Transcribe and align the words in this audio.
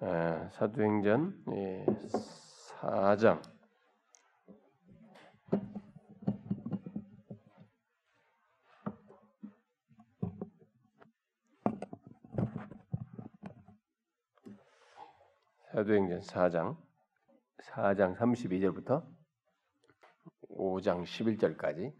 에, 0.00 0.48
사도행전 0.52 1.42
예, 1.50 1.84
4장. 2.80 3.42
사도행전 15.72 16.20
4장 16.20 16.76
4장 17.62 18.16
32절부터 18.16 19.04
5장 20.50 21.02
11절까지. 21.02 21.92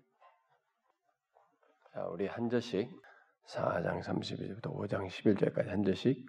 자, 1.93 2.07
우리 2.07 2.29
한 2.29 2.49
절씩 2.49 3.08
4장 3.49 4.03
32절부터 4.03 4.75
5장 4.75 5.07
11절까지 5.07 5.69
한 5.69 5.83
절씩 5.83 6.27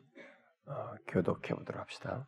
어, 0.68 0.96
교독해 1.08 1.54
보도록 1.54 1.82
합시다. 1.82 2.28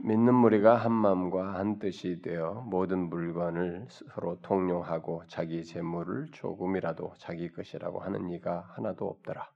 믿는 0.00 0.32
무리가 0.32 0.76
한 0.76 0.92
마음과 0.92 1.54
한 1.54 1.78
뜻이 1.78 2.22
되어 2.22 2.62
모든 2.66 3.08
물건을 3.08 3.86
서로 3.90 4.40
통용하고 4.40 5.24
자기 5.26 5.64
재물을 5.64 6.30
조금이라도 6.32 7.14
자기 7.18 7.50
것이라고 7.50 8.00
하는 8.00 8.30
이가 8.30 8.72
하나도 8.76 9.06
없더라. 9.06 9.50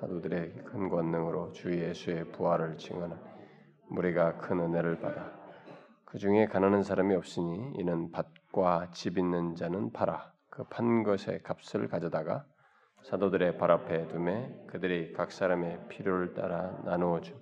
사도들의 0.00 0.64
큰 0.64 0.88
권능으로 0.88 1.52
주 1.52 1.78
예수의 1.78 2.32
부활을 2.32 2.78
증언한 2.78 3.20
무리가 3.90 4.38
큰 4.38 4.60
은혜를 4.60 5.00
받아 5.00 5.30
그 6.06 6.18
중에 6.18 6.46
가난한 6.46 6.82
사람이 6.82 7.14
없으니 7.14 7.74
이는 7.76 8.10
밭과 8.10 8.90
집 8.92 9.18
있는 9.18 9.54
자는 9.54 9.92
팔아 9.92 10.32
그 10.48 10.64
판 10.64 11.02
것의 11.02 11.42
값을 11.42 11.88
가져다가 11.88 12.44
사도들의 13.02 13.58
발 13.58 13.70
앞에 13.70 14.08
두매 14.08 14.54
그들이 14.66 15.12
각 15.12 15.32
사람의 15.32 15.88
필요를 15.88 16.34
따라 16.34 16.80
나누어 16.84 17.20
준 17.20 17.36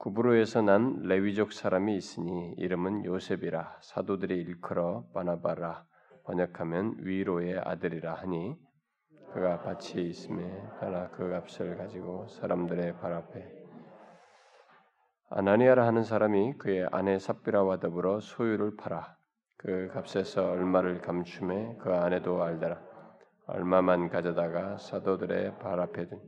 구브로에서 0.00 0.62
난 0.62 1.02
레위족 1.02 1.52
사람이 1.52 1.94
있으니 1.94 2.54
이름은 2.56 3.04
요셉이라. 3.04 3.80
사도들이 3.82 4.34
일컬어 4.34 5.04
바나바라. 5.12 5.84
번역하면 6.24 6.96
위로의 7.00 7.58
아들이라 7.58 8.14
하니 8.14 8.56
그가 9.34 9.60
밭이 9.60 10.08
있음에 10.08 10.42
하나 10.78 11.10
그 11.10 11.28
값을 11.28 11.76
가지고 11.76 12.28
사람들의 12.28 12.96
발 12.98 13.12
앞에. 13.12 13.46
아나니아라 15.28 15.86
하는 15.86 16.02
사람이 16.02 16.54
그의 16.56 16.88
아내 16.90 17.18
삽비라와 17.18 17.80
더불어 17.80 18.20
소유를 18.20 18.76
팔아 18.78 19.16
그 19.58 19.88
값에서 19.92 20.50
얼마를 20.50 21.02
감춤해 21.02 21.76
그 21.78 21.92
아내도 21.92 22.42
알더라 22.42 22.89
얼마만 23.52 24.08
가져다가 24.08 24.78
사도들의 24.78 25.58
발 25.58 25.80
앞에 25.80 26.06
둔 26.06 26.20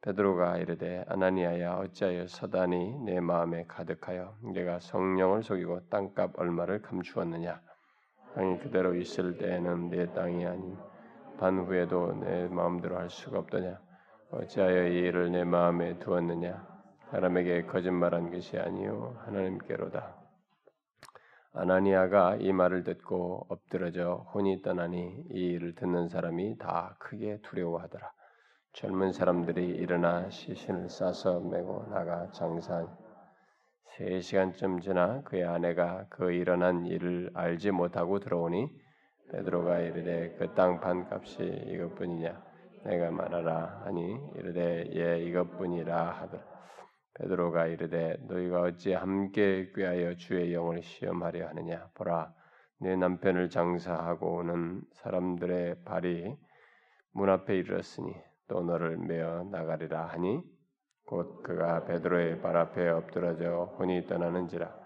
베드로가 0.00 0.58
이르되 0.58 1.04
아나니아야 1.08 1.74
어찌하여 1.74 2.26
사단이 2.26 2.98
내 3.04 3.20
마음에 3.20 3.64
가득하여 3.66 4.34
내가 4.54 4.80
성령을 4.80 5.42
속이고 5.42 5.88
땅값 5.88 6.38
얼마를 6.38 6.82
감추었느냐? 6.82 7.60
땅이 8.34 8.58
그대로 8.58 8.94
있을 8.94 9.38
때에는 9.38 9.90
내 9.90 10.12
땅이 10.12 10.46
아닌 10.46 10.76
반 11.38 11.58
후에도 11.58 12.12
내 12.14 12.48
마음대로 12.48 12.96
할 12.96 13.08
수가 13.10 13.38
없더냐? 13.40 13.80
어찌하여 14.30 14.88
이 14.88 14.98
일을 14.98 15.30
내 15.32 15.44
마음에 15.44 15.98
두었느냐? 15.98 16.66
사람에게 17.10 17.66
거짓말한 17.66 18.30
것이 18.30 18.58
아니요 18.58 19.16
하나님께로다 19.24 20.17
아나니아가 21.60 22.36
이 22.36 22.52
말을 22.52 22.84
듣고 22.84 23.46
엎드러져 23.48 24.24
혼이 24.32 24.62
떠나니 24.62 25.24
이 25.32 25.40
일을 25.54 25.74
듣는 25.74 26.08
사람이 26.08 26.56
다 26.58 26.94
크게 27.00 27.40
두려워하더라. 27.42 28.12
젊은 28.74 29.12
사람들이 29.12 29.66
일어나 29.66 30.30
시신을 30.30 30.88
싸서 30.88 31.40
메고 31.40 31.84
나가 31.90 32.30
장사하니 32.30 32.86
세 33.86 34.20
시간쯤 34.20 34.80
지나 34.82 35.22
그의 35.22 35.44
아내가 35.46 36.06
그 36.10 36.30
일어난 36.30 36.86
일을 36.86 37.32
알지 37.34 37.72
못하고 37.72 38.20
들어오니 38.20 38.68
베드로가 39.32 39.80
이르되 39.80 40.36
그 40.38 40.54
땅 40.54 40.78
반값이 40.80 41.42
이것뿐이냐 41.42 42.40
내가 42.84 43.10
말하라 43.10 43.82
하니 43.84 44.16
이르되 44.36 44.90
예 44.94 45.20
이것뿐이라 45.24 46.10
하더라. 46.20 46.57
베드로가 47.18 47.66
이르되 47.66 48.16
너희가 48.28 48.62
어찌 48.62 48.92
함께 48.92 49.70
꾀하여 49.74 50.14
주의 50.16 50.54
영을 50.54 50.82
시험하려 50.82 51.48
하느냐? 51.48 51.88
보라 51.94 52.32
내 52.80 52.96
남편을 52.96 53.50
장사하고 53.50 54.36
오는 54.36 54.82
사람들의 54.92 55.84
발이 55.84 56.36
문 57.12 57.28
앞에 57.28 57.56
이르렀으니 57.56 58.14
또 58.46 58.62
너를 58.62 58.96
메어 58.96 59.42
나가리라 59.44 60.06
하니 60.06 60.42
곧 61.06 61.42
그가 61.42 61.84
베드로의 61.84 62.40
발 62.40 62.56
앞에 62.56 62.86
엎드러져 62.88 63.74
혼이 63.78 64.06
떠나는지라. 64.06 64.76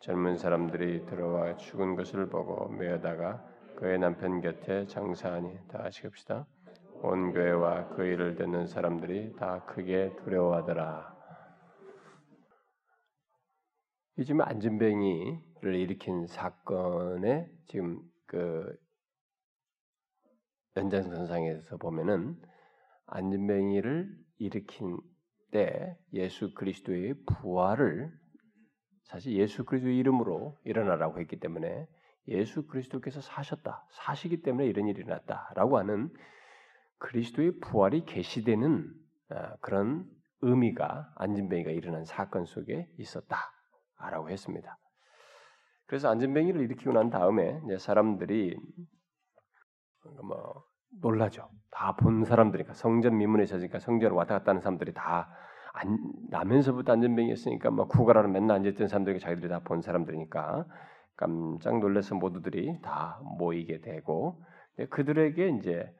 젊은 0.00 0.36
사람들이 0.36 1.06
들어와 1.06 1.56
죽은 1.56 1.96
것을 1.96 2.28
보고 2.28 2.68
메어다가 2.68 3.44
그의 3.76 3.98
남편 3.98 4.40
곁에 4.40 4.86
장사하니 4.86 5.58
다 5.68 5.82
아시갑시다. 5.84 6.46
온 7.02 7.32
교회와 7.32 7.88
그 7.88 8.04
일을 8.04 8.36
듣는 8.36 8.66
사람들이 8.66 9.34
다 9.36 9.64
크게 9.66 10.14
두려워하더라. 10.24 11.11
이 14.18 14.24
지금 14.24 14.42
안전뱅이를 14.42 15.74
일으킨 15.74 16.26
사건의 16.26 17.48
지금 17.66 18.02
그 18.26 18.76
연장선상에서 20.76 21.78
보면은 21.78 22.36
안전뱅이를 23.06 24.14
일으킨 24.36 24.98
때 25.50 25.96
예수 26.12 26.52
그리스도의 26.52 27.14
부활을 27.24 28.12
사실 29.04 29.34
예수 29.34 29.64
그리스도의 29.64 29.96
이름으로 29.96 30.58
일어나라고 30.64 31.18
했기 31.18 31.40
때문에 31.40 31.88
예수 32.28 32.66
그리스도께서 32.66 33.22
사셨다, 33.22 33.86
사시기 33.92 34.42
때문에 34.42 34.66
이런 34.66 34.88
일이 34.88 35.00
일어났다라고 35.00 35.78
하는 35.78 36.10
그리스도의 36.98 37.60
부활이 37.60 38.04
계시되는 38.04 38.92
그런 39.60 40.06
의미가 40.42 41.14
안진뱅이가 41.16 41.70
일어난 41.70 42.04
사건 42.04 42.44
속에 42.44 42.90
있었다 42.98 43.61
라고 44.10 44.30
했습니다. 44.30 44.76
그래서 45.86 46.08
안진뱅이를 46.10 46.60
일으키고 46.62 46.92
난 46.92 47.10
다음에 47.10 47.60
이제 47.64 47.78
사람들이 47.78 48.56
뭐 50.22 50.64
놀라죠. 51.00 51.48
다 51.70 51.92
본 51.96 52.24
사람들이니까 52.24 52.74
성전 52.74 53.16
미문에 53.16 53.44
있으니까 53.44 53.78
성전을 53.78 54.14
왔다 54.16 54.38
갔다 54.38 54.50
하는 54.50 54.60
사람들이 54.60 54.92
다 54.94 55.30
안, 55.74 55.98
나면서부터 56.30 56.92
안전뱅이였으니까 56.92 57.70
막 57.70 57.88
구걸하러 57.88 58.28
맨날 58.28 58.58
앉아있던 58.58 58.88
사람들이 58.88 59.20
자기들이 59.20 59.48
다 59.48 59.60
본 59.60 59.80
사람들이니까 59.80 60.66
깜짝 61.16 61.78
놀라서 61.78 62.14
모두들이 62.14 62.80
다 62.82 63.20
모이게 63.38 63.80
되고 63.80 64.42
그들에게 64.90 65.48
이제 65.58 65.94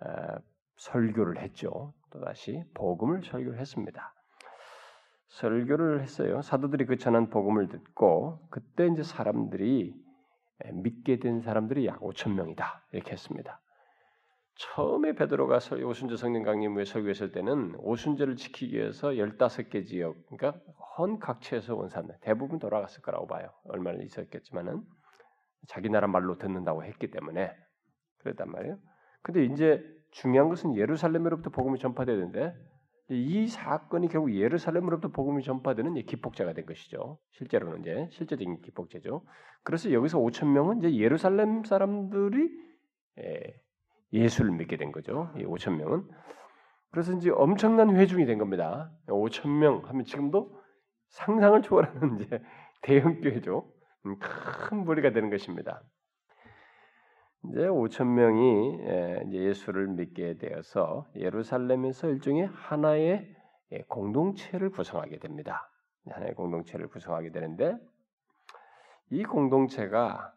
어, 0.00 0.36
설교를 0.76 1.38
했죠. 1.38 1.94
또 2.10 2.20
다시 2.20 2.62
복음을 2.74 3.22
설교를 3.24 3.58
했습니다. 3.58 4.14
설교를 5.28 6.00
했어요. 6.00 6.40
사도들이 6.42 6.86
그 6.86 6.96
전한 6.96 7.30
복음을 7.30 7.68
듣고 7.68 8.46
그때 8.50 8.86
이제 8.86 9.02
사람들이 9.02 9.94
믿게 10.72 11.18
된 11.18 11.40
사람들이 11.40 11.86
약 11.86 12.00
5천 12.00 12.32
명이다 12.34 12.86
이렇게 12.92 13.12
했습니다. 13.12 13.60
처음에 14.58 15.14
베드로가 15.14 15.58
오순절 15.84 16.16
성령 16.16 16.42
강림 16.42 16.74
후에 16.74 16.86
설교했을 16.86 17.30
때는 17.32 17.74
오순절을 17.78 18.36
지키기 18.36 18.76
위해서 18.76 19.10
15개 19.10 19.84
지역, 19.84 20.16
그러니까 20.28 20.58
헌 20.96 21.18
각처에서 21.18 21.76
온 21.76 21.90
사람들 21.90 22.16
대부분 22.22 22.58
돌아갔을 22.58 23.02
거라고 23.02 23.26
봐요. 23.26 23.50
얼마나 23.64 24.02
있었겠지만은 24.02 24.82
자기 25.68 25.90
나라 25.90 26.06
말로 26.06 26.38
듣는다고 26.38 26.84
했기 26.84 27.10
때문에 27.10 27.54
그랬단 28.20 28.50
말이에요. 28.50 28.78
근데 29.20 29.44
이제 29.44 29.84
중요한 30.12 30.48
것은 30.48 30.74
예루살렘으로부터 30.76 31.50
복음이 31.50 31.78
전파되는데 31.78 32.54
이 33.08 33.46
사건이 33.46 34.08
결국 34.08 34.34
예루살렘으로부터 34.34 35.08
복음이 35.08 35.42
전파되는 35.44 35.94
기폭제가 35.94 36.52
된 36.54 36.66
것이죠. 36.66 37.18
실제로는 37.32 37.80
이제 37.80 38.08
실제적인 38.10 38.62
기폭제죠. 38.62 39.22
그래서 39.62 39.92
여기서 39.92 40.18
5천 40.18 40.48
명은 40.48 40.78
이제 40.78 40.96
예루살렘 40.96 41.62
사람들이 41.64 42.50
예수를 44.12 44.50
믿게 44.52 44.76
된 44.76 44.90
거죠. 44.90 45.32
이 45.36 45.44
5천 45.44 45.76
명은 45.76 46.08
그래서 46.90 47.12
이제 47.12 47.30
엄청난 47.30 47.94
회중이 47.94 48.26
된 48.26 48.38
겁니다. 48.38 48.90
5천 49.06 49.50
명 49.50 49.82
하면 49.84 50.04
지금도 50.04 50.60
상상을 51.10 51.62
초월하는 51.62 52.20
이제 52.22 52.42
대형 52.82 53.20
교회죠. 53.20 53.70
음, 54.06 54.18
큰 54.18 54.84
무리가 54.84 55.12
되는 55.12 55.30
것입니다. 55.30 55.82
이제 57.50 57.66
5천 57.68 58.06
명이 58.06 58.78
예, 58.80 59.24
예수를 59.30 59.88
믿게 59.88 60.38
되어서 60.38 61.06
예루살렘에서 61.16 62.08
일종의 62.08 62.46
하나의 62.46 63.34
예, 63.72 63.82
공동체를 63.88 64.70
구성하게 64.70 65.18
됩니다. 65.18 65.70
하나의 66.08 66.34
공동체를 66.34 66.88
구성하게 66.88 67.30
되는데 67.30 67.76
이 69.10 69.24
공동체가 69.24 70.32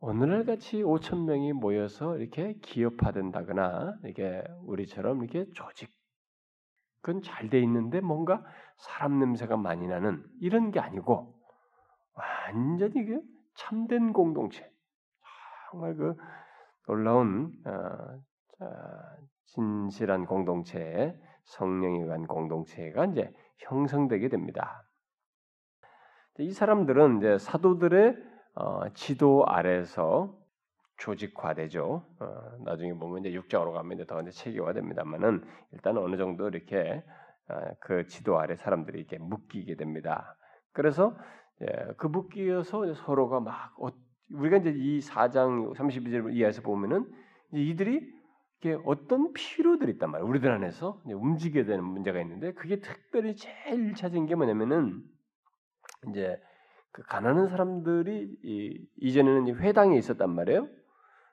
오늘날 0.00 0.44
같이 0.44 0.82
5천 0.82 1.24
명이 1.24 1.52
모여서 1.52 2.16
이렇게 2.18 2.54
기업화된다거나 2.62 3.98
이게 4.06 4.42
우리처럼 4.64 5.22
이렇게 5.22 5.50
조직 5.52 5.90
그건 7.00 7.22
잘 7.22 7.50
돼 7.50 7.60
있는데 7.60 8.00
뭔가 8.00 8.44
사람 8.76 9.18
냄새가 9.18 9.56
많이 9.56 9.86
나는 9.86 10.24
이런 10.40 10.70
게 10.70 10.80
아니고 10.80 11.34
완전히 12.14 13.04
그 13.04 13.22
참된 13.54 14.12
공동체. 14.12 14.71
정말 15.72 15.96
그 15.96 16.14
놀라운 16.86 17.50
어, 17.64 18.66
진실한 19.46 20.26
공동체, 20.26 21.18
성령에 21.44 22.02
의한 22.02 22.26
공동체가 22.26 23.06
이제 23.06 23.32
형성되게 23.58 24.28
됩니다. 24.28 24.84
이 26.38 26.52
사람들은 26.52 27.18
이제 27.18 27.38
사도들의 27.38 28.16
어, 28.54 28.88
지도 28.92 29.44
아래서 29.46 30.38
조직화되죠. 30.98 32.04
어, 32.20 32.64
나중에 32.64 32.92
보면 32.92 33.20
이제 33.20 33.32
육장으로 33.32 33.72
가면 33.72 33.92
이제 33.92 34.06
더 34.06 34.20
이제 34.20 34.30
체계화됩니다만은 34.30 35.42
일단 35.72 35.96
어느 35.96 36.16
정도 36.16 36.48
이렇게 36.48 37.02
어, 37.48 37.54
그 37.80 38.06
지도 38.06 38.38
아래 38.38 38.56
사람들이 38.56 38.98
이렇게 38.98 39.18
묶이게 39.18 39.76
됩니다. 39.76 40.36
그래서 40.72 41.16
예, 41.62 41.92
그 41.96 42.06
묶이어서 42.08 42.94
서로가 42.94 43.40
막 43.40 43.74
어, 43.80 43.88
우리가 44.32 44.58
이제 44.58 44.70
이 44.76 45.00
4장 45.00 45.74
32절 45.74 46.34
이하에서 46.34 46.62
보면은 46.62 47.06
이들이 47.52 48.00
이게 48.60 48.78
어떤 48.84 49.32
필요들이 49.32 49.92
있단 49.92 50.10
말이에요. 50.10 50.28
우리들 50.28 50.50
안에서 50.50 51.02
움직여야 51.04 51.64
되는 51.64 51.84
문제가 51.84 52.20
있는데 52.20 52.52
그게 52.52 52.80
특별히 52.80 53.34
제일 53.34 53.94
찾은 53.94 54.26
게 54.26 54.34
뭐냐면은 54.34 55.02
이제 56.08 56.40
그 56.92 57.02
가난한 57.02 57.48
사람들이 57.48 58.36
이, 58.44 58.86
이전에는 59.00 59.56
회당에 59.56 59.96
있었단 59.96 60.30
말이에요. 60.30 60.68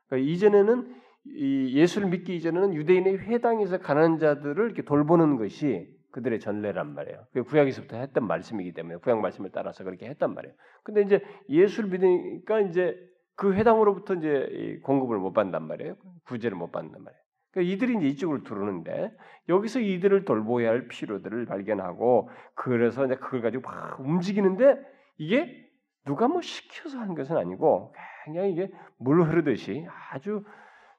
그러니까 0.07 0.31
이전에는 0.31 0.95
이 1.25 1.73
예수를 1.75 2.09
믿기 2.09 2.35
이전에는 2.37 2.73
유대인의 2.73 3.19
회당에서 3.19 3.77
가난한 3.77 4.17
자들을 4.17 4.65
이렇게 4.65 4.83
돌보는 4.83 5.37
것이 5.37 5.98
그들의 6.11 6.39
전례란 6.39 6.94
말이에요. 6.94 7.25
그 7.33 7.44
구약에서부터 7.44 7.97
했던 7.97 8.27
말씀이기 8.27 8.73
때문에 8.73 8.97
구약 8.97 9.19
말씀을 9.19 9.51
따라서 9.51 9.83
그렇게 9.83 10.07
했단 10.07 10.33
말이에요. 10.33 10.56
근데 10.83 11.01
이제 11.01 11.21
예수를 11.50 11.89
믿으니까 11.89 12.61
이제 12.61 12.97
그 13.35 13.53
회당으로부터 13.53 14.15
이제 14.15 14.79
공급을 14.83 15.17
못 15.17 15.33
받는단 15.33 15.67
말이에요. 15.67 15.95
구제를 16.25 16.57
못 16.57 16.71
받는단 16.71 17.03
말이에요. 17.03 17.21
그러니까 17.51 17.73
이들이 17.73 17.97
이제 17.97 18.07
이쪽으로 18.07 18.44
들어오는데 18.44 19.15
여기서 19.47 19.79
이들을 19.79 20.25
돌보아야 20.25 20.69
할 20.69 20.88
필요들을 20.88 21.45
발견하고 21.45 22.29
그래서 22.53 23.06
이제 23.06 23.15
그걸 23.15 23.41
가지고 23.41 23.69
막 23.69 24.00
움직이는데 24.00 24.77
이게 25.17 25.67
누가 26.06 26.27
뭐 26.27 26.41
시켜서 26.41 27.00
한 27.00 27.15
것은 27.15 27.38
아니고 27.38 27.94
그냥 28.25 28.50
이게 28.50 28.71
물 28.97 29.23
흐르듯이 29.23 29.88
아주 30.11 30.44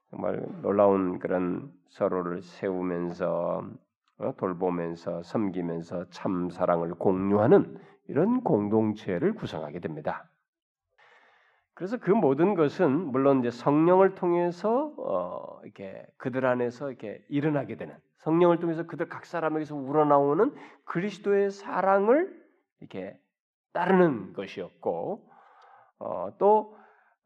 정말 0.09 0.43
놀라운 0.61 1.19
그런 1.19 1.71
서로를 1.89 2.41
세우면서 2.41 3.61
어, 3.61 3.69
돌보면서 4.37 5.23
섬기면서 5.23 6.09
참 6.09 6.49
사랑을 6.49 6.93
공유하는 6.95 7.77
이런 8.07 8.43
공동체를 8.43 9.33
구성하게 9.35 9.79
됩니다. 9.79 10.29
그래서 11.73 11.97
그 11.97 12.11
모든 12.11 12.53
것은 12.53 12.91
물론 12.91 13.39
이제 13.39 13.49
성령을 13.49 14.15
통해서 14.15 14.93
어 14.97 15.59
이렇게 15.63 16.05
그들 16.17 16.45
안에서 16.45 16.89
이렇게 16.89 17.23
일어나게 17.29 17.75
되는 17.75 17.95
성령을 18.17 18.59
통해서 18.59 18.85
그들 18.85 19.09
각 19.09 19.25
사람에게서 19.25 19.75
우러나오는 19.75 20.53
그리스도의 20.85 21.49
사랑을 21.49 22.39
이렇게 22.79 23.17
따르는 23.73 24.33
것이었고 24.33 25.27
어 25.99 26.31
또 26.37 26.75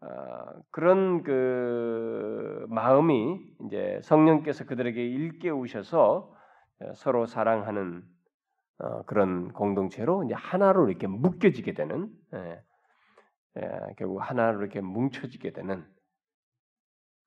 어, 0.01 0.61
그런 0.71 1.23
그 1.23 2.65
마음이 2.69 3.39
이제 3.65 3.99
성령께서 4.03 4.65
그들에게 4.65 5.03
일깨우셔서 5.03 6.34
서로 6.95 7.25
사랑하는 7.25 8.03
어, 8.77 9.03
그런 9.03 9.53
공동체로 9.53 10.23
이제 10.23 10.33
하나로 10.33 10.89
이렇게 10.89 11.07
묶여지게 11.07 11.73
되는 11.73 12.09
예, 12.33 12.61
예, 13.57 13.79
결국 13.97 14.19
하나로 14.19 14.59
이렇게 14.59 14.81
뭉쳐지게 14.81 15.51
되는 15.51 15.85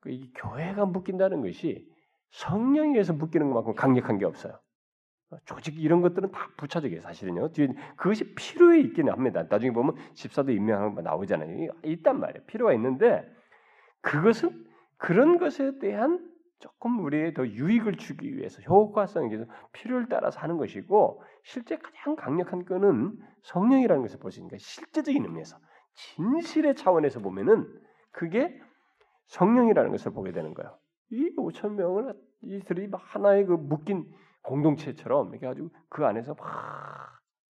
그이 0.01 0.33
교회가 0.35 0.87
묶인다는 0.87 1.43
것이 1.43 1.89
성령에 2.31 2.91
의해서 2.91 3.15
묶이는 3.15 3.49
것만큼 3.49 3.75
강력한 3.75 4.19
게 4.19 4.27
없어요. 4.27 4.59
조직 5.45 5.79
이런 5.79 6.01
것들은 6.01 6.31
다 6.31 6.49
부차적이에요, 6.57 7.01
사실은요. 7.01 7.53
뒤에 7.53 7.69
그것이 7.97 8.35
필요에 8.35 8.81
있기는 8.81 9.13
합니다. 9.13 9.45
나중에 9.49 9.73
보면 9.73 9.97
집사도 10.15 10.53
임명하는 10.53 10.95
거 10.95 11.03
나오잖아요. 11.03 11.71
있단 11.85 12.19
말이에요. 12.19 12.47
필요가 12.47 12.73
있는데 12.75 13.31
그것은 14.01 14.67
그런 14.97 15.39
것에 15.39 15.79
대한 15.79 16.31
조금 16.59 17.05
우리의 17.05 17.35
더 17.35 17.47
유익을 17.47 17.97
주기 17.97 18.37
위해서 18.37 18.61
효과성에 18.63 19.29
대해서 19.29 19.51
필요를 19.73 20.09
따라서 20.09 20.41
하는 20.41 20.57
것이고 20.57 21.23
실제 21.43 21.77
가장 21.77 22.17
강력한 22.17 22.65
끈은 22.65 23.19
성령이라는 23.43 24.03
것을 24.03 24.19
볼 24.19 24.31
수 24.31 24.41
있으니까 24.41 24.57
실제적인 24.59 25.25
의미에서 25.25 25.57
진실의 25.95 26.75
차원에서 26.77 27.21
보면은 27.21 27.67
그게 28.11 28.61
성령이라는 29.27 29.91
것을 29.91 30.13
보게 30.13 30.33
되는 30.33 30.55
거예요. 30.55 30.77
이 31.11 31.35
5천 31.37 31.75
명을 31.75 32.15
이들이 32.43 32.89
하나의 32.93 33.47
그 33.47 33.53
묶인 33.53 34.07
공동체처럼 34.43 35.31
이렇게 35.31 35.47
가지고 35.47 35.71
그 35.89 36.05
안에서 36.07 36.35
막 36.35 36.47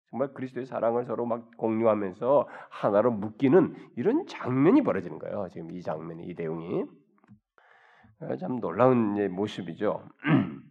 정말 0.09 0.33
그리스도의 0.33 0.65
사랑을 0.65 1.05
서로 1.05 1.25
막 1.25 1.55
공유하면서 1.57 2.47
하나로 2.69 3.11
묶이는 3.11 3.75
이런 3.95 4.25
장면이 4.25 4.81
벌어지는 4.83 5.19
거예요. 5.19 5.47
지금 5.51 5.71
이 5.71 5.81
장면이 5.81 6.25
이 6.25 6.33
내용이 6.35 6.85
참 8.39 8.59
놀라운 8.59 9.33
모습이죠. 9.33 10.07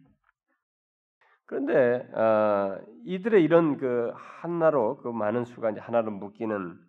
그런데 1.45 2.07
어, 2.13 2.79
이들의 3.05 3.43
이런 3.43 3.77
그 3.77 4.11
하나로 4.15 4.97
그 4.97 5.07
많은 5.07 5.45
수가 5.45 5.71
이제 5.71 5.79
하나로 5.79 6.11
묶이는 6.11 6.79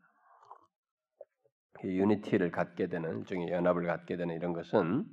그 1.80 1.88
유니티를 1.88 2.50
갖게 2.50 2.88
되는 2.88 3.20
일종의 3.20 3.48
연합을 3.48 3.86
갖게 3.86 4.18
되는 4.18 4.34
이런 4.34 4.52
것은 4.52 5.06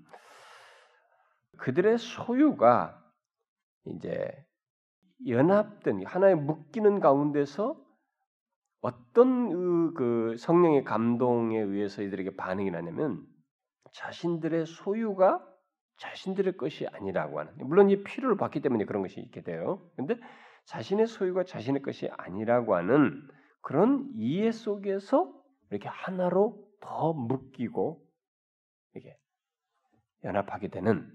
그들의 1.59 1.97
소유가 1.97 3.01
이제 3.85 4.29
연합된 5.25 6.05
하나의 6.05 6.35
묶이는 6.35 7.00
가운데서 7.00 7.81
어떤 8.81 9.93
그 9.93 10.35
성령의 10.38 10.83
감동에 10.83 11.57
의해서 11.57 12.01
이들에게 12.01 12.35
반응이 12.35 12.69
나냐면 12.69 13.25
자신들의 13.97 14.65
소유가 14.67 15.44
자신들의 15.97 16.57
것이 16.57 16.85
아니라고 16.88 17.39
하는 17.39 17.53
물론 17.57 17.89
이 17.89 18.03
필요를 18.03 18.38
받기 18.38 18.61
때문에 18.61 18.85
그런 18.85 19.01
것이 19.01 19.19
있게 19.19 19.41
돼요. 19.41 19.81
근데 19.95 20.15
자신의 20.65 21.07
소유가 21.07 21.44
자신의 21.44 21.81
것이 21.81 22.07
아니라고 22.17 22.75
하는 22.75 23.27
그런 23.62 24.12
이해 24.15 24.51
속에서 24.51 25.33
이렇게 25.72 25.89
하나로 25.89 26.63
더 26.79 27.13
묶이고 27.13 28.05
이게 28.95 29.17
연합하게 30.24 30.67
되는 30.67 31.12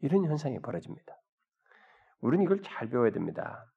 이런 0.00 0.24
현상이 0.24 0.58
벌어집니다. 0.60 1.14
우리는 2.20 2.44
이걸 2.44 2.62
잘 2.62 2.88
배워야 2.88 3.10
됩니다. 3.10 3.70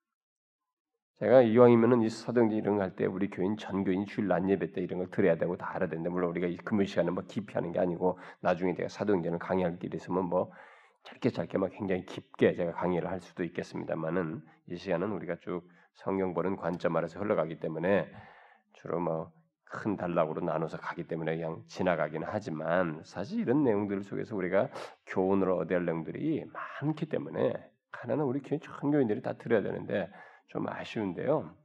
제가 1.20 1.42
이왕이면은 1.44 2.02
이 2.02 2.10
사도행전 2.10 2.58
이런 2.58 2.76
거 2.78 2.84
할 2.84 2.96
때 2.96 3.06
우리 3.06 3.30
교인 3.30 3.56
전교인 3.58 4.06
주일 4.06 4.28
낮 4.28 4.48
예배 4.50 4.74
때 4.74 4.82
이런 4.82 5.00
걸 5.00 5.10
들어야 5.10 5.38
되고 5.38 5.56
다 5.56 5.72
알아야 5.74 5.90
되는데 5.90 6.10
물론 6.10 6.30
우리가 6.32 6.48
이 6.48 6.58
근무 6.58 6.86
시간에 6.86 7.10
뭐 7.10 7.24
깊이 7.28 7.54
하는 7.54 7.72
게 7.72 7.80
아니고 7.80 8.20
나중에 8.42 8.74
제가 8.74 8.90
사도행전을 8.90 9.40
강의할 9.40 9.80
길이 9.80 9.96
있으면 9.96 10.26
뭐 10.26 10.52
짧게 11.04 11.30
짧게 11.30 11.58
막 11.58 11.70
굉장히 11.72 12.06
깊게 12.06 12.56
제가 12.56 12.74
강의를 12.74 13.10
할 13.10 13.22
수도 13.22 13.44
있겠습니다만은 13.44 14.42
이 14.68 14.76
시간은 14.76 15.12
우리가 15.12 15.38
쭉 15.40 15.62
성경 15.94 16.34
보는 16.34 16.58
관점 16.58 16.96
아래서 16.98 17.20
흘러가기 17.20 17.60
때문에 17.60 18.12
주로 18.74 19.00
뭐 19.00 19.32
큰 19.68 19.98
단락으로 19.98 20.42
나눠서 20.42 20.78
가기 20.78 21.06
때문에 21.08 21.36
그냥 21.36 21.64
지나가기는 21.68 22.26
하지만 22.30 23.02
사실 23.04 23.40
이런 23.42 23.64
내용들 23.64 24.04
속에서 24.04 24.36
우리가 24.36 24.70
교훈을 25.08 25.50
얻어야 25.50 25.80
할 25.80 25.86
내용들이 25.86 26.46
많기 26.82 27.08
때문에 27.08 27.54
하나는 27.92 28.24
우리 28.24 28.42
교회 28.42 28.60
전교인들이 28.60 29.22
다 29.22 29.34
들어야 29.34 29.62
되는데 29.64 30.10
좀 30.48 30.68
아쉬운데요. 30.68 31.56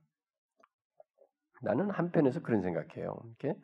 나는 1.62 1.90
한편에서 1.90 2.40
그런 2.40 2.62
생각해요. 2.62 3.16
이렇게 3.24 3.58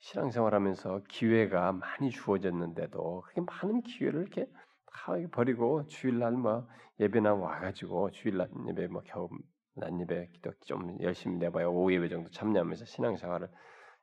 신앙생활하면서 0.00 1.02
기회가 1.08 1.72
많이 1.72 2.10
주어졌는데도 2.10 3.22
그렇게 3.22 3.40
많은 3.40 3.82
기회를 3.82 4.22
이렇게 4.22 4.46
다 4.86 5.14
버리고 5.32 5.86
주일날 5.86 6.32
뭐 6.32 6.68
예배나 7.00 7.34
와가지고 7.34 8.10
주일날 8.10 8.50
예배 8.68 8.88
뭐 8.88 9.02
겨우 9.04 9.28
낮 9.76 9.92
예배 9.98 10.30
좀 10.66 10.96
열심히 11.00 11.38
내봐야 11.38 11.66
오후 11.66 11.92
예배 11.92 12.08
정도 12.08 12.30
참여하면서 12.30 12.84
신앙생활을 12.84 13.48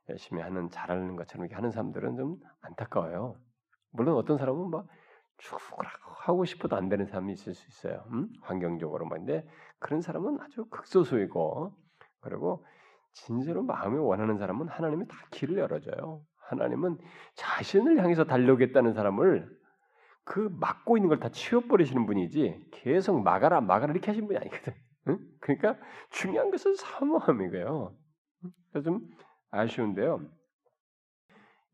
열심히 0.09 0.41
하는 0.41 0.69
잘하는 0.69 1.15
것처럼 1.15 1.45
이렇게 1.45 1.55
하는 1.55 1.71
사람들은 1.71 2.17
좀 2.17 2.37
안타까워요. 2.61 3.35
물론 3.91 4.17
어떤 4.17 4.37
사람은 4.37 4.69
막 4.69 4.87
하고 6.23 6.45
싶어도 6.45 6.75
안 6.75 6.89
되는 6.89 7.05
사람이 7.05 7.33
있을 7.33 7.53
수 7.53 7.67
있어요. 7.69 8.03
음? 8.11 8.29
환경적으로 8.41 9.05
뭔데 9.05 9.47
그런 9.79 10.01
사람은 10.01 10.39
아주 10.41 10.65
극소수이고 10.69 11.73
그리고 12.21 12.65
진짜로 13.13 13.63
마음이 13.63 13.97
원하는 13.97 14.37
사람은 14.37 14.67
하나님이 14.67 15.07
다 15.07 15.15
길을 15.31 15.57
열어줘요. 15.57 16.21
하나님은 16.49 16.97
자신을 17.35 18.01
향해서 18.01 18.25
달려오겠다는 18.25 18.93
사람을 18.93 19.49
그 20.23 20.49
막고 20.59 20.97
있는 20.97 21.09
걸 21.09 21.19
다 21.19 21.29
치워버리시는 21.29 22.05
분이지 22.05 22.67
계속 22.71 23.21
막아라 23.23 23.61
막아라 23.61 23.91
이렇게 23.91 24.07
하신 24.07 24.27
분이 24.27 24.37
아니거든. 24.37 24.73
응? 25.07 25.19
그러니까 25.39 25.77
중요한 26.11 26.51
것은 26.51 26.75
사모함이고요. 26.75 27.95
그래서 28.71 28.83
좀 28.85 29.01
아쉬운데요. 29.49 30.21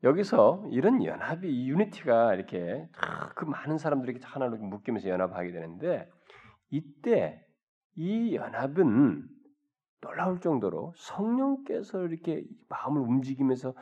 여기서 0.04 0.64
이런 0.70 1.04
연합이 1.04 1.68
유니티가 1.68 2.34
이렇게 2.34 2.88
그 3.34 3.44
많은 3.44 3.78
사람들이 3.78 4.20
하나로 4.22 4.56
묶이면서 4.56 5.08
연합하게 5.08 5.52
되는데 5.52 6.08
이때 6.70 7.44
이 7.96 8.36
연합은 8.36 9.26
놀라울 10.00 10.40
정도로 10.40 10.94
성령께서 10.96 12.04
이렇게 12.06 12.44
마음을 12.68 13.00
움직이면서 13.00 13.74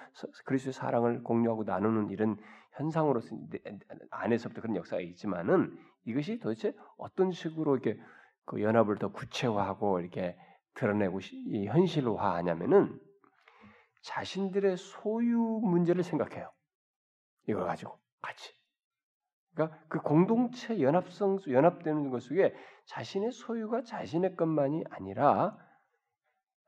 그리스도의 0.47 0.73
사랑을 0.73 1.23
공유하고 1.23 1.65
나누는 1.65 2.09
이런 2.09 2.39
현상으로서 2.73 3.37
안에서부터 4.11 4.63
그런 4.63 4.77
역사가 4.77 5.03
있지만은 5.03 5.77
이것이 6.07 6.39
도대체 6.39 6.75
어떤 6.97 7.33
식으로 7.33 7.77
이렇게 7.77 8.01
그 8.47 8.63
연합을 8.63 8.97
더 8.97 9.09
구체화하고 9.13 10.01
이렇게 10.01 10.39
드러내고 10.75 11.21
현실화하냐면은 11.67 12.99
자신들의 14.07 14.77
소유 14.77 15.37
문제를 15.65 16.05
생각해요. 16.05 16.51
이걸 17.49 17.67
가지고 17.67 17.99
같이. 18.23 18.55
그러니까 19.53 19.79
그 19.89 20.01
공동체 20.01 20.81
연합성 20.81 21.41
연합되는 21.49 22.11
것 22.11 22.23
속에 22.23 22.55
자신의 22.85 23.33
소유가 23.33 23.83
자신의 23.83 24.37
것만이 24.37 24.85
아니라 24.91 25.59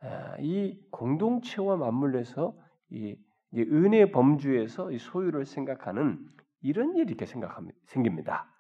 아, 0.00 0.36
이 0.40 0.80
공동체와 0.90 1.76
맞물려서 1.76 2.56
이 2.90 3.16
은혜 3.54 4.10
범주에서 4.10 4.90
이 4.90 4.98
소유를 4.98 5.44
생각하는 5.46 6.18
이런 6.60 6.96
일이 6.96 7.08
이렇게 7.08 7.24
생각합니다. 7.24 7.78
생깁니다. 7.84 8.52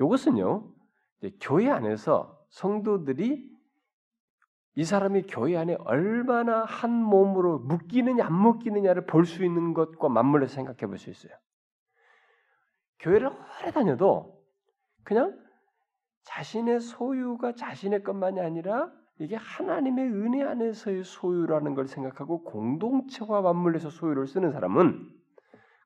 이것은요, 0.00 0.72
교회 1.40 1.68
안에서 1.68 2.46
성도들이 2.50 3.57
이 4.78 4.84
사람이 4.84 5.22
교회 5.22 5.56
안에 5.56 5.74
얼마나 5.80 6.62
한 6.62 6.92
몸으로 6.92 7.58
묶이느냐 7.58 8.24
안 8.24 8.32
묶이느냐를 8.32 9.06
볼 9.06 9.26
수 9.26 9.44
있는 9.44 9.74
것과 9.74 10.08
맞물려서 10.08 10.54
생각해 10.54 10.86
볼 10.86 10.98
수 10.98 11.10
있어요. 11.10 11.32
교회를 13.00 13.26
오래 13.26 13.72
다녀도 13.72 14.40
그냥 15.02 15.36
자신의 16.22 16.78
소유가 16.78 17.56
자신의 17.56 18.04
것만이 18.04 18.38
아니라 18.38 18.92
이게 19.18 19.34
하나님의 19.34 20.12
은혜 20.12 20.44
안에서의 20.44 21.02
소유라는 21.02 21.74
걸 21.74 21.88
생각하고 21.88 22.44
공동체와 22.44 23.40
맞물려서 23.40 23.90
소유를 23.90 24.28
쓰는 24.28 24.52
사람은 24.52 25.10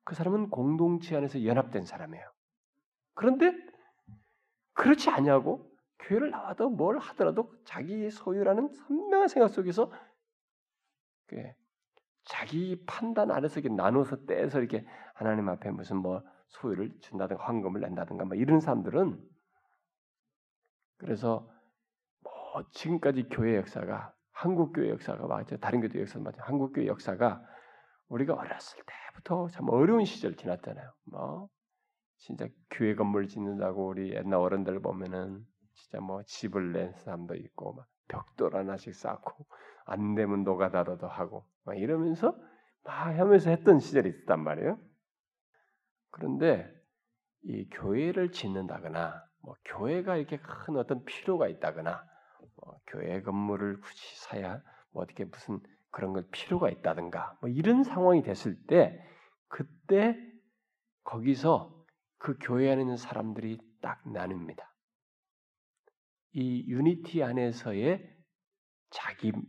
그 0.04 0.14
사람은 0.14 0.50
공동체 0.50 1.16
안에서 1.16 1.46
연합된 1.46 1.86
사람이에요. 1.86 2.30
그런데 3.14 3.54
그렇지 4.74 5.08
않냐고 5.08 5.71
교회를 6.02 6.30
나와도 6.30 6.70
뭘 6.70 6.98
하더라도 6.98 7.52
자기 7.64 8.10
소유라는 8.10 8.68
선명한 8.68 9.28
생각 9.28 9.48
속에서 9.48 9.90
자기 12.24 12.84
판단 12.86 13.30
아래서 13.30 13.60
이렇게 13.60 13.74
나눠서 13.74 14.26
떼서 14.26 14.60
이렇게 14.60 14.86
하나님 15.14 15.48
앞에 15.48 15.70
무슨 15.70 15.96
뭐 15.98 16.22
소유를 16.48 16.92
준다든가 17.00 17.42
황금을 17.44 17.80
낸다든가 17.80 18.24
뭐 18.26 18.36
이런 18.36 18.60
사람들은 18.60 19.18
그래서 20.98 21.48
뭐 22.22 22.32
지금까지 22.72 23.28
교회 23.30 23.56
역사가 23.56 24.14
한국 24.32 24.72
교회 24.72 24.90
역사가 24.90 25.26
맞죠 25.26 25.56
다른 25.58 25.80
교회 25.80 26.02
역사 26.02 26.18
맞죠 26.18 26.42
한국 26.42 26.72
교회 26.72 26.86
역사가 26.86 27.42
우리가 28.08 28.34
어렸을 28.34 28.82
때부터 29.14 29.48
참 29.48 29.68
어려운 29.70 30.04
시절 30.04 30.36
지났잖아요. 30.36 30.92
뭐 31.04 31.48
진짜 32.18 32.46
교회 32.70 32.94
건물 32.94 33.26
짓는다고 33.26 33.88
우리 33.88 34.12
옛날 34.12 34.34
어른들 34.34 34.80
보면은 34.80 35.44
진짜 35.74 36.00
뭐 36.00 36.22
집을 36.24 36.72
낸 36.72 36.92
사람도 36.92 37.34
있고 37.34 37.74
막 37.74 37.86
벽돌 38.08 38.56
하나씩 38.56 38.94
쌓고 38.94 39.46
안 39.84 40.14
되면 40.14 40.44
노가다로도 40.44 41.06
하고 41.08 41.46
막 41.64 41.78
이러면서 41.78 42.36
막 42.84 43.18
하면서 43.18 43.50
했던 43.50 43.78
시절이 43.78 44.08
있단 44.08 44.42
말이에요. 44.42 44.78
그런데 46.10 46.70
이 47.42 47.68
교회를 47.70 48.32
짓는다거나 48.32 49.24
뭐 49.40 49.56
교회가 49.64 50.16
이렇게 50.16 50.38
큰 50.38 50.76
어떤 50.76 51.04
필요가 51.04 51.48
있다거나 51.48 52.04
뭐 52.56 52.80
교회 52.86 53.22
건물을 53.22 53.80
굳이 53.80 54.20
사야 54.20 54.62
뭐 54.92 55.02
어떻게 55.02 55.24
무슨 55.24 55.60
그런 55.90 56.12
걸 56.12 56.26
필요가 56.30 56.70
있다든가 56.70 57.38
뭐 57.40 57.50
이런 57.50 57.82
상황이 57.82 58.22
됐을 58.22 58.56
때 58.66 59.04
그때 59.48 60.16
거기서 61.04 61.84
그 62.18 62.36
교회 62.40 62.70
안에 62.70 62.82
있는 62.82 62.96
사람들이 62.96 63.58
딱 63.80 64.00
나눕니다. 64.08 64.71
이 66.32 66.64
유니티 66.66 67.22
안에서의 67.22 68.08
자기를 68.90 69.42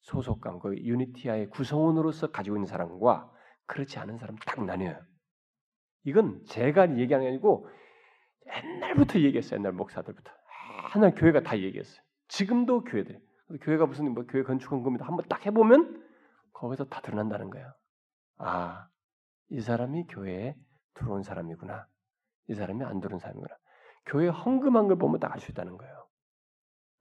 소속감, 0.00 0.58
그 0.60 0.76
유니티아의 0.76 1.50
구성원으로서 1.50 2.30
가지고 2.30 2.56
있는 2.56 2.66
사람과 2.66 3.30
그렇지 3.66 3.98
않은 3.98 4.16
사람 4.16 4.36
딱 4.36 4.64
나뉘어요. 4.64 4.98
이건 6.04 6.44
제가 6.46 6.96
얘기하는 6.96 7.26
게 7.26 7.28
아니고 7.28 7.68
옛날부터 8.46 9.20
얘기했어요. 9.20 9.58
옛날 9.58 9.72
목사들부터. 9.72 10.32
하나 10.90 11.10
교회가 11.10 11.42
다 11.42 11.58
얘기했어요. 11.58 12.02
지금도 12.28 12.84
교회들. 12.84 13.20
교회가 13.60 13.86
무슨 13.86 14.12
뭐 14.14 14.24
교회 14.26 14.42
건축한 14.42 14.82
겁니다. 14.82 15.06
한번 15.06 15.26
딱 15.28 15.44
해보면 15.44 16.02
거기서 16.52 16.86
다 16.86 17.00
드러난다는 17.02 17.50
거예요. 17.50 17.72
아, 18.38 18.88
이 19.50 19.60
사람이 19.60 20.06
교회에 20.08 20.54
들어온 20.94 21.22
사람이구나. 21.22 21.86
이 22.48 22.54
사람이 22.54 22.84
안 22.84 23.00
들어온 23.00 23.18
사람이구나. 23.18 23.54
교회 24.08 24.28
헌금한 24.28 24.88
걸 24.88 24.98
보면 24.98 25.20
다알수 25.20 25.52
있다는 25.52 25.76
거예요. 25.78 26.06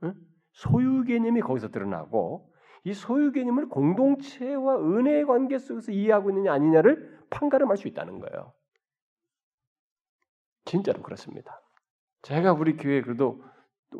응? 0.04 0.14
소유 0.52 1.04
개념이 1.04 1.42
거기서 1.42 1.70
드러나고 1.70 2.54
이 2.84 2.94
소유 2.94 3.32
개념을 3.32 3.70
공동체와 3.70 4.78
은혜의 4.78 5.26
관계 5.26 5.58
속에서 5.58 5.92
이해하고 5.92 6.30
있느냐 6.30 6.54
아니냐를 6.54 7.20
판가름할 7.30 7.78
수 7.78 7.88
있다는 7.88 8.20
거예요. 8.20 8.54
진짜로 10.66 11.02
그렇습니다. 11.02 11.62
제가 12.22 12.54
우리 12.54 12.78
교회 12.78 13.02
그래도 13.02 13.44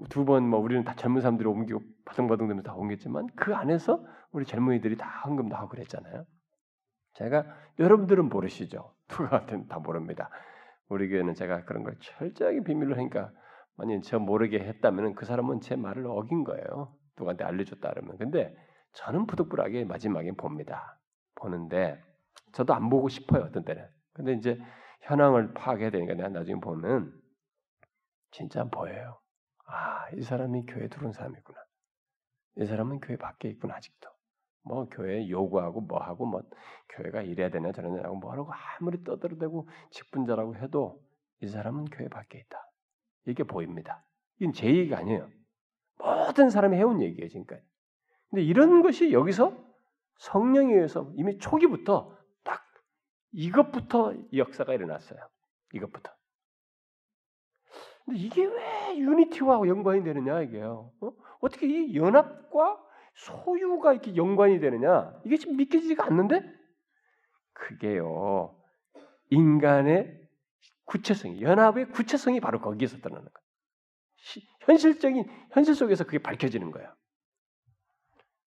두 0.10 0.26
번 0.26 0.44
뭐 0.50 0.60
우리는 0.60 0.84
다 0.84 0.94
젊은 0.96 1.22
사람들이 1.22 1.48
옮기고 1.48 1.82
바둥바둥 2.06 2.48
되면서 2.50 2.70
다 2.70 2.76
옮겼지만 2.76 3.28
그 3.36 3.56
안에서 3.56 4.06
우리 4.32 4.46
젊은이들이 4.46 4.98
다 4.98 5.08
헌금도 5.26 5.56
하고 5.56 5.70
그랬잖아요. 5.70 6.26
제가 7.14 7.46
여러분들은 7.80 8.28
모르시죠. 8.30 8.94
누가한테는 9.10 9.68
다 9.70 9.80
모릅니다. 9.80 10.30
우리 10.90 11.10
교회는 11.10 11.34
제가 11.34 11.66
그런 11.66 11.84
걸 11.84 11.96
철저하게 12.00 12.64
비밀로 12.64 12.96
하니까 12.96 13.32
만약 13.76 14.02
저 14.04 14.20
모르게 14.20 14.60
했다면 14.60 15.16
그 15.16 15.26
사람은 15.26 15.62
제 15.62 15.76
말을 15.76 16.08
어긴 16.08 16.44
거예요. 16.44 16.96
누구한테 17.18 17.44
알려줬다 17.44 17.90
그러면. 17.90 18.18
근데 18.18 18.56
저는 18.94 19.28
부득불하게 19.28 19.86
마지막에 19.86 20.32
봅니다. 20.32 21.00
보는데 21.36 22.02
저도 22.54 22.74
안 22.74 22.90
보고 22.90 23.10
싶어요 23.10 23.44
어떤 23.44 23.64
때는. 23.64 23.88
근데 24.14 24.34
이제 24.34 24.60
현황을 25.02 25.54
파악해야 25.54 25.92
되니까 25.92 26.16
내가 26.16 26.30
나중에 26.30 26.60
보면 26.60 27.14
진짜 28.32 28.64
보여요. 28.66 29.20
아, 29.68 30.10
이 30.14 30.22
사람이 30.22 30.66
교회 30.66 30.88
들어온 30.88 31.12
사람이구나. 31.12 31.60
이 32.58 32.66
사람은 32.66 33.00
교회 33.02 33.18
밖에 33.18 33.50
있구나 33.50 33.76
아직도. 33.76 34.10
뭐 34.68 34.88
교회 34.90 35.30
요구하고 35.30 35.82
뭐 35.82 36.00
하고 36.00 36.26
뭐 36.26 36.44
교회가 36.90 37.22
이래야 37.22 37.50
되냐 37.50 37.72
저러냐 37.72 38.04
하고 38.04 38.16
뭐라고 38.16 38.52
아무리 38.80 39.04
떠들어대고 39.04 39.68
직분자라고 39.92 40.56
해도 40.58 41.02
이 41.42 41.48
사람은 41.48 41.86
교회 41.86 42.08
밖에 42.08 42.40
있다. 42.40 42.70
이게 43.26 43.44
보입니다. 43.44 44.04
이건 44.40 44.54
제 44.54 44.68
얘기가 44.68 44.98
아니에요. 44.98 45.30
모든 45.98 46.50
사람이 46.50 46.78
해온 46.78 47.02
얘기예요 47.02 47.30
지금까지. 47.30 47.64
근데 48.30 48.44
이런 48.44 48.82
것이 48.82 49.12
여기서 49.12 49.56
성령에 50.18 50.74
의해서 50.74 51.12
이미 51.16 51.38
초기부터 51.38 52.16
딱 52.44 52.64
이것부터 53.32 54.14
역사가 54.34 54.74
일어났어요. 54.74 55.20
이것부터. 55.74 56.12
근데 58.06 58.20
이게 58.20 58.46
왜 58.46 58.98
유니티와 58.98 59.68
연관이 59.68 60.04
되느냐 60.04 60.42
이게요. 60.42 60.92
어? 61.02 61.12
어떻게 61.40 61.68
이 61.68 61.96
연합과 61.96 62.87
소유가 63.18 63.94
이렇게 63.94 64.16
연관이 64.16 64.60
되느냐? 64.60 65.20
이게 65.26 65.38
지금 65.38 65.58
믿기지가 65.58 66.06
않는데? 66.06 66.44
그게요. 67.54 68.56
인간의 69.32 70.22
구체성이, 70.86 71.42
연합의 71.42 71.90
구체성이 71.90 72.40
바로 72.40 72.62
거기에서 72.62 72.98
드러나는 72.98 73.28
거예요. 73.28 73.48
현실적인, 74.62 75.26
현실 75.52 75.76
속에서 75.76 76.04
그게 76.04 76.20
밝혀지는 76.20 76.72
거예요. 76.72 76.94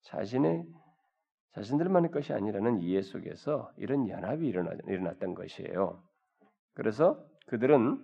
자신의, 0.03 0.67
자신들만의 1.55 2.13
것이 2.13 2.33
아니라는 2.33 2.81
이해 2.81 3.03
속에서 3.03 3.73
이런 3.77 4.09
연합이 4.09 4.47
일어나, 4.47 4.71
일어났던 4.87 5.35
것이에요. 5.35 6.03
그래서 6.75 7.23
그들은 7.49 8.03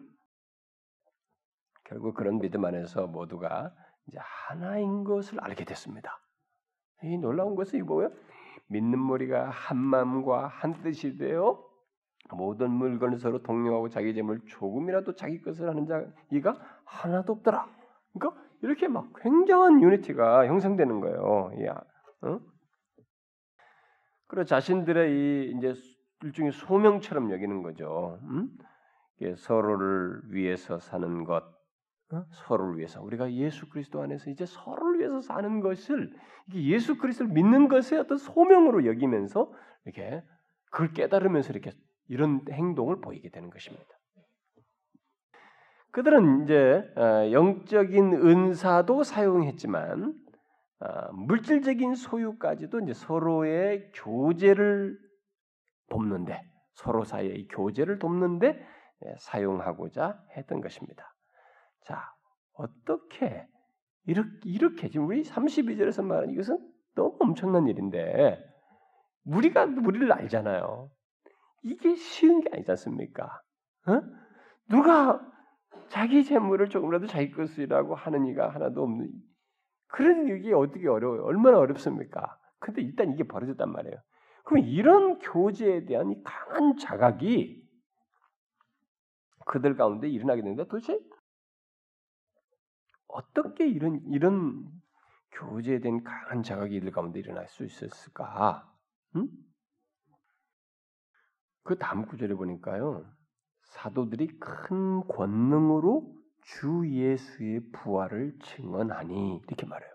결국 1.85 2.15
그런 2.15 2.41
믿음 2.41 2.65
안에서 2.65 3.07
모두가 3.07 3.73
이제 4.09 4.19
하나인 4.21 5.05
것을 5.05 5.41
알게 5.41 5.65
됐습니다. 5.65 6.21
이 7.03 7.19
놀라운 7.19 7.55
것은 7.55 7.79
이거예요. 7.81 8.11
믿는 8.69 9.05
머리가 9.05 9.49
한 9.51 9.77
마음과 9.79 10.49
한 10.49 10.83
뜻이 10.83 11.17
되어 11.19 11.63
모든 12.33 12.71
물건을 12.71 13.19
서로 13.19 13.43
동료하고 13.43 13.89
자기 13.89 14.15
재물 14.15 14.41
조금이라도 14.47 15.15
자기 15.15 15.41
것을 15.41 15.69
하는 15.69 15.87
자이가 15.87 16.59
하나도 16.85 17.35
없더라. 17.35 17.69
그러니까 18.13 18.43
이렇게 18.63 18.89
막 18.89 19.13
굉장한 19.21 19.83
유니티가 19.83 20.47
형성되는 20.47 21.01
거예요. 21.01 21.53
야, 21.67 21.81
어? 22.23 22.41
그리고 24.27 24.45
자신들의 24.45 25.13
이 25.13 25.55
이제 25.57 25.75
일종의 26.23 26.53
소명처럼 26.53 27.31
여기는 27.31 27.63
거죠. 27.63 28.19
음? 28.23 28.49
서로를 29.37 30.23
위해서 30.31 30.79
사는 30.79 31.25
것, 31.25 31.43
어? 31.45 31.56
서로를 32.31 32.79
위해서 32.79 33.03
우리가 33.03 33.33
예수 33.33 33.69
그리스도 33.69 34.01
안에서 34.01 34.31
이제 34.31 34.47
서로를 34.47 35.01
위해서 35.01 35.21
사는 35.21 35.61
것을 35.61 36.13
예수 36.55 36.99
그리스도를 36.99 37.33
믿는 37.33 37.69
것의 37.69 38.01
어떤 38.01 38.19
소명으로 38.19 38.87
여기면서 38.87 39.53
이렇게 39.85 40.23
그걸 40.71 40.93
깨달으면서 40.93 41.53
이렇게 41.53 41.73
이런 42.09 42.45
행동을 42.51 43.01
보이게 43.01 43.31
되는 43.31 43.51
것입니다. 43.51 43.87
그들은 45.91 46.45
이제 46.45 46.85
어, 46.97 47.33
영적인 47.33 48.13
은사도 48.13 49.03
사용했지만 49.03 50.15
어, 50.79 51.13
물질적인 51.13 51.95
소유까지도 51.95 52.81
이제 52.81 52.93
서로의 52.93 53.91
교제를 53.95 54.99
돕는데 55.89 56.43
서로 56.75 57.05
사이의 57.05 57.49
교제를 57.49 57.99
돕는데 57.99 58.49
예, 59.05 59.15
사용하고자 59.19 60.23
했던 60.37 60.61
것입니다. 60.61 61.16
자, 61.87 62.13
어떻게 62.55 63.47
이렇게, 64.07 64.31
이렇게 64.45 64.89
지금 64.89 65.07
우리 65.07 65.23
32절에서 65.23 66.05
말하는 66.05 66.31
이것은 66.33 66.59
너무 66.95 67.17
엄청난 67.21 67.67
일인데 67.69 68.45
우리가 69.25 69.65
우리를 69.65 70.11
알잖아요. 70.13 70.91
이게 71.63 71.95
쉬운 71.95 72.41
게 72.41 72.51
아니지 72.53 72.71
않습니까? 72.73 73.41
어? 73.87 74.01
누가 74.69 75.21
자기 75.89 76.25
재물을 76.25 76.69
조금이라도 76.69 77.07
자기 77.07 77.31
것이라고 77.31 77.95
하는 77.95 78.27
이가 78.27 78.49
하나도 78.49 78.83
없는 78.83 79.11
그런 79.89 80.29
이게 80.29 80.53
어떻게 80.53 80.89
어려워요? 80.89 81.25
얼마나 81.25 81.59
어렵습니까? 81.59 82.39
근데 82.59 82.83
일단 82.83 83.13
이게 83.13 83.25
벌어졌단 83.25 83.71
말이에요. 83.71 83.97
그럼 84.45 84.65
이런 84.65 85.19
교제에 85.19 85.85
대한 85.85 86.11
이 86.11 86.23
강한 86.25 86.77
자각이 86.77 87.65
그들 89.47 89.77
가운데 89.77 90.09
일어나게 90.09 90.43
되는데 90.43 90.67
도대체 90.67 90.99
어떻게 93.17 93.67
이런 93.67 94.03
이런 94.13 94.71
교제에 95.33 95.81
대한 95.81 96.05
강한 96.05 96.43
자각이 96.43 96.77
이들 96.77 96.91
가운데 96.91 97.19
일어날 97.19 97.49
수 97.49 97.65
있었을까? 97.65 98.71
응? 99.17 99.29
그 101.63 101.79
다음 101.79 102.05
구절에 102.07 102.35
보니까요. 102.35 103.11
사도들이 103.65 104.39
큰 104.39 105.01
권능으로 105.09 106.15
주 106.43 106.89
예수의 106.89 107.71
부활을 107.73 108.39
증언하니 108.39 109.43
이렇게 109.49 109.67
말해요. 109.67 109.91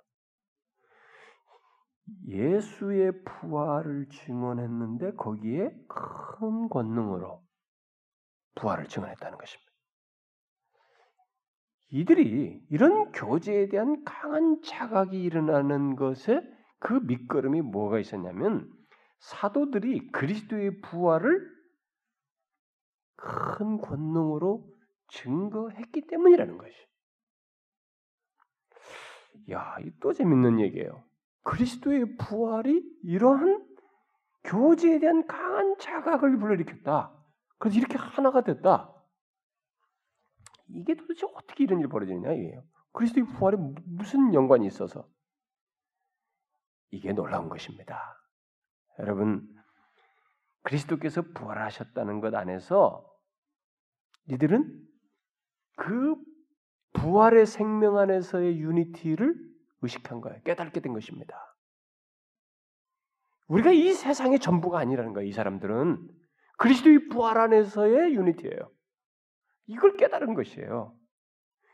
예수의 2.28 3.24
부활을 3.24 4.10
증언했는데 4.10 5.14
거기에 5.14 5.70
큰 5.88 6.68
권능으로 6.70 7.42
부활을 8.56 8.88
증언했다는 8.88 9.38
것입니다. 9.38 9.71
이들이 11.92 12.66
이런 12.70 13.12
교제에 13.12 13.68
대한 13.68 14.04
강한 14.06 14.62
자각이 14.64 15.22
일어나는 15.22 15.96
것에 15.96 16.42
그 16.80 16.94
밑거름이 16.94 17.62
뭐가 17.62 18.00
있었냐면 18.00 18.72
사도들이 19.20 20.12
그리스도의 20.12 20.82
부활을 20.82 21.48
큰 23.18 23.78
권능으로 23.78 24.66
증거했기 25.10 26.08
때문이라는 26.08 26.58
것이. 26.58 26.74
야, 29.52 29.76
이또 29.82 30.14
재밌는 30.14 30.60
얘기예요. 30.62 31.04
그리스도의 31.44 32.18
부활이 32.18 32.84
이러한 33.04 33.68
교제에 34.44 35.00
대한 35.00 35.28
강한 35.28 35.78
자각을 35.78 36.40
불러일으켰다. 36.40 37.12
그래서 37.60 37.78
이렇게 37.78 37.98
하나가 37.98 38.42
됐다. 38.42 38.92
이게 40.74 40.96
도대체 40.96 41.26
어떻게 41.36 41.64
이런 41.64 41.80
일이 41.80 41.88
벌어지느냐 41.88 42.34
이게요. 42.34 42.64
그리스도의 42.94 43.26
부활에 43.28 43.58
무슨 43.86 44.34
연관이 44.34 44.68
있어서 44.68 45.08
이게 46.90 47.14
놀라운 47.14 47.50
것입니다. 47.50 48.18
여러분 49.00 49.48
그리스도께서 50.64 51.22
부활하셨다는 51.34 52.20
것 52.20 52.34
안에서 52.36 53.08
이들은 54.30 54.88
그 55.78 56.16
부활의 56.94 57.46
생명 57.46 57.98
안에서의 57.98 58.60
유니티를 58.60 59.36
의식한 59.82 60.22
거예요. 60.22 60.42
깨닫게 60.44 60.82
된 60.82 60.94
것입니다. 60.94 61.36
우리가 63.48 63.72
이 63.72 63.94
세상의 63.94 64.40
전부가 64.40 64.80
아니라는 64.80 65.14
거예요. 65.14 65.28
이 65.28 65.32
사람들은 65.32 66.08
그리스도의 66.58 67.10
부활 67.10 67.38
안에서의 67.38 68.14
유니티예요. 68.16 68.72
이걸 69.72 69.96
깨달은 69.98 70.34
것이에요. 70.34 70.96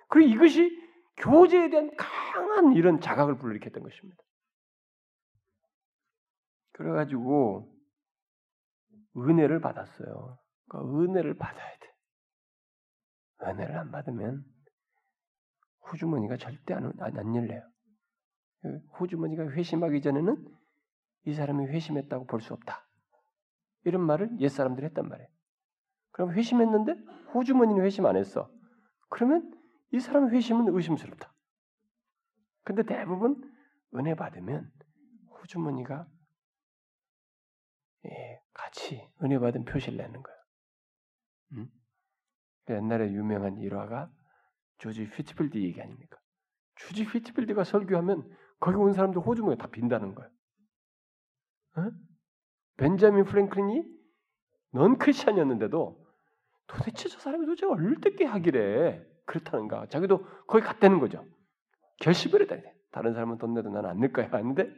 그리고 0.10 0.36
이것이 0.36 0.70
교제에 1.18 1.70
대한 1.70 1.92
강한 1.98 2.74
이런 2.74 3.02
자각을 3.02 3.38
불러일으켰던 3.38 3.84
것입니다. 3.84 4.22
그래가지고 6.74 7.74
은혜를 9.18 9.60
받았어요. 9.62 10.38
그러니까 10.68 11.00
은혜를 11.00 11.38
받아야 11.38 11.78
돼. 11.80 11.88
은혜를 13.44 13.78
안 13.78 13.92
받으면 13.92 14.46
호주머니가 15.92 16.38
절대 16.38 16.74
안, 16.76 16.94
안, 17.00 17.18
안 17.18 17.36
열려요. 17.36 17.62
호주머니가 19.00 19.50
회심하기 19.52 20.02
전에는 20.02 20.46
이 21.26 21.34
사람이 21.34 21.66
회심했다고 21.68 22.26
볼 22.28 22.42
수 22.42 22.54
없다. 22.54 22.88
이런 23.86 24.02
말을 24.02 24.40
옛사람들이 24.40 24.86
했단 24.88 25.08
말이에요. 25.08 25.30
그럼 26.18 26.34
회심했는데 26.34 26.94
호주머니는 27.36 27.84
회심 27.84 28.08
안 28.08 28.16
했어. 28.18 28.52
그러면 29.10 29.54
이 29.92 30.00
사람 30.00 30.30
회심은 30.34 30.74
의심스럽다. 30.74 31.32
근데 32.64 32.82
대부분 32.82 33.40
은혜 33.94 34.16
받으면 34.16 34.72
호주머니가 35.30 36.08
예, 38.06 38.42
같이 38.52 39.08
은혜 39.22 39.38
받은 39.38 39.66
표시를 39.66 39.98
내는 39.98 40.24
거예요. 40.24 40.40
음? 41.54 41.68
그 42.66 42.74
옛날에 42.74 43.12
유명한 43.12 43.58
일화가 43.58 44.12
조지 44.80 45.06
휘트필드 45.06 45.60
얘기 45.60 45.80
아닙니까? 45.80 46.18
조지 46.78 47.04
휘트필드가 47.04 47.64
설교하면 47.64 48.28
거기 48.60 48.76
온 48.76 48.92
사람들 48.92 49.22
호주머니 49.22 49.60
다 49.60 49.68
빈다는 49.68 50.16
거예요. 50.16 50.32
어? 51.78 51.92
벤자민 52.78 53.24
프랭클린이 53.24 53.84
넌 54.72 54.98
크리스천이었는데도 54.98 56.07
도대체 56.68 57.10
저 57.10 57.20
사람이 57.20 57.46
도대체 57.46 57.66
얼떻게 57.66 58.26
하기래 58.26 59.06
그렇다는가? 59.26 59.88
자기도 59.88 60.26
거기 60.46 60.64
갔다는 60.64 61.00
거죠. 61.00 61.26
결심을 62.00 62.42
했다. 62.42 62.56
다른 62.92 63.14
사람은 63.14 63.38
돈 63.38 63.54
내도 63.54 63.70
나는 63.70 63.90
안낼 63.90 64.14
거야. 64.14 64.30
했는데 64.32 64.70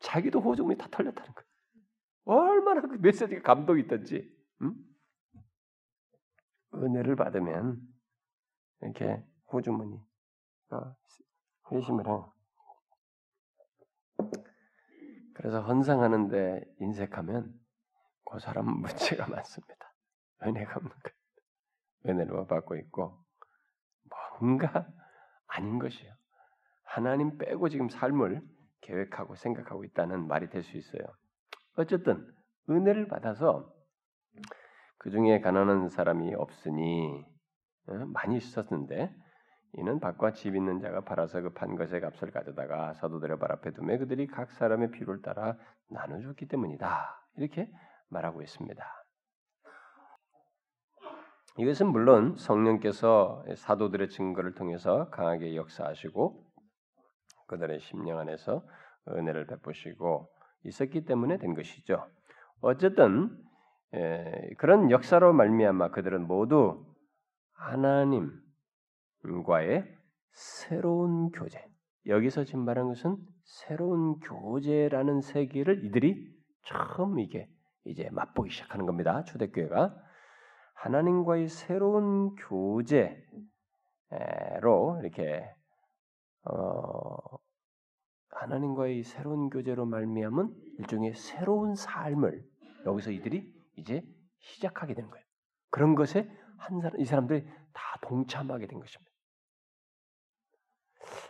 자기도 0.00 0.40
호주머니 0.40 0.76
다 0.76 0.88
털렸다는 0.90 1.32
거예요. 1.32 1.48
얼마나 2.24 2.80
그 2.80 2.96
메시지가 3.00 3.42
감동이 3.42 3.82
있던지. 3.82 4.30
응? 4.62 4.74
은혜를 6.74 7.16
받으면 7.16 7.80
이렇게 8.82 9.22
호주머니 9.52 10.00
회심을 11.70 12.06
해. 12.06 12.10
그래서 15.34 15.60
헌상하는데 15.62 16.64
인색하면 16.80 17.60
그 18.24 18.38
사람은 18.38 18.80
문제가 18.80 19.28
많습니다. 19.28 19.94
은혜가 20.42 20.76
없는 20.76 20.90
것. 20.90 21.23
은혜를 22.06 22.46
받고 22.46 22.76
있고 22.76 23.18
뭔가 24.40 24.86
아닌 25.46 25.78
것이에요. 25.78 26.12
하나님 26.84 27.38
빼고 27.38 27.68
지금 27.68 27.88
삶을 27.88 28.42
계획하고 28.82 29.34
생각하고 29.36 29.84
있다는 29.84 30.26
말이 30.26 30.48
될 30.48 30.62
수 30.62 30.76
있어요. 30.76 31.02
어쨌든 31.76 32.26
은혜를 32.68 33.08
받아서 33.08 33.72
그 34.98 35.10
중에 35.10 35.40
가난한 35.40 35.88
사람이 35.88 36.34
없으니 36.34 37.24
어, 37.86 37.92
많이 38.06 38.36
있었는데 38.36 39.14
이는 39.74 39.98
밭과 40.00 40.32
집 40.32 40.54
있는 40.54 40.80
자가 40.80 41.02
팔아서 41.02 41.40
그판 41.42 41.74
것의 41.76 42.00
값을 42.00 42.30
가져다가 42.30 42.94
사도들의 42.94 43.38
발 43.38 43.52
앞에 43.52 43.72
두매 43.72 43.98
그들이 43.98 44.26
각 44.28 44.52
사람의 44.52 44.92
필요를 44.92 45.20
따라 45.20 45.56
나눠줬기 45.90 46.46
때문이다. 46.46 47.28
이렇게 47.36 47.70
말하고 48.08 48.42
있습니다. 48.42 49.03
이것은 51.56 51.88
물론 51.88 52.36
성령께서 52.36 53.44
사도들의 53.56 54.08
증거를 54.08 54.54
통해서 54.54 55.08
강하게 55.10 55.54
역사하시고 55.54 56.44
그들의 57.46 57.78
심령 57.80 58.18
안에서 58.18 58.64
은혜를 59.08 59.46
베푸시고 59.46 60.28
있었기 60.64 61.04
때문에 61.04 61.38
된 61.38 61.54
것이죠. 61.54 62.08
어쨌든 62.60 63.30
예, 63.94 64.50
그런 64.58 64.90
역사로 64.90 65.32
말미암아 65.32 65.90
그들은 65.90 66.26
모두 66.26 66.84
하나님과의 67.52 68.34
새로운 70.32 71.30
교제. 71.30 71.64
여기서 72.06 72.44
지금 72.44 72.64
말한 72.64 72.88
것은 72.88 73.16
새로운 73.44 74.18
교제라는 74.18 75.20
세계를 75.20 75.84
이들이 75.84 76.34
처음 76.64 77.20
이게 77.20 77.48
이제 77.84 78.08
맛보기 78.10 78.50
시작하는 78.50 78.86
겁니다. 78.86 79.22
초대교회가 79.24 79.94
하나님과의 80.84 81.48
새로운 81.48 82.34
교제로 82.34 83.08
이렇게 85.00 85.50
어, 86.42 87.38
하나님과의 88.28 89.02
새로운 89.02 89.48
교제로 89.48 89.86
말미암은 89.86 90.54
일종의 90.80 91.14
새로운 91.14 91.74
삶을 91.74 92.46
여기서 92.84 93.12
이들이 93.12 93.50
이제 93.78 94.06
시작하게 94.40 94.92
되는 94.92 95.08
거예요. 95.08 95.24
그런 95.70 95.94
것에 95.94 96.30
한 96.58 96.80
사람 96.82 97.00
이 97.00 97.06
사람들이 97.06 97.46
다 97.72 97.98
동참하게 98.02 98.66
된 98.66 98.78
것입니다. 98.78 99.10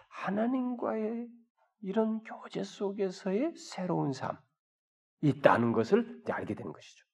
하나님과의 0.08 1.28
이런 1.82 2.24
교제 2.24 2.64
속에서의 2.64 3.54
새로운 3.54 4.12
삶 4.12 4.36
있다는 5.20 5.70
것을 5.70 6.24
알게 6.28 6.56
되는 6.56 6.72
것이죠. 6.72 7.06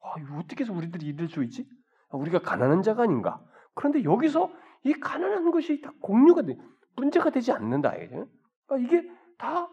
아, 0.00 0.14
어떻게 0.38 0.64
해서 0.64 0.72
우리들이 0.72 1.06
이럴 1.06 1.28
수 1.28 1.42
있지? 1.44 1.68
아, 2.10 2.16
우리가 2.16 2.40
가난한 2.40 2.82
자가 2.82 3.04
아닌가? 3.04 3.42
그런데 3.74 4.04
여기서 4.04 4.50
이 4.84 4.92
가난한 4.94 5.50
것이 5.50 5.80
다 5.80 5.92
공유가 6.00 6.42
돼, 6.42 6.56
문제가 6.96 7.30
되지 7.30 7.52
않는다. 7.52 7.90
아, 7.90 8.76
이게 8.76 9.08
다 9.36 9.68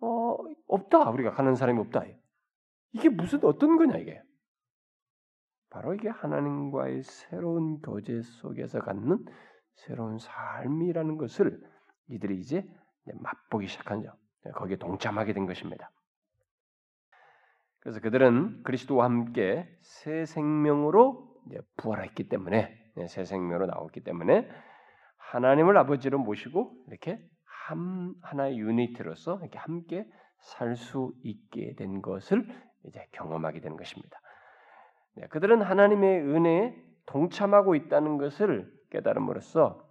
어, 0.00 0.36
없다. 0.66 1.10
우리가 1.10 1.30
가난한 1.30 1.56
사람이 1.56 1.78
없다. 1.80 2.04
이게 2.92 3.08
무슨 3.08 3.44
어떤 3.44 3.76
거냐 3.76 3.98
이게? 3.98 4.22
바로 5.70 5.94
이게 5.94 6.08
하나님과의 6.08 7.02
새로운 7.02 7.80
교제 7.80 8.22
속에서 8.22 8.80
갖는 8.80 9.24
새로운 9.74 10.18
삶이라는 10.18 11.18
것을 11.18 11.60
이들이 12.08 12.38
이제 12.38 12.64
맛보기 13.12 13.66
시작한 13.66 14.02
죠. 14.02 14.12
거기에 14.54 14.76
동참하게 14.76 15.32
된 15.32 15.46
것입니다. 15.46 15.90
그래서 17.84 18.00
그들은 18.00 18.62
그리스도와 18.64 19.04
함께 19.04 19.68
새 19.82 20.24
생명으로 20.24 21.32
부활했기 21.76 22.28
때문에 22.28 22.74
새 23.08 23.24
생명으로 23.24 23.66
나왔기 23.66 24.00
때문에 24.00 24.48
하나님을 25.18 25.76
아버지로 25.76 26.18
모시고 26.18 26.72
이렇게 26.88 27.20
한 27.44 28.14
하나의 28.22 28.58
유니트로서 28.58 29.38
이렇게 29.40 29.58
함께 29.58 30.06
살 30.40 30.76
수 30.76 31.12
있게 31.22 31.74
된 31.76 32.02
것을 32.02 32.46
이제 32.86 33.06
경험하게 33.12 33.60
되는 33.60 33.76
것입니다. 33.76 34.18
그들은 35.30 35.62
하나님의 35.62 36.20
은혜에 36.22 36.76
동참하고 37.06 37.74
있다는 37.74 38.18
것을 38.18 38.70
깨달음으로써 38.90 39.86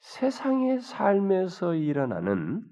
세상의 0.00 0.80
삶에서 0.80 1.74
일어나는 1.74 2.62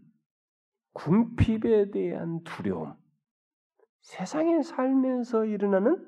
궁핍에 0.95 1.91
대한 1.91 2.43
두려움, 2.45 2.95
세상의 4.09 4.63
삶에서 4.63 5.45
일어나는 5.45 6.03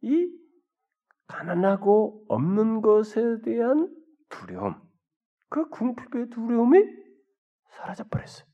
이 0.00 0.34
가난하고 1.26 2.24
없는 2.26 2.80
것에 2.80 3.42
대한 3.42 3.94
두려움, 4.30 4.80
그 5.50 5.68
궁핍의 5.68 6.30
두려움이 6.30 6.82
사라져 7.68 8.04
버렸어요. 8.08 8.48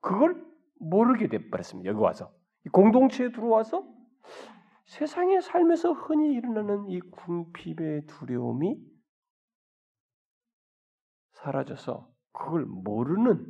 그걸 0.00 0.46
모르게 0.78 1.26
돼 1.26 1.50
버렸습니다. 1.50 1.90
여기 1.90 1.98
와서 1.98 2.32
공동체에 2.70 3.32
들어와서 3.32 3.84
세상의 4.86 5.42
삶에서 5.42 5.92
흔히 5.92 6.32
일어나는 6.34 6.88
이 6.88 7.00
궁핍의 7.00 8.06
두려움이 8.06 8.80
사라져서 11.32 12.08
그걸 12.32 12.64
모르는 12.64 13.44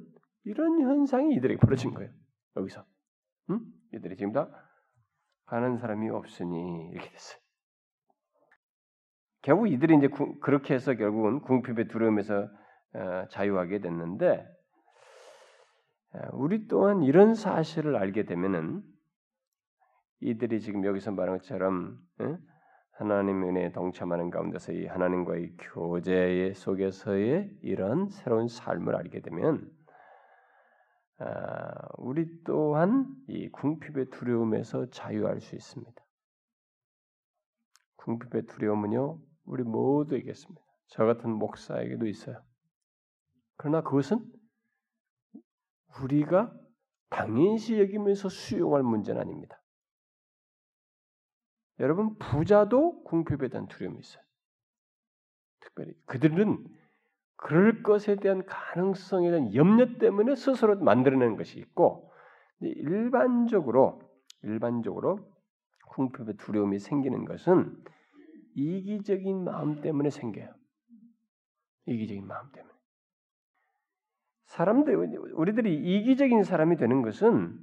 이런 0.45 0.81
현상이 0.81 1.35
이들에게 1.35 1.61
벌어진 1.61 1.93
거예요. 1.93 2.11
여기서, 2.57 2.87
응? 3.51 3.61
이들이 3.93 4.17
지금 4.17 4.33
다 4.33 4.70
가는 5.51 5.79
사람이 5.79 6.09
없으니 6.11 6.91
이렇게 6.93 7.11
됐어요. 7.11 7.41
결국 9.43 9.67
이들이 9.67 9.97
이제 9.97 10.07
구, 10.07 10.39
그렇게 10.39 10.75
해서 10.75 10.95
결국은 10.95 11.41
궁핍의 11.41 11.89
두려움에서 11.89 12.49
어, 12.95 13.27
자유하게 13.31 13.81
됐는데 13.81 14.47
어, 16.15 16.19
우리 16.35 16.69
또한 16.69 17.03
이런 17.03 17.35
사실을 17.35 17.97
알게 17.97 18.27
되면은 18.27 18.83
이들이 20.21 20.61
지금 20.61 20.85
여기서 20.85 21.11
말한 21.11 21.39
것처럼 21.39 21.99
어? 22.21 22.39
하나님 22.93 23.43
은혜에 23.43 23.73
동참하는 23.73 24.31
가운데서 24.31 24.73
이 24.73 24.87
하나님과의 24.87 25.57
교제 25.59 26.53
속에서의 26.55 27.51
이런 27.63 28.09
새로운 28.11 28.47
삶을 28.47 28.95
알게 28.95 29.21
되면 29.23 29.69
아, 29.80 29.80
우리 31.99 32.43
또한 32.45 33.15
이 33.29 33.49
궁핍의 33.51 34.11
두려움에서 34.11 34.89
자유할 34.91 35.41
수 35.41 35.55
있습니다. 35.55 35.93
궁핍의 37.97 38.47
두려움은요, 38.47 39.21
우리 39.45 39.63
모두에게 39.63 40.31
있습니다. 40.31 40.63
저 40.89 41.05
같은 41.05 41.31
목사에게도 41.31 42.07
있어요. 42.07 42.43
그러나 43.57 43.83
그것은 43.83 44.25
우리가 46.01 46.53
당연시 47.11 47.79
여기면서 47.79 48.29
수용할 48.29 48.83
문제는 48.83 49.21
아닙니다. 49.21 49.61
여러분 51.81 52.17
부자도 52.17 53.03
궁핍에 53.05 53.49
대한 53.49 53.67
두려움이 53.67 53.99
있어요. 54.01 54.23
특별히 55.61 55.93
그들은 56.07 56.65
그럴 57.43 57.83
것에 57.83 58.17
대한 58.17 58.45
가능성에 58.45 59.31
대한 59.31 59.55
염려 59.55 59.97
때문에 59.99 60.35
스스로 60.35 60.79
만들어내는 60.79 61.37
것이 61.37 61.59
있고 61.59 62.13
일반적으로 62.61 64.01
일반적으로 64.43 65.19
궁핍의 65.89 66.37
두려움이 66.37 66.79
생기는 66.79 67.25
것은 67.25 67.83
이기적인 68.55 69.45
마음 69.45 69.81
때문에 69.81 70.11
생겨요. 70.11 70.53
이기적인 71.87 72.27
마음 72.27 72.53
때문에. 72.53 72.75
사람들 74.45 74.95
우리들이 75.35 75.75
이기적인 75.75 76.43
사람이 76.45 76.77
되는 76.77 77.01
것은 77.01 77.59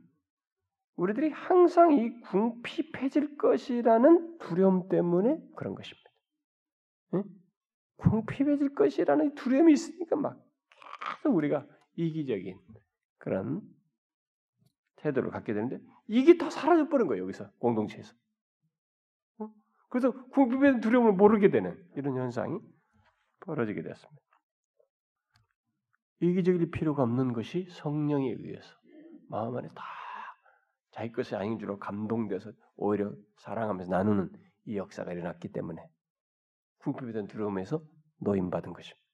우리들이 0.96 1.30
항상 1.30 1.92
이 1.94 2.20
궁핍해질 2.22 3.38
것이라는 3.38 4.40
두려움 4.40 4.90
때문에 4.90 5.38
그런 5.56 5.76
것입니다. 5.76 6.10
응? 7.14 7.24
궁핍해질 7.98 8.76
것이라는 8.76 9.36
두려움이 9.36 9.74
있으니까 9.74 10.16
막 10.16 10.44
계속 11.16 11.36
우리가 11.36 11.66
이기적인 11.96 12.60
그런 13.18 13.62
태도를 14.98 15.32
갖게 15.32 15.54
되는데 15.54 15.80
이게 16.08 16.38
다 16.38 16.50
사라져 16.50 16.90
버린 16.90 17.08
거예요 17.08 17.24
여기서 17.24 17.50
공동체에서. 17.60 18.16
어? 19.40 19.50
그래서 19.90 20.12
궁핍의 20.30 20.82
두려움을 20.82 21.14
모르게 21.14 21.50
되는 21.50 21.84
이런 21.96 22.16
현상이 22.16 22.60
벌어지게 23.42 23.82
됐습니다. 23.82 24.22
이기적일 26.20 26.72
필요가 26.72 27.04
없는 27.04 27.34
것이 27.34 27.68
성령에 27.70 28.32
의해서 28.32 28.76
마음 29.30 29.56
안에 29.56 29.68
다 29.70 29.84
자기 30.92 31.12
것이 31.12 31.36
아닌 31.36 31.60
줄로 31.60 31.78
감동돼서 31.78 32.52
오히려 32.76 33.14
사랑하면서 33.38 33.92
나누는 33.92 34.32
이 34.66 34.78
역사가 34.78 35.14
일어났기 35.14 35.52
때문에 35.52 35.82
대한 37.12 37.28
두려움에서 37.28 37.82
노임받은 38.20 38.74
것입니다. 38.74 39.08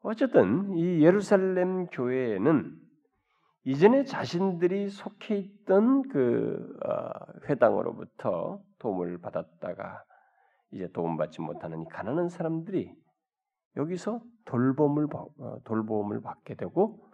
어쨌든 0.00 0.76
이 0.76 1.02
예루살렘 1.02 1.86
교회에는 1.86 2.76
이전에 3.64 4.04
자신들이 4.04 4.88
속해 4.88 5.36
있던 5.36 6.08
그 6.08 6.76
어, 6.84 7.10
회당으로부터 7.48 8.60
도움을 8.80 9.20
받았다가 9.20 10.02
이제 10.72 10.88
도움받지 10.92 11.40
못하는 11.40 11.84
가난한 11.84 12.28
사람들이 12.28 12.92
여기서 13.76 14.20
돌봄을 14.46 15.06
어, 15.12 15.58
돌봄을 15.64 16.20
받게 16.22 16.56
되고 16.56 17.08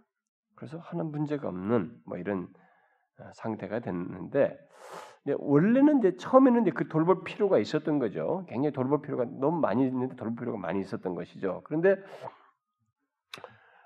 그래서 0.55 0.79
하는 0.79 1.11
문제가 1.11 1.49
없는 1.49 2.01
뭐 2.07 2.17
이런 2.17 2.49
어, 3.21 3.31
상태가 3.35 3.81
됐는데 3.81 4.59
원래는 5.38 5.99
이제 5.99 6.17
처음에는 6.17 6.62
이제 6.62 6.71
그 6.71 6.88
돌볼 6.88 7.25
필요가 7.25 7.59
있었던 7.59 7.99
거죠. 7.99 8.45
굉장히 8.49 8.73
돌볼 8.73 9.03
필요가 9.03 9.25
너무 9.25 9.61
많이 9.61 9.87
있는데 9.87 10.17
돌볼 10.17 10.37
필요가 10.37 10.59
많이 10.59 10.81
있었던 10.81 11.14
것이죠. 11.14 11.62
그런데 11.64 11.97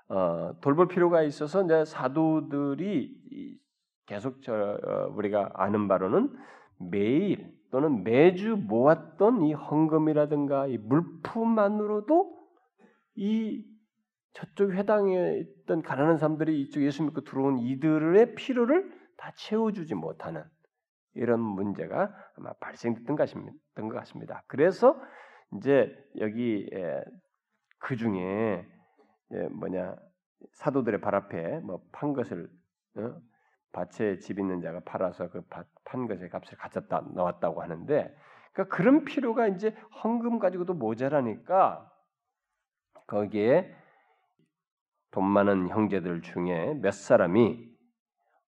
어, 0.09 0.53
돌볼 0.61 0.87
필요가 0.89 1.23
있어서 1.23 1.63
이제 1.63 1.85
사도들이 1.85 3.59
계속 4.05 4.41
저 4.41 4.53
어, 4.53 5.13
우리가 5.15 5.51
아는 5.53 5.87
바로는 5.87 6.35
매일 6.91 7.53
또는 7.71 8.03
매주 8.03 8.55
모았던 8.55 9.43
이 9.43 9.53
헌금이라든가 9.53 10.67
이 10.67 10.77
물품만으로도 10.77 12.37
이 13.15 13.65
저쪽 14.33 14.73
회당에 14.73 15.39
있던 15.39 15.81
가난한 15.81 16.17
사람들이 16.17 16.61
이쪽 16.61 16.83
예수 16.83 17.03
믿고 17.03 17.21
들어온 17.21 17.59
이들의 17.59 18.35
필요를 18.35 18.91
다 19.17 19.31
채워주지 19.35 19.95
못하는 19.95 20.43
이런 21.15 21.39
문제가 21.39 22.13
아마 22.37 22.53
발생됐던 22.53 23.15
것 23.15 23.95
같습니다. 23.95 24.43
그래서 24.47 24.99
이제 25.57 25.95
여기 26.19 26.69
그 27.79 27.95
중에 27.95 28.65
뭐냐 29.51 29.95
사도들의 30.53 31.01
발 31.01 31.15
앞에 31.15 31.59
뭐 31.59 31.81
판 31.91 32.13
것을 32.13 32.49
어? 32.97 33.15
밭에 33.71 34.19
집 34.19 34.39
있는 34.39 34.61
자가 34.61 34.81
팔아서 34.81 35.29
그 35.29 35.43
판 35.85 36.07
것의 36.07 36.29
값을 36.29 36.57
가졌다 36.57 37.07
나왔다고 37.13 37.61
하는데 37.61 38.15
그러니까 38.53 38.75
그런 38.75 39.03
필요가 39.05 39.47
이제 39.47 39.75
헌금 40.03 40.39
가지고도 40.39 40.73
모자라니까 40.73 41.91
거기에 43.07 43.75
돈 45.11 45.25
많은 45.25 45.69
형제들 45.69 46.21
중에 46.21 46.73
몇 46.81 46.93
사람이 46.93 47.72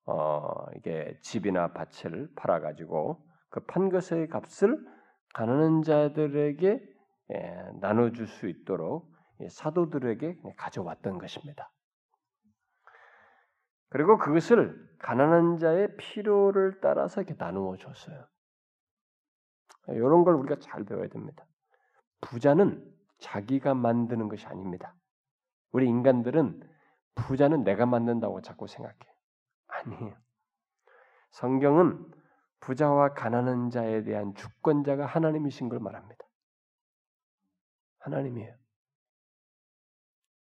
어 0.06 0.66
이게 0.76 1.18
집이나 1.22 1.74
밭을 1.74 2.30
팔아 2.36 2.60
가지고 2.62 3.24
그 3.50 3.62
판 3.68 3.90
것의 3.90 4.30
값을 4.30 4.80
가난한 5.34 5.84
자들에게 5.84 6.82
예, 7.34 7.64
나눠줄 7.82 8.28
수 8.28 8.48
있도록 8.48 9.12
사도들에게 9.50 10.40
가져왔던 10.58 11.18
것입니다. 11.20 11.72
그리고 13.90 14.18
그것을 14.18 14.76
가난한 15.00 15.58
자의 15.58 15.96
필요를 15.98 16.82
따라서 16.82 17.22
이렇게 17.22 17.36
나누어 17.38 17.78
줬어요. 17.78 18.26
이런 19.90 20.24
걸 20.24 20.36
우리가 20.36 20.58
잘 20.62 20.84
배워야 20.86 21.08
됩니다. 21.10 21.46
부자는 22.22 22.84
자기가 23.20 23.74
만드는 23.76 24.30
것이 24.30 24.46
아닙니다. 24.48 24.96
우리 25.72 25.88
인간들은 25.88 26.62
부자는 27.16 27.64
내가 27.64 27.86
만든다고 27.86 28.42
자꾸 28.42 28.68
생각해. 28.68 28.98
아니에요. 29.86 30.18
성경은 31.32 32.12
부자와 32.60 33.14
가난한 33.14 33.70
자에 33.70 34.04
대한 34.04 34.34
주권자가 34.36 35.06
하나님이신 35.06 35.70
걸 35.70 35.80
말합니다. 35.80 36.26
하나님이에요. 38.00 38.56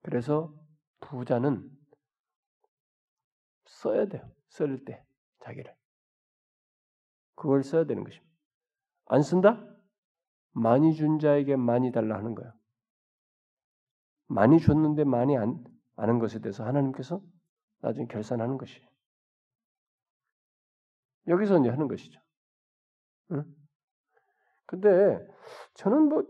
그래서 0.03 0.53
부자는 0.99 1.69
써야 3.65 4.05
돼요. 4.05 4.29
쓸 4.49 4.85
때 4.85 5.03
자기를 5.39 5.75
그걸 7.35 7.63
써야 7.63 7.85
되는 7.85 8.03
것입니다. 8.03 8.31
안 9.07 9.21
쓴다? 9.21 9.65
많이 10.51 10.93
준 10.93 11.19
자에게 11.19 11.55
많이 11.55 11.91
달라 11.91 12.17
하는 12.17 12.33
거예요. 12.35 12.53
많이 14.27 14.59
줬는데 14.59 15.03
많이 15.03 15.37
안 15.37 15.63
아는 15.97 16.19
것에 16.19 16.39
대해서 16.39 16.65
하나님께서 16.65 17.21
나중에 17.81 18.07
결산하는 18.07 18.57
것이에요. 18.57 18.94
여기서 21.27 21.59
이제 21.59 21.69
하는 21.69 21.87
것이죠. 21.87 22.19
응? 23.31 23.43
근데 24.65 25.25
저는 25.75 26.09
뭐, 26.09 26.23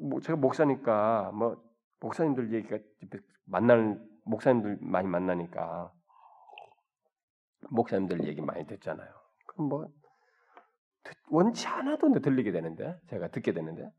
뭐 0.00 0.20
제가 0.20 0.36
목사니까 0.36 1.32
뭐 1.32 1.62
목사님들 2.00 2.52
얘기가 2.52 2.78
만나는 3.44 4.06
목사님들 4.24 4.78
많이 4.80 5.08
만나니까 5.08 5.92
목사님들 7.70 8.26
얘기 8.26 8.40
많이 8.40 8.66
듣잖아요. 8.66 9.08
그럼 9.46 9.68
뭐 9.68 9.88
원치 11.28 11.66
않아도 11.66 12.12
들리게 12.20 12.52
되는데 12.52 12.98
제가 13.08 13.28
듣게 13.28 13.52
되는데 13.52 13.90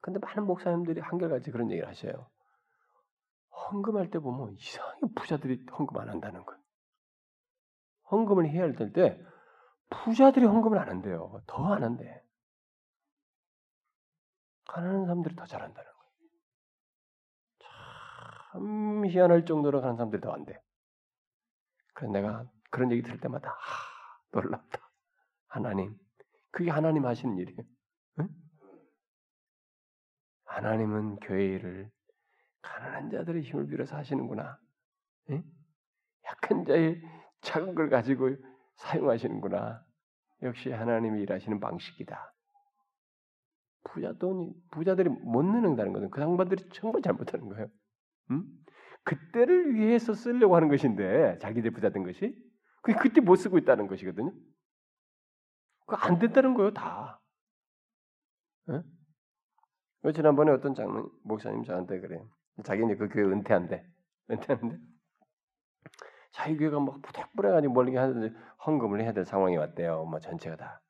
근데 0.00 0.18
많은 0.20 0.46
목사님들이 0.46 1.00
한결같이 1.00 1.50
그런 1.50 1.70
얘기를 1.70 1.88
하셔요. 1.88 2.30
헌금할 3.50 4.10
때 4.10 4.18
보면 4.18 4.54
이상하게 4.54 5.00
부자들이 5.14 5.66
헌금 5.78 5.96
안 5.98 6.08
한다는 6.08 6.44
거예요. 6.44 6.57
헌금을 8.10 8.48
해야 8.48 8.62
할때 8.62 9.18
부자들이 9.90 10.44
헌금을 10.46 10.78
안 10.78 10.88
한대요. 10.88 11.42
더 11.46 11.72
안 11.72 11.82
한대. 11.82 12.22
가난한 14.66 15.06
사람들이 15.06 15.34
더 15.34 15.46
잘한다는 15.46 15.90
거예요. 15.90 16.12
참 18.52 19.06
희한할 19.06 19.44
정도로 19.46 19.80
가는 19.80 19.96
사람들이 19.96 20.20
더 20.20 20.32
안 20.32 20.44
돼. 20.44 20.60
그래서 21.94 22.12
내가 22.12 22.44
그런 22.70 22.90
얘기 22.92 23.02
들을 23.02 23.18
때마다 23.18 23.50
아, 23.50 23.54
놀랍다. 24.32 24.90
하나님. 25.48 25.96
그게 26.50 26.70
하나님 26.70 27.06
하시는 27.06 27.36
일이에요. 27.38 27.62
응? 28.20 28.28
하나님은 30.44 31.16
교회 31.20 31.46
일을 31.46 31.90
가난한 32.62 33.10
자들의 33.10 33.42
힘을 33.42 33.66
빌어서 33.68 33.96
하시는구나. 33.96 34.58
응? 35.30 35.42
약한 36.26 36.64
자의 36.66 37.00
작은 37.40 37.74
걸 37.74 37.88
가지고 37.90 38.36
사용하시는구나. 38.76 39.84
역시 40.42 40.70
하나님이 40.70 41.22
일하시는 41.22 41.58
방식이다. 41.60 42.34
부자 43.84 44.12
돈이 44.14 44.52
부자들이 44.70 45.08
못 45.08 45.42
내는다는 45.42 45.92
것은 45.92 46.10
그 46.10 46.20
양반들이 46.20 46.68
정말 46.72 47.02
잘못하는 47.02 47.48
거예요. 47.48 47.68
응? 48.30 48.44
그때를 49.04 49.74
위해서 49.74 50.12
쓰려고 50.12 50.54
하는 50.56 50.68
것인데 50.68 51.38
자기들 51.38 51.70
부자 51.70 51.90
된 51.90 52.04
것이 52.04 52.36
그 52.82 52.92
그때 52.94 53.20
못 53.20 53.36
쓰고 53.36 53.58
있다는 53.58 53.86
것이거든요. 53.86 54.32
그안 55.86 56.18
된다는 56.18 56.54
거예요 56.54 56.72
다. 56.72 57.20
응? 58.68 58.82
지난번에 60.14 60.52
어떤 60.52 60.74
장로 60.74 61.10
목사님 61.24 61.64
저한테 61.64 62.00
그래. 62.00 62.22
자기 62.64 62.84
이제 62.84 62.96
그 62.96 63.08
교회 63.08 63.24
은퇴한대. 63.24 63.84
은퇴하는데 64.30 64.78
자기 66.30 66.56
교회가 66.56 66.80
막 66.80 67.00
부탁부려가지고 67.02 67.72
멀리 67.72 67.96
하는데 67.96 68.36
헌금을 68.66 69.02
해야 69.02 69.12
될 69.12 69.24
상황이 69.24 69.56
왔대요. 69.56 70.04
뭐 70.04 70.20
전체가 70.20 70.56
다. 70.56 70.82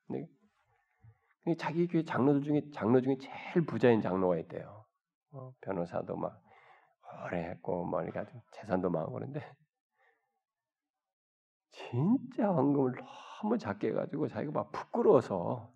근데 1.43 1.55
자기 1.57 1.87
교회 1.87 2.03
장로들 2.03 2.43
중에 2.43 2.61
장로 2.73 3.01
중에 3.01 3.17
제일 3.19 3.65
부자인 3.65 4.01
장로가 4.01 4.37
있대요. 4.39 4.85
어, 5.31 5.53
변호사도 5.61 6.15
막 6.15 6.41
오래 7.25 7.49
했고 7.49 7.85
뭐 7.85 8.03
이렇게 8.03 8.23
재산도 8.51 8.89
많고 8.89 9.13
그런데 9.13 9.41
진짜 11.71 12.47
헌금을 12.49 12.93
너무 13.41 13.57
작게 13.57 13.89
해가지고 13.89 14.27
자기가 14.27 14.51
막 14.51 14.71
부끄러워서 14.71 15.73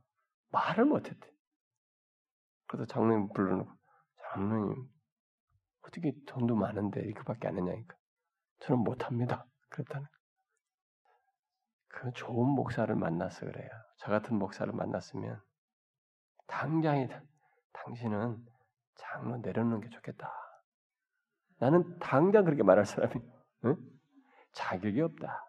말을 0.52 0.86
못했대. 0.86 1.28
그래서 2.68 2.86
장로님 2.86 3.30
불러놓고 3.30 3.72
장로님 4.32 4.88
어떻게 5.88 6.14
돈도 6.28 6.56
많은데 6.56 7.02
이렇게밖에 7.02 7.48
안 7.48 7.58
했냐니까 7.58 7.96
저는 8.60 8.84
못합니다. 8.84 9.46
그랬다는 9.74 10.08
그 11.90 12.12
좋은 12.14 12.50
목사를 12.50 12.94
만나서 12.96 13.46
그래요. 13.46 13.70
저 13.98 14.10
같은 14.10 14.38
목사를 14.38 14.72
만났으면 14.72 15.42
당장에 16.48 17.10
당신은 17.72 18.46
장로 18.96 19.38
내려놓는 19.38 19.82
게 19.82 19.90
좋겠다. 19.90 20.32
나는 21.60 21.98
당장 22.00 22.46
그렇게 22.46 22.64
말할 22.64 22.86
사람이 22.86 23.14
응? 23.66 23.76
자격이 24.54 25.02
없다. 25.02 25.44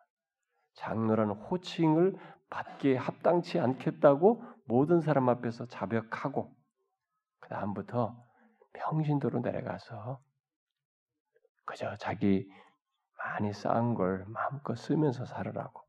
장로라는 0.75 1.35
호칭을 1.35 2.17
받기에 2.51 2.97
합당치 2.97 3.59
않겠다고 3.59 4.43
모든 4.65 5.01
사람 5.01 5.29
앞에서 5.29 5.67
자백하고 5.67 6.55
그 7.41 7.49
다음부터 7.49 8.17
평신도로 8.73 9.41
내려가서 9.41 10.21
그저 11.65 11.97
자기 11.97 12.49
많이 13.25 13.53
쌓은 13.55 13.95
걸 13.95 14.27
마음껏 14.27 14.75
쓰면서 14.75 15.25
살으라고 15.25 15.83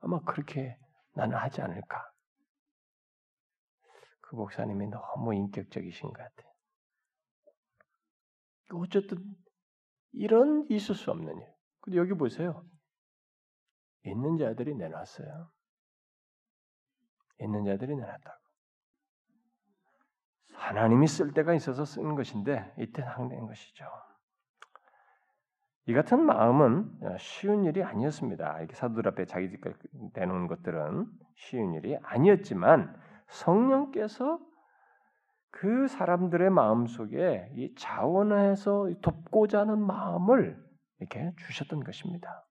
아마 0.00 0.20
그렇게 0.20 0.76
나는 1.14 1.36
하지 1.36 1.62
않을까. 1.62 2.12
그 4.20 4.36
목사님이 4.36 4.88
너무 4.88 5.34
인격적이신 5.34 6.12
것 6.12 6.18
같아. 6.18 6.48
어쨌든 8.74 9.18
이런 10.12 10.66
있을 10.70 10.94
수 10.94 11.10
없는 11.10 11.38
일. 11.38 11.46
근데 11.80 11.98
여기 11.98 12.12
보세요. 12.12 12.64
있는 14.04 14.36
자들이 14.36 14.74
내놨어요. 14.74 15.50
있는 17.40 17.64
자들이 17.64 17.96
내놨다고. 17.96 18.42
하나님이 20.54 21.06
쓸 21.06 21.32
때가 21.32 21.54
있어서 21.54 21.84
쓰는 21.84 22.14
것인데 22.14 22.74
이때 22.78 23.02
항된 23.02 23.46
것이죠. 23.46 23.84
이 25.86 25.94
같은 25.94 26.24
마음은 26.24 26.90
쉬운 27.18 27.64
일이 27.64 27.82
아니었습니다. 27.82 28.58
이렇게 28.58 28.74
사도들 28.74 29.08
앞에 29.08 29.24
자기 29.24 29.50
내놓은 30.14 30.46
것들은 30.46 31.06
쉬운 31.34 31.74
일이 31.74 31.96
아니었지만 32.02 32.94
성령께서 33.26 34.38
그 35.50 35.88
사람들의 35.88 36.50
마음 36.50 36.86
속에 36.86 37.50
이 37.54 37.74
자원해서 37.74 38.90
돕고자 39.02 39.60
하는 39.60 39.80
마음을 39.80 40.56
이렇게 41.00 41.32
주셨던 41.36 41.82
것입니다. 41.82 42.46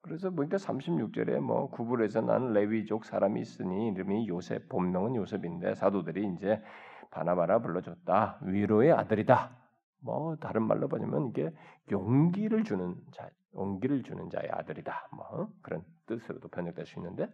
그래서 0.00 0.30
보니까 0.30 0.56
36절에 0.56 1.40
뭐 1.40 1.70
구불에서 1.70 2.20
나는 2.20 2.52
레위족 2.52 3.04
사람이 3.06 3.40
있으니 3.40 3.88
이름이 3.88 4.28
요셉 4.28 4.68
본명은 4.68 5.16
요셉인데 5.16 5.74
사도들이 5.74 6.32
이제 6.34 6.62
바나바라 7.10 7.60
불러줬다 7.60 8.38
위로의 8.42 8.92
아들이다 8.92 9.63
뭐 10.04 10.36
다른 10.36 10.62
말로 10.62 10.88
보면 10.88 11.30
이게 11.30 11.50
용기를 11.90 12.64
주는 12.64 12.94
자 13.12 13.28
용기를 13.54 14.02
주는 14.02 14.28
자의 14.30 14.50
아들이다 14.50 15.08
뭐 15.12 15.48
그런 15.62 15.82
뜻으로도 16.06 16.48
번역될 16.48 16.86
수 16.86 16.98
있는데 16.98 17.28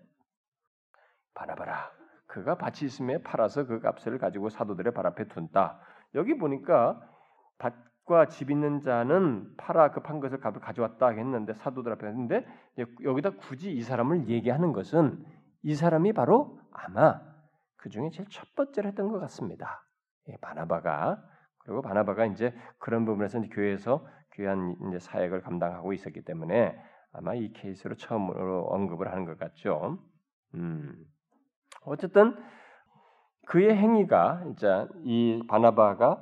바나바라. 1.34 1.90
그가 2.26 2.56
밭이 2.56 2.84
있음에 2.84 3.22
팔아서 3.22 3.66
그 3.66 3.80
값을 3.80 4.18
가지고 4.18 4.50
사도들의 4.50 4.92
발 4.94 5.06
앞에 5.06 5.26
둔다. 5.26 5.80
여기 6.14 6.36
보니까 6.38 7.00
밭과 7.58 8.26
집 8.26 8.50
있는 8.50 8.80
자는 8.80 9.56
팔아 9.56 9.90
그판 9.90 10.20
것을 10.20 10.38
값을 10.38 10.60
가져왔다 10.60 11.08
했는데 11.08 11.54
사도들 11.54 11.92
앞에 11.92 12.06
했는데 12.06 12.46
여기다 13.02 13.30
굳이 13.30 13.72
이 13.72 13.82
사람을 13.82 14.28
얘기하는 14.28 14.72
것은 14.72 15.24
이 15.62 15.74
사람이 15.74 16.12
바로 16.12 16.60
아마 16.72 17.20
그 17.76 17.88
중에 17.88 18.10
제일 18.10 18.28
첫 18.28 18.54
번째로 18.54 18.88
했던 18.88 19.08
것 19.08 19.18
같습니다. 19.20 19.84
예, 20.28 20.36
바나바가 20.36 21.22
그리고 21.70 21.82
바나바가 21.82 22.26
이제 22.26 22.52
그런 22.78 23.04
부분에서 23.04 23.38
이제 23.38 23.48
교회에서 23.48 24.04
귀한 24.34 24.74
이제 24.88 24.98
사역을 24.98 25.40
감당하고 25.40 25.92
있었기 25.92 26.22
때문에 26.24 26.76
아마 27.12 27.34
이 27.34 27.52
케이스로 27.52 27.94
처음으로 27.94 28.64
언급을 28.64 29.08
하는 29.08 29.24
것 29.24 29.38
같죠. 29.38 29.98
음. 30.54 30.92
어쨌든 31.82 32.36
그의 33.46 33.76
행위가 33.76 34.46
이제 34.50 34.66
이 35.04 35.44
바나바가 35.48 36.20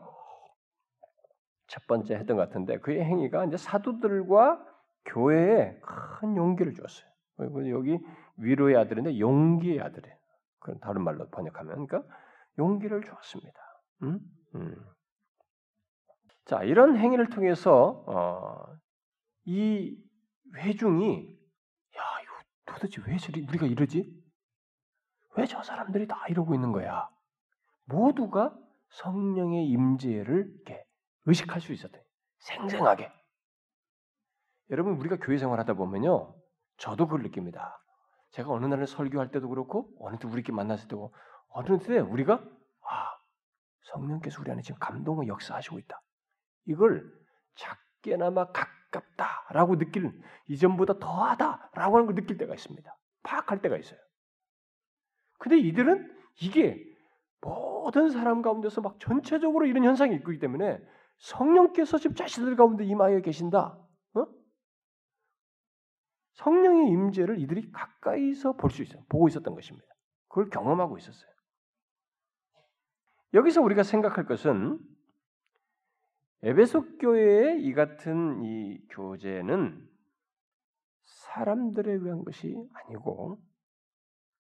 첫 1.66 1.86
번째 1.86 2.16
했던 2.16 2.36
것 2.36 2.46
같은데 2.46 2.78
그의 2.80 3.02
행위가 3.02 3.46
이제 3.46 3.56
사도들과 3.56 4.62
교회에 5.06 5.80
큰 5.80 6.36
용기를 6.36 6.74
줬어요. 6.74 7.08
여기 7.70 7.98
위로의 8.36 8.76
아들인데 8.76 9.18
용기의 9.18 9.80
아들이에요. 9.80 10.14
그런 10.58 10.78
다른 10.80 11.04
말로 11.04 11.26
번역하면 11.30 11.86
그러니까 11.86 12.02
용기를 12.58 13.00
주었습니다. 13.02 13.58
음? 14.02 14.20
음. 14.56 14.97
자 16.48 16.62
이런 16.64 16.96
행위를 16.96 17.28
통해서 17.28 18.02
어, 18.06 18.74
이 19.44 19.94
회중이 20.56 21.38
야 21.96 22.02
이거 22.22 22.32
도대체 22.64 23.02
왜 23.06 23.18
저리 23.18 23.42
우리가 23.46 23.66
이러지? 23.66 24.10
왜 25.36 25.44
저 25.46 25.62
사람들이 25.62 26.06
다 26.08 26.26
이러고 26.28 26.54
있는 26.54 26.72
거야? 26.72 27.06
모두가 27.84 28.56
성령의 28.88 29.68
임재를 29.68 30.50
이렇게 30.54 30.82
의식할 31.26 31.60
수 31.60 31.72
있었대. 31.74 32.02
생생하게. 32.38 33.12
여러분 34.70 34.94
우리가 34.94 35.16
교회 35.18 35.36
생활하다 35.38 35.74
보면요, 35.74 36.34
저도 36.78 37.06
그걸 37.06 37.22
느낍니다. 37.22 37.78
제가 38.30 38.50
어느 38.50 38.64
날은 38.66 38.86
설교할 38.86 39.30
때도 39.30 39.48
그렇고 39.50 39.90
어느 40.00 40.16
때 40.16 40.26
우리끼리 40.26 40.54
만났을 40.54 40.88
때고 40.88 41.14
어느 41.48 41.78
때 41.78 41.98
우리가 41.98 42.42
아 42.82 43.10
성령께서 43.92 44.40
우리 44.40 44.50
안에 44.50 44.62
지금 44.62 44.78
감동을 44.80 45.28
역사하시고 45.28 45.78
있다. 45.78 46.00
이걸 46.68 47.10
작게나마 47.56 48.52
가깝다라고 48.52 49.78
느낄 49.78 50.12
이전보다 50.48 50.98
더하다라고 50.98 51.96
하는 51.96 52.06
걸 52.06 52.14
느낄 52.14 52.36
때가 52.36 52.54
있습니다. 52.54 52.96
파악할 53.22 53.60
때가 53.62 53.76
있어요. 53.78 53.98
근데 55.38 55.58
이들은 55.58 56.14
이게 56.40 56.84
모든 57.40 58.10
사람 58.10 58.42
가운데서 58.42 58.82
막 58.82 59.00
전체적으로 59.00 59.66
이런 59.66 59.84
현상이 59.84 60.14
있기 60.16 60.38
때문에 60.38 60.78
성령께서 61.18 61.98
지금 61.98 62.14
자신들 62.14 62.56
가운데 62.56 62.84
임하여 62.84 63.20
계신다. 63.20 63.78
어? 64.14 64.26
성령의 66.34 66.90
임재를 66.90 67.40
이들이 67.40 67.72
가까이서 67.72 68.52
볼 68.56 68.70
수 68.70 68.82
있어요. 68.82 69.02
보고 69.08 69.26
있었던 69.28 69.54
것입니다. 69.54 69.86
그걸 70.28 70.50
경험하고 70.50 70.98
있었어요. 70.98 71.30
여기서 73.34 73.62
우리가 73.62 73.82
생각할 73.82 74.26
것은 74.26 74.78
에베소 76.42 76.98
교회의 76.98 77.64
이 77.64 77.72
같은 77.72 78.42
이 78.44 78.78
교제는 78.90 79.88
사람들에 81.04 81.92
의한 81.92 82.24
것이 82.24 82.54
아니고 82.74 83.40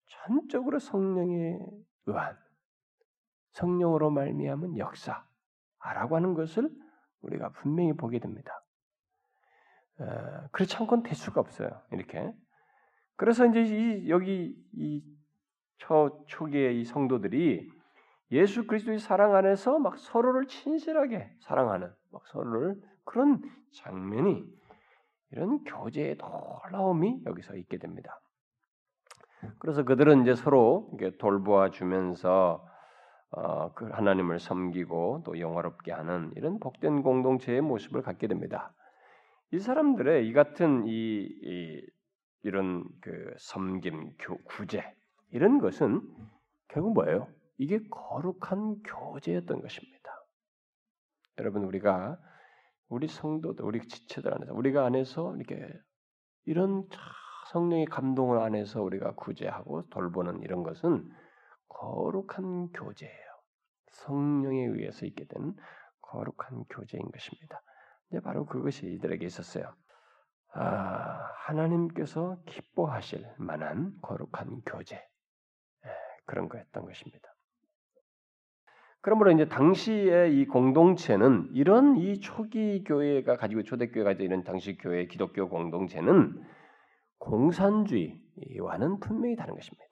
전적으로 0.05 0.79
성령에 0.79 1.57
의한 2.05 2.38
성령으로 3.53 4.12
말미암은 4.12 4.77
역사라고 4.77 6.15
하는 6.15 6.36
것을 6.36 6.69
우리가 7.21 7.49
분명히 7.49 7.93
보게 7.93 8.19
됩니다. 8.19 8.51
어, 9.99 10.47
그렇지 10.51 10.75
않고는 10.77 11.03
될 11.03 11.15
수가 11.15 11.41
없어요. 11.41 11.81
이렇게. 11.91 12.31
그래서 13.15 13.47
이제 13.47 13.63
이, 13.63 14.10
여기 14.10 14.55
이 14.73 15.03
초, 15.77 16.23
초기의 16.27 16.79
이 16.79 16.86
성도들이 16.86 17.67
예수 18.32 18.68
그리스도의 18.68 19.00
사랑 19.00 19.36
안에서 19.36 19.80
막 19.80 19.98
서로를 19.98 20.48
친실하게 20.48 21.30
사랑하는 21.42 21.92
막 22.12 22.28
서로를 22.28 22.76
그런 23.06 23.42
장면이 23.72 24.44
이런 25.32 25.63
교제의 25.63 26.18
놀라움이 26.18 27.24
여기서 27.26 27.56
있게 27.56 27.78
됩니다. 27.78 28.20
그래서 29.60 29.84
그들은 29.84 30.24
이제 30.24 30.36
서로 30.36 30.92
돌보아 31.20 31.70
주면서 31.70 32.66
어, 33.30 33.74
그 33.74 33.88
하나님을 33.90 34.40
섬기고 34.40 35.24
또 35.26 35.40
영화롭게 35.40 35.92
하는 35.92 36.32
이런 36.36 36.60
복된 36.60 37.04
공동체의 37.04 37.62
모습을 37.62 38.02
갖게 38.02 38.28
됩니다. 38.28 38.74
이 39.52 39.60
사람들의 39.60 40.28
이 40.28 40.34
같은 40.34 40.86
이, 40.88 41.28
이 41.44 41.86
이런 42.44 42.86
그 43.02 43.34
섬김, 43.38 44.13
교, 44.20 44.38
구제 44.44 44.84
이런 45.32 45.60
것은 45.60 46.02
결국 46.70 46.94
뭐예요? 46.94 47.28
이게 47.58 47.80
거룩한 47.89 48.84
교제였던 48.84 49.62
것입니다. 49.62 49.98
여러분 51.39 51.63
우리가 51.63 52.20
우리 52.89 53.08
성도들, 53.08 53.65
우리 53.65 53.88
지체들 53.88 54.34
안에서 54.34 54.54
우리가 54.54 54.86
안에서 54.86 55.36
이렇게 55.36 55.72
이런 56.46 56.88
성령의 57.52 57.86
감동을 57.86 58.39
안에서 58.39 58.82
우리가 58.82 59.15
구제하고 59.15 59.88
돌보는 59.89 60.41
이런 60.43 60.63
것은 60.63 61.10
거룩한 61.67 62.72
교제예요. 62.72 63.28
성령에 63.91 64.65
의해서 64.65 65.06
있게 65.06 65.26
되는 65.26 65.56
거룩한 66.02 66.65
교제인 66.70 67.12
것입니다. 67.12 67.62
이제 68.10 68.20
바로 68.22 68.46
그것이 68.46 68.88
이들에게 68.93 69.26
있었어요. 69.26 69.74
아, 70.54 71.32
하나님께서 71.46 72.38
기뻐하실 72.46 73.36
만한 73.38 73.98
거룩한 74.02 74.62
교제 74.65 74.96
예, 74.96 75.89
그런 76.26 76.48
거였던 76.48 76.86
것입니다. 76.86 77.37
그러므로 79.01 79.31
이제 79.31 79.47
당시의 79.47 80.39
이 80.39 80.45
공동체는 80.47 81.49
이런 81.53 81.97
이 81.97 82.19
초기 82.19 82.83
교회가 82.83 83.38
가지고 83.38 83.63
초대교회가 83.63 84.13
이런 84.13 84.43
당시 84.43 84.77
교회 84.77 85.07
기독교 85.07 85.49
공동체는 85.49 86.41
공산주의와는 87.19 88.99
분명히 88.99 89.36
다른 89.36 89.55
것입니다. 89.55 89.86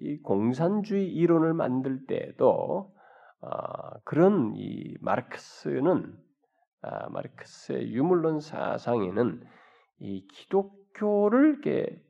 이 0.00 0.18
공산주의 0.18 1.08
이론을 1.08 1.54
만들 1.54 2.06
때도 2.06 2.92
어, 3.40 3.48
그런 4.04 4.52
이 4.56 4.96
마르크스는 5.00 6.16
아, 6.82 7.08
마르크스의 7.08 7.92
유물론 7.92 8.40
사상에는 8.40 9.42
이 10.00 10.26
기독교를 10.28 11.50
이렇게 11.50 12.02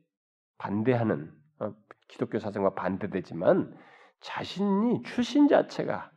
반대하는 0.57 1.31
어, 1.59 1.73
기독교 2.07 2.39
사상과 2.39 2.75
반대되지만 2.75 3.75
자신이 4.21 5.03
출신 5.03 5.47
자체가 5.47 6.11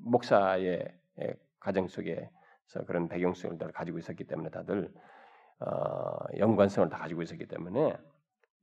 목사의 0.00 0.92
가정 1.60 1.88
속에서 1.88 2.84
그런 2.86 3.08
배경성을 3.08 3.58
다 3.58 3.68
가지고 3.72 3.98
있었기 3.98 4.24
때문에 4.24 4.50
다들 4.50 4.92
어, 5.60 6.18
연관성을 6.36 6.88
다 6.88 6.98
가지고 6.98 7.22
있었기 7.22 7.46
때문에 7.46 7.96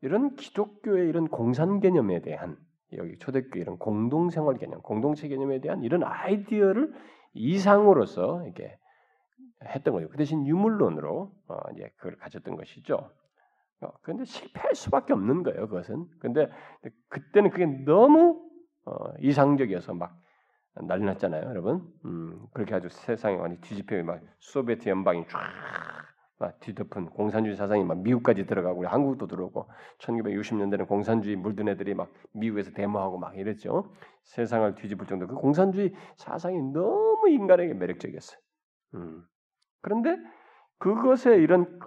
이런 0.01 0.35
기독교의 0.35 1.09
이런 1.09 1.27
공산 1.27 1.79
개념에 1.79 2.21
대한 2.21 2.57
여기 2.93 3.17
초대교회 3.17 3.61
이런 3.61 3.77
공동생활 3.77 4.57
개념, 4.57 4.81
공동체 4.81 5.27
개념에 5.27 5.59
대한 5.59 5.83
이런 5.83 6.03
아이디어를 6.03 6.93
이상으로서 7.33 8.43
이렇게 8.43 8.77
했던 9.63 9.93
거예요. 9.93 10.09
그 10.09 10.17
대신 10.17 10.45
유물론으로 10.45 11.31
어, 11.47 11.57
이제 11.73 11.91
그걸 11.97 12.15
가졌던 12.17 12.55
것이죠. 12.55 13.11
어, 13.81 13.91
그런데 14.01 14.23
실패할 14.25 14.75
수밖에 14.75 15.13
없는 15.13 15.43
거예요. 15.43 15.67
그것은. 15.67 16.05
근데 16.19 16.49
그때는 17.09 17.49
그게 17.49 17.65
너무 17.65 18.41
어, 18.85 19.13
이상적이어서 19.19 19.93
막 19.93 20.19
난리 20.81 21.05
났잖아요, 21.05 21.49
여러분. 21.49 21.87
음, 22.05 22.45
그렇게 22.53 22.75
아주 22.75 22.89
세상이 22.89 23.37
많이 23.37 23.59
뒤집혀 23.61 24.03
막 24.03 24.21
소비에트 24.39 24.89
연방이 24.89 25.25
쫙막 25.27 26.59
뒤덮은 26.59 27.11
공산주의 27.11 27.55
사상이 27.55 27.83
막 27.85 28.01
미국까지 28.01 28.45
들어가고 28.45 28.79
우리 28.79 28.87
한국도 28.87 29.27
들어오고 29.27 29.69
1960년대는 29.99 30.87
공산주의 30.87 31.35
물든 31.37 31.69
애들이 31.69 31.93
막 31.93 32.11
미국에서 32.33 32.71
데모하고 32.71 33.17
막 33.17 33.37
이랬죠. 33.37 33.93
세상을 34.23 34.75
뒤집을 34.75 35.07
정도 35.07 35.27
그 35.27 35.35
공산주의 35.35 35.93
사상이 36.17 36.61
너무 36.73 37.29
인간에게 37.29 37.73
매력적이었어요. 37.73 38.39
음. 38.95 39.23
그런데 39.81 40.17
그것의 40.79 41.41
이런 41.41 41.79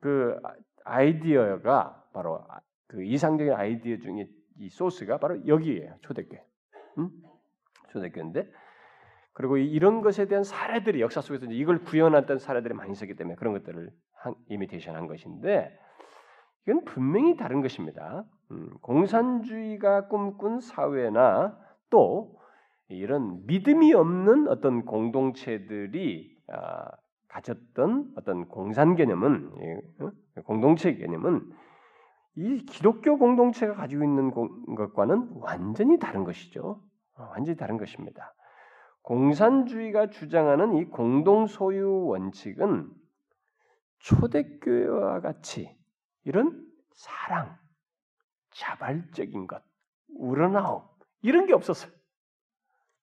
그 0.00 0.38
아이디어가 0.84 2.04
바로 2.12 2.46
그 2.86 3.02
이상적인 3.02 3.52
아이디어 3.52 3.98
중에 3.98 4.28
이 4.58 4.68
소스가 4.68 5.18
바로 5.18 5.46
여기에요. 5.46 5.96
초대교회. 6.00 6.44
음? 6.98 7.10
초대교회인데 7.90 8.50
그리고 9.32 9.58
이런 9.58 10.00
것에 10.00 10.26
대한 10.26 10.44
사례들이 10.44 11.00
역사 11.00 11.20
속에서 11.20 11.46
이걸 11.46 11.84
구현했던 11.84 12.38
사례들이 12.38 12.74
많이 12.74 12.92
있었기 12.92 13.14
때문에 13.16 13.36
그런 13.36 13.52
것들을 13.52 13.90
이미테이션한 14.48 15.06
것인데 15.06 15.78
이건 16.66 16.84
분명히 16.84 17.36
다른 17.36 17.60
것입니다. 17.60 18.24
음, 18.50 18.70
공산주의가 18.80 20.08
꿈꾼 20.08 20.60
사회나 20.60 21.58
또 21.90 22.40
이런 22.88 23.44
믿음이 23.46 23.92
없는 23.92 24.48
어떤 24.48 24.84
공동체들이 24.84 26.36
아, 26.48 26.90
가졌던 27.28 28.12
어떤 28.16 28.48
공산 28.48 28.94
개념은 28.94 29.50
어? 30.00 30.10
공동체 30.44 30.94
개념은 30.94 31.42
이 32.36 32.64
기독교 32.66 33.18
공동체가 33.18 33.74
가지고 33.74 34.04
있는 34.04 34.30
것과는 34.30 35.30
완전히 35.36 35.98
다른 35.98 36.22
것이죠. 36.22 36.82
어, 37.14 37.22
완전히 37.30 37.56
다른 37.56 37.78
것입니다. 37.78 38.34
공산주의가 39.02 40.10
주장하는 40.10 40.74
이 40.74 40.84
공동 40.84 41.46
소유 41.46 42.06
원칙은 42.06 42.90
초대교회와 44.00 45.20
같이 45.20 45.74
이런 46.24 46.66
사랑, 46.92 47.56
자발적인 48.50 49.46
것, 49.46 49.62
우러나옴 50.18 50.82
이런 51.22 51.46
게 51.46 51.54
없었어요. 51.54 51.90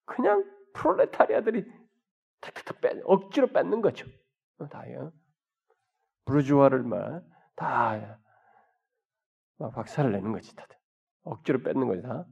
그냥 0.06 0.46
프롤레타리아들이 0.74 1.66
탁탁탁 2.42 2.82
빼, 2.82 3.02
억지로 3.06 3.48
뺏는 3.48 3.82
거죠. 3.82 4.06
어, 4.60 4.68
다요. 4.68 5.12
부르주아를 6.26 6.84
막다 6.84 8.20
박살을 9.72 10.12
내는 10.12 10.32
거지 10.32 10.56
다들. 10.56 10.76
억지로 11.24 11.60
뺏는 11.64 11.88
거지 11.88 12.02
다. 12.02 12.26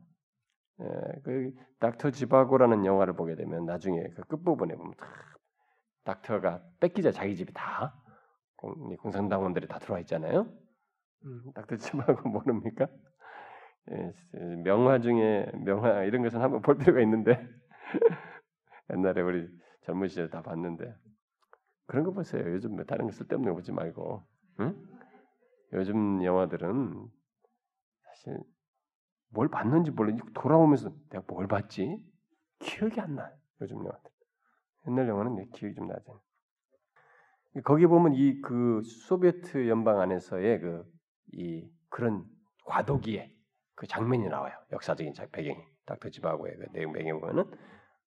예, 0.82 0.86
그 1.24 1.52
닥터 1.80 2.12
지바고라는 2.12 2.86
영화를 2.86 3.14
보게 3.16 3.36
되면 3.36 3.66
나중에 3.66 4.02
그 4.16 4.24
끝 4.30 4.44
부분에 4.44 4.76
보면 4.76 4.94
다 4.98 5.08
닥터가 6.06 6.64
뺏기자 6.80 7.12
자기 7.12 7.36
집이 7.36 7.54
다 7.54 7.96
공, 8.58 8.96
공산당원들이 8.98 9.68
다 9.68 9.80
들어와 9.80 10.00
있잖아요. 10.02 10.52
음, 11.26 11.52
닥터 11.56 11.76
지바고 11.78 12.30
모릅니까? 12.30 12.88
예, 13.92 14.14
명화 14.64 15.00
중에 15.00 15.52
명화 15.66 16.04
이런 16.04 16.24
것은 16.24 16.42
한번 16.42 16.62
볼 16.62 16.78
필요가 16.78 17.02
있는데 17.02 17.40
옛날에 18.94 19.22
우리 19.22 19.48
젊은 19.84 20.08
시절 20.08 20.30
다 20.30 20.42
봤는데 20.42 20.94
그런 21.88 22.04
거 22.06 22.12
보세요. 22.12 22.44
요즘 22.54 22.76
뭐 22.76 22.86
다른 22.86 23.06
거 23.06 23.12
쓸데없는 23.12 23.50
거 23.52 23.56
보지 23.56 23.72
말고 23.72 24.24
응? 24.62 24.76
요즘 25.74 26.24
영화들은 26.24 27.08
사실 28.24 28.40
뭘 29.30 29.50
봤는지 29.50 29.92
몰라 29.92 30.16
돌아오면서 30.34 30.92
내가 31.10 31.24
뭘 31.28 31.48
봤지 31.48 31.98
기억이 32.60 33.00
안 33.00 33.16
나. 33.16 33.32
요즘 33.62 33.78
영화들 33.78 34.12
옛날 34.88 35.08
영화는 35.08 35.36
내 35.36 35.46
기억이 35.54 35.76
좀 35.76 35.88
나죠. 35.88 36.22
거기 37.64 37.86
보면 37.88 38.14
이 38.14 38.42
그 38.42 38.82
소비에트 38.84 39.68
연방 39.70 40.00
안에서의 40.00 40.60
그 40.60 40.92
이 41.34 41.70
그런 41.90 42.26
과도기에 42.66 43.34
그 43.76 43.88
장면이 43.88 44.28
나와요. 44.28 44.54
역사적인 44.72 45.14
배경이 45.32 45.58
닥터 45.86 46.10
집하고의 46.10 46.58
그 46.58 46.66
내용 46.74 46.94
배경 46.94 47.20
보면은 47.20 47.44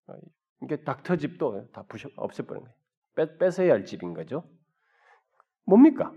어, 0.07 0.13
이게 0.61 0.83
닥터 0.83 1.17
집도 1.17 1.69
다 1.71 1.83
부셔 1.87 2.09
없애버린 2.15 2.63
거예요. 2.63 2.75
뺏, 3.15 3.37
뺏어야 3.37 3.73
할 3.73 3.85
집인 3.85 4.13
거죠. 4.13 4.47
뭡니까? 5.65 6.13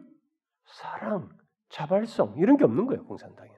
사랑, 0.66 1.30
자발성 1.70 2.36
이런 2.38 2.56
게 2.56 2.64
없는 2.64 2.86
거예요. 2.86 3.04
공산당에는 3.04 3.57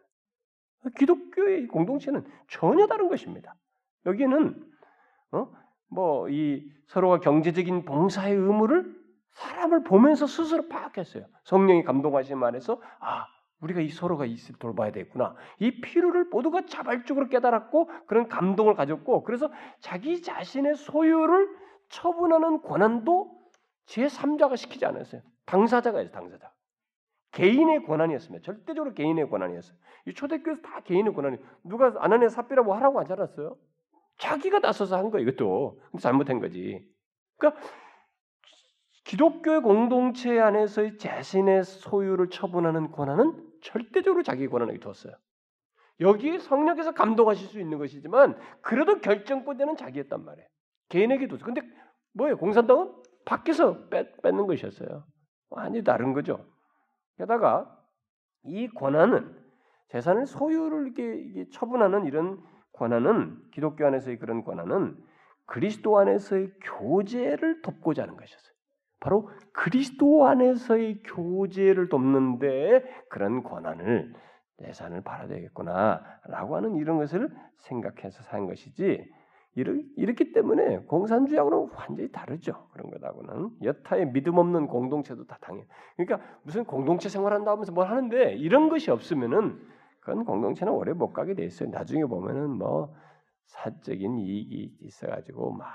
기독교의 0.96 1.66
공동체는 1.68 2.24
전혀 2.48 2.86
다른 2.86 3.08
것입니다. 3.08 3.54
여기는 4.06 4.70
어? 5.32 5.48
뭐이 5.88 6.70
서로가 6.86 7.20
경제적인 7.20 7.84
봉사의 7.84 8.34
의무를 8.34 8.98
사람을 9.32 9.84
보면서 9.84 10.26
스스로 10.26 10.68
파악했어요. 10.68 11.24
성령이 11.44 11.84
감동하신 11.84 12.38
말에서 12.38 12.80
아 13.00 13.26
우리가 13.60 13.80
이 13.80 13.88
서로가 13.88 14.24
이을 14.26 14.36
돌봐야 14.58 14.90
되겠구나. 14.90 15.34
이 15.58 15.80
필요를 15.80 16.26
모두가 16.26 16.64
자발적으로 16.66 17.28
깨달았고 17.28 17.90
그런 18.06 18.28
감동을 18.28 18.74
가졌고 18.74 19.22
그래서 19.24 19.50
자기 19.80 20.22
자신의 20.22 20.76
소유를 20.76 21.48
처분하는 21.90 22.62
권한도 22.62 23.38
제3자가 23.86 24.56
시키지 24.56 24.86
않았어요. 24.86 25.22
당사자가 25.46 25.98
해서 25.98 26.10
당사자. 26.10 26.50
개인의 27.32 27.84
권한이었습니다. 27.84 28.44
절대적으로 28.44 28.94
개인의 28.94 29.28
권한이었어요. 29.30 29.76
이 30.06 30.14
초대교회에서 30.14 30.62
다 30.62 30.80
개인의 30.80 31.14
권한이 31.14 31.38
누가 31.64 31.94
아나니아 31.98 32.28
삽비라고 32.28 32.74
하라고 32.74 33.00
하지 33.00 33.12
않았어요? 33.12 33.56
자기가 34.18 34.58
나서서 34.58 34.96
한 34.96 35.10
거예요. 35.10 35.28
이것도 35.28 35.80
잘못한 36.00 36.40
거지. 36.40 36.86
그러니까 37.36 37.60
기독교의 39.04 39.62
공동체 39.62 40.38
안에서의 40.38 40.98
자신의 40.98 41.64
소유를 41.64 42.28
처분하는 42.30 42.90
권한은 42.92 43.50
절대적으로 43.62 44.22
자기 44.22 44.46
권한에게 44.46 44.78
뒀어요. 44.80 45.14
여기 46.00 46.38
성령께서 46.38 46.92
감동하실 46.92 47.48
수 47.48 47.60
있는 47.60 47.78
것이지만 47.78 48.38
그래도 48.62 49.00
결정권자는 49.00 49.76
자기였단 49.76 50.24
말이에요. 50.24 50.48
개인에게 50.88 51.28
뒀어. 51.28 51.38
근데 51.44 51.62
뭐예요? 52.12 52.36
공산당은 52.36 52.92
밖에서 53.24 53.88
뺏, 53.88 54.20
뺏는 54.22 54.46
것이었어요. 54.46 55.04
완전히 55.50 55.84
다른 55.84 56.12
거죠. 56.12 56.46
게다가 57.20 57.70
이 58.44 58.66
권한은 58.68 59.36
재산을 59.88 60.26
소유를 60.26 60.86
이렇게, 60.86 61.50
처분하는 61.50 62.06
이런 62.06 62.40
권한은 62.72 63.36
기독교 63.52 63.86
안에서의 63.86 64.18
그런 64.18 64.42
권한은 64.42 64.96
그리스도 65.44 65.98
안에서의 65.98 66.52
교제를 66.62 67.60
돕고자 67.60 68.02
하는 68.02 68.16
것이었어요. 68.16 68.54
바로 69.00 69.28
그리스도 69.52 70.26
안에서의 70.26 71.02
교제를 71.02 71.88
돕는데 71.90 73.04
그런 73.10 73.42
권한을 73.42 74.14
예산을 74.62 75.02
받아야 75.02 75.28
되겠구나라고 75.28 76.56
하는 76.56 76.76
이런 76.76 76.98
것을 76.98 77.28
생각해서 77.58 78.22
산 78.22 78.46
것이지 78.46 79.04
이렇기 79.96 80.32
때문에 80.32 80.78
공산주의하고는 80.80 81.70
완전히 81.74 82.10
다르죠. 82.10 82.68
그런 82.72 82.90
것하고는 82.90 83.50
여타의 83.62 84.12
믿음 84.12 84.38
없는 84.38 84.66
공동체도 84.66 85.26
다 85.26 85.38
당해. 85.40 85.66
그러니까 85.96 86.26
무슨 86.42 86.64
공동체 86.64 87.08
생활한다 87.08 87.50
하면서 87.50 87.72
뭘 87.72 87.88
하는데 87.88 88.34
이런 88.34 88.68
것이 88.68 88.90
없으면은 88.90 89.60
그건 90.00 90.24
공동체는 90.24 90.72
오래 90.72 90.92
못 90.92 91.12
가게 91.12 91.34
돼 91.34 91.44
있어요. 91.44 91.70
나중에 91.70 92.04
보면은 92.04 92.50
뭐 92.50 92.94
사적인 93.46 94.18
이익이 94.18 94.78
있어가지고 94.80 95.52
막 95.52 95.68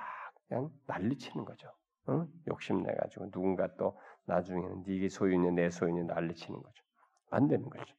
그냥 0.48 0.70
난리치는 0.88 1.46
거죠. 1.46 1.70
어? 2.08 2.28
욕심내 2.48 2.94
가지고 2.96 3.30
누군가 3.32 3.68
또 3.78 3.98
나중에는 4.26 4.84
네게 4.88 5.10
소유냐 5.10 5.52
내 5.52 5.70
소유냐 5.70 6.04
난리치는 6.04 6.62
거죠. 6.62 6.84
안 7.32 7.48
되는 7.48 7.70
거죠. 7.70 7.96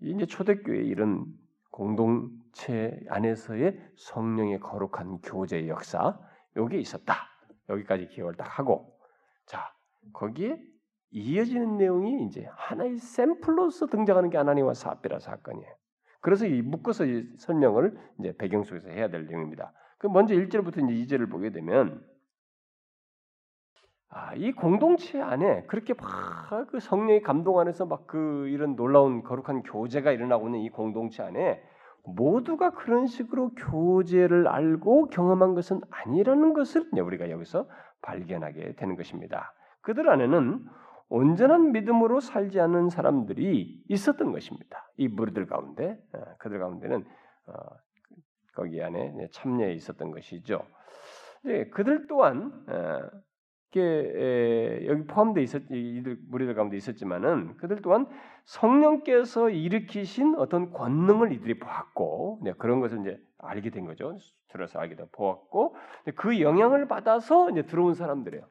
이제 0.00 0.26
초대교회 0.26 0.78
이런 0.82 1.26
공동 1.70 2.41
체 2.52 2.98
안에서의 3.08 3.78
성령의 3.96 4.60
거룩한 4.60 5.18
교제 5.22 5.68
역사 5.68 6.18
여기 6.56 6.80
있었다. 6.80 7.14
여기까지 7.68 8.08
기억을 8.08 8.36
딱 8.36 8.58
하고 8.58 8.98
자 9.46 9.72
거기에 10.12 10.58
이어지는 11.10 11.76
내용이 11.76 12.24
이제 12.26 12.46
하나의 12.50 12.98
샘플로서 12.98 13.86
등장하는 13.86 14.30
게 14.30 14.38
아나니와 14.38 14.74
사비라 14.74 15.18
사건이에요. 15.18 15.74
그래서 16.20 16.46
이 16.46 16.62
묶어서 16.62 17.04
이 17.06 17.28
설명을 17.38 17.98
이제 18.20 18.34
배경 18.36 18.62
속에서 18.64 18.88
해야 18.88 19.08
될 19.08 19.26
내용입니다. 19.26 19.72
그 19.98 20.06
먼저 20.06 20.34
1절부터 20.34 20.90
이제 20.90 21.16
2절을 21.16 21.30
보게 21.30 21.50
되면 21.50 22.04
아, 24.08 24.34
이 24.34 24.52
공동체 24.52 25.20
안에 25.20 25.64
그렇게 25.64 25.94
막 25.94 26.66
그 26.68 26.80
성령의 26.80 27.22
감동 27.22 27.58
안에서 27.60 27.86
막 27.86 28.06
그 28.06 28.48
이런 28.48 28.76
놀라운 28.76 29.22
거룩한 29.22 29.62
교제가 29.62 30.12
일어나고 30.12 30.48
있는 30.48 30.60
이 30.60 30.68
공동체 30.70 31.22
안에 31.22 31.62
모두가 32.04 32.70
그런 32.70 33.06
식으로 33.06 33.50
교제를 33.54 34.48
알고 34.48 35.06
경험한 35.06 35.54
것은 35.54 35.80
아니라는 35.90 36.52
것을 36.52 36.88
우리가 36.92 37.30
여기서 37.30 37.68
발견하게 38.02 38.74
되는 38.74 38.96
것입니다. 38.96 39.54
그들 39.82 40.08
안에는 40.08 40.66
온전한 41.08 41.72
믿음으로 41.72 42.20
살지 42.20 42.58
않는 42.60 42.88
사람들이 42.88 43.84
있었던 43.88 44.32
것입니다. 44.32 44.88
이 44.96 45.08
무리들 45.08 45.46
가운데 45.46 45.98
어, 46.14 46.18
그들 46.38 46.58
가운데는 46.58 47.04
어, 47.46 47.52
거기 48.54 48.82
안에 48.82 49.28
참여해 49.30 49.72
있었던 49.74 50.10
것이죠. 50.10 50.64
그들 51.72 52.06
또한 52.06 52.52
어, 53.80 54.86
여기 54.86 55.06
포함되어 55.06 55.42
있었 55.42 55.62
이들 55.70 56.18
무리들 56.28 56.54
가운데 56.54 56.76
있었지만은 56.76 57.56
그들 57.56 57.80
또한 57.82 58.06
성령께서 58.44 59.50
일으키신 59.50 60.34
어떤 60.36 60.72
권능을 60.72 61.32
이들이 61.32 61.58
보았고 61.58 62.40
네, 62.42 62.52
그런 62.58 62.80
것을 62.80 63.00
이제 63.00 63.20
알게 63.38 63.70
된 63.70 63.86
거죠. 63.86 64.16
들어서 64.48 64.78
알게 64.78 64.96
돼 64.96 65.04
보았고 65.12 65.76
그 66.16 66.40
영향을 66.40 66.86
받아서 66.88 67.50
이제 67.50 67.62
들어온 67.62 67.94
사람들이에요. 67.94 68.44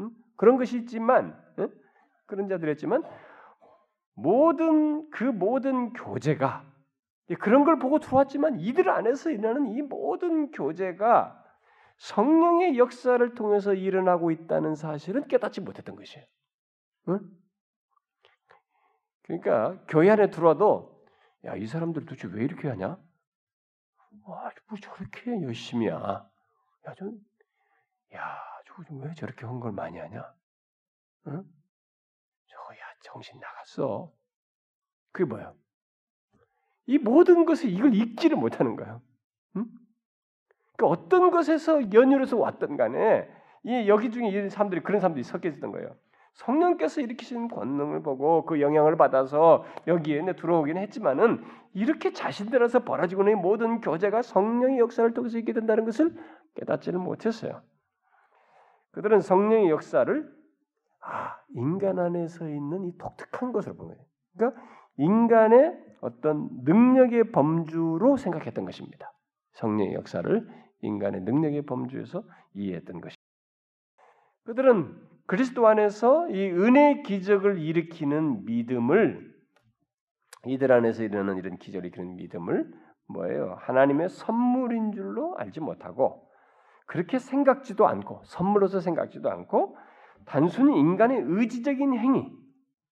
음? 0.00 0.10
그런 0.36 0.56
것이 0.56 0.78
있지만 0.78 1.38
네? 1.56 1.68
그런 2.26 2.48
자들이었지만 2.48 3.02
모든 4.16 5.10
그 5.10 5.24
모든 5.24 5.92
교제가 5.92 6.64
그런 7.38 7.64
걸 7.64 7.78
보고 7.78 7.98
들어왔지만 7.98 8.60
이들 8.60 8.90
안에서 8.90 9.30
일어나는 9.30 9.72
이 9.72 9.82
모든 9.82 10.50
교제가 10.50 11.43
성령의 11.96 12.78
역사를 12.78 13.34
통해서 13.34 13.74
일어나고 13.74 14.30
있다는 14.30 14.74
사실은 14.74 15.26
깨닫지 15.28 15.60
못했던 15.60 15.96
것이에요. 15.96 16.26
응? 17.08 17.20
그러니까 19.22 19.82
교회 19.86 20.10
안에 20.10 20.30
들어와도 20.30 20.94
야 21.46 21.56
이 21.56 21.66
사람들 21.66 22.06
도대체 22.06 22.28
왜 22.28 22.44
이렇게 22.44 22.68
하냐? 22.68 22.98
와, 24.24 24.50
뭐 24.68 24.78
저렇게 24.80 25.42
열심히 25.42 25.88
야. 25.88 25.98
야, 26.86 26.94
저, 26.96 27.06
야, 28.14 28.38
저거 28.66 28.82
왜 28.96 29.14
저렇게 29.14 29.44
헌걸 29.44 29.72
많이 29.72 29.98
하냐? 29.98 30.34
응? 31.28 31.44
저거 32.46 32.74
야 32.74 32.80
정신 33.02 33.38
나갔어. 33.38 34.12
그게 35.12 35.24
뭐야? 35.26 35.54
이 36.86 36.98
모든 36.98 37.44
것을 37.44 37.70
이걸 37.70 37.94
읽지를 37.94 38.36
못하는 38.36 38.76
거예요. 38.76 39.02
응? 39.56 39.66
그러니까 40.76 40.86
어떤 40.86 41.30
것에서 41.30 41.92
연유로서 41.92 42.36
왔던 42.36 42.76
간에 42.76 43.28
이 43.64 43.88
여기 43.88 44.10
중에 44.10 44.28
이 44.28 44.50
사람들이 44.50 44.82
그런 44.82 45.00
사람들이 45.00 45.22
섞여 45.22 45.48
있었던 45.48 45.72
거예요. 45.72 45.94
성령께서 46.34 47.00
일으키시는 47.00 47.48
권능을 47.48 48.02
보고 48.02 48.44
그 48.44 48.60
영향을 48.60 48.96
받아서 48.96 49.64
여기에 49.86 50.34
들어오긴 50.34 50.76
했지만은 50.76 51.44
이렇게 51.74 52.12
자신들에서 52.12 52.80
벌어지고 52.84 53.22
있는 53.22 53.40
모든 53.40 53.80
교제가 53.80 54.22
성령의 54.22 54.78
역사를 54.78 55.12
통해서 55.14 55.38
있게 55.38 55.52
된다는 55.52 55.84
것을 55.84 56.12
깨닫지를 56.56 56.98
못했어요. 56.98 57.62
그들은 58.92 59.20
성령의 59.20 59.70
역사를 59.70 60.34
아, 61.00 61.36
인간 61.50 61.98
안에서 61.98 62.48
있는 62.48 62.84
이 62.84 62.98
독특한 62.98 63.52
것을 63.52 63.76
본 63.76 63.88
거예요. 63.88 64.02
그러니까 64.36 64.62
인간의 64.96 65.78
어떤 66.00 66.48
능력의 66.64 67.30
범주로 67.30 68.16
생각했던 68.16 68.64
것입니다. 68.64 69.12
성령의 69.52 69.94
역사를 69.94 70.63
인간의 70.84 71.22
능력의 71.22 71.62
범주에서 71.62 72.22
이해했던 72.54 73.00
것입니다. 73.00 73.22
그들은 74.44 74.96
그리스도 75.26 75.66
안에서 75.66 76.28
이 76.28 76.50
은혜 76.50 77.02
기적을 77.02 77.58
일으키는 77.58 78.44
믿음을 78.44 79.34
이들 80.46 80.70
안에서 80.70 81.02
일어나는 81.02 81.38
이런 81.38 81.56
기적을 81.56 81.86
일으키는 81.86 82.16
믿음을 82.16 82.72
뭐예요? 83.06 83.56
하나님의 83.60 84.10
선물인 84.10 84.92
줄로 84.92 85.34
알지 85.38 85.60
못하고 85.60 86.28
그렇게 86.86 87.18
생각지도 87.18 87.86
않고 87.86 88.22
선물로서 88.24 88.80
생각지도 88.80 89.30
않고 89.30 89.76
단순히 90.26 90.78
인간의 90.78 91.22
의지적인 91.24 91.98
행위 91.98 92.30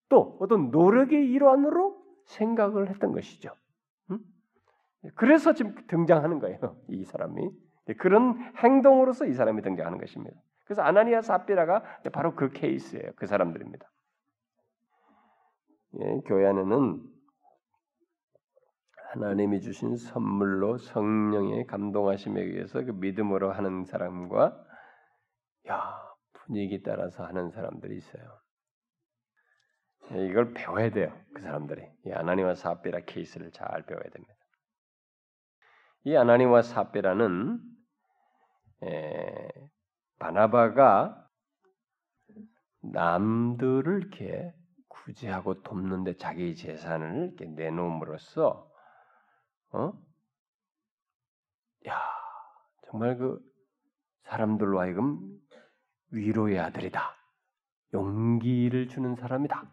또 0.09 0.37
어떤 0.39 0.71
노력의 0.71 1.29
일환으로 1.31 1.95
생각을 2.25 2.89
했던 2.89 3.11
것이죠. 3.11 3.51
그래서 5.15 5.53
지금 5.53 5.75
등장하는 5.87 6.39
거예요. 6.39 6.77
이 6.87 7.03
사람이 7.03 7.49
그런 7.97 8.39
행동으로서 8.57 9.25
이 9.25 9.33
사람이 9.33 9.61
등장하는 9.61 9.97
것입니다. 9.97 10.39
그래서 10.65 10.81
아나니아 10.81 11.21
사피라가 11.21 11.83
바로 12.13 12.35
그 12.35 12.49
케이스예요. 12.51 13.11
그 13.15 13.27
사람들입니다. 13.27 13.85
예, 15.99 16.21
교회 16.25 16.47
안에는 16.47 17.03
하나님이 19.11 19.61
주신 19.61 19.95
선물로 19.95 20.77
성령의 20.77 21.67
감동하심에 21.67 22.41
의해서 22.41 22.83
그 22.83 22.91
믿음으로 22.91 23.51
하는 23.51 23.83
사람과 23.83 24.59
야 25.69 25.99
분위기 26.33 26.81
따라서 26.81 27.23
하는 27.23 27.51
사람들이 27.51 27.97
있어요. 27.97 28.23
예, 30.13 30.25
이걸 30.25 30.53
배워야 30.53 30.89
돼요. 30.89 31.13
그 31.35 31.41
사람들이 31.41 31.83
이 32.05 32.11
아나니와 32.11 32.55
사피라 32.55 33.01
케이스를 33.01 33.51
잘 33.51 33.85
배워야 33.85 34.03
됩니다. 34.03 34.33
이 36.05 36.15
아나니와 36.15 36.61
사피라는 36.63 37.72
에, 38.83 39.49
바나바가 40.19 41.29
남들을 42.81 44.01
이렇게 44.01 44.53
구제하고 44.87 45.61
돕는데 45.63 46.17
자기 46.17 46.55
재산을 46.55 47.27
이렇게 47.27 47.45
내놓음으로써 47.45 48.69
어? 49.71 49.93
야, 51.87 51.99
정말 52.85 53.17
그 53.17 53.39
사람들로 54.23 54.79
하여금 54.79 55.19
위로의 56.11 56.59
아들이다. 56.59 57.15
용기를 57.93 58.87
주는 58.87 59.15
사람이다. 59.15 59.69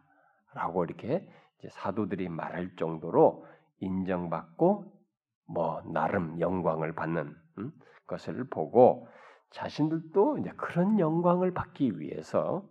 라고 0.54 0.84
이렇게 0.84 1.28
사도들이 1.68 2.28
말할 2.28 2.74
정도로 2.76 3.46
인정받고 3.78 5.00
뭐 5.46 5.82
나름 5.92 6.40
영광을 6.40 6.94
받는 6.94 7.36
음? 7.58 7.72
것을 8.10 8.48
보고 8.48 9.06
자신들도 9.50 10.38
이제 10.38 10.50
그런 10.56 10.98
영광을 10.98 11.54
받기 11.54 12.00
위해서 12.00 12.68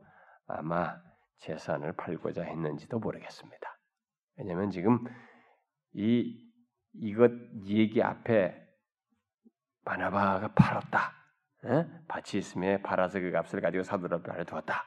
아마 0.47 0.97
재산을 1.37 1.93
팔고자 1.93 2.43
했는지도 2.43 2.99
모르겠습니다. 2.99 3.79
왜냐하면 4.37 4.69
지금 4.69 4.99
이 5.93 6.45
이것 6.93 7.31
얘기 7.65 8.03
앞에 8.03 8.55
바나바가 9.85 10.53
팔았다. 10.53 11.13
에? 11.65 11.85
밭이 12.07 12.39
있으면 12.39 12.81
팔아서 12.81 13.19
그 13.19 13.31
값을 13.31 13.61
가지고 13.61 13.83
사도들 13.83 14.17
앞에 14.17 14.31
알려두었다. 14.31 14.83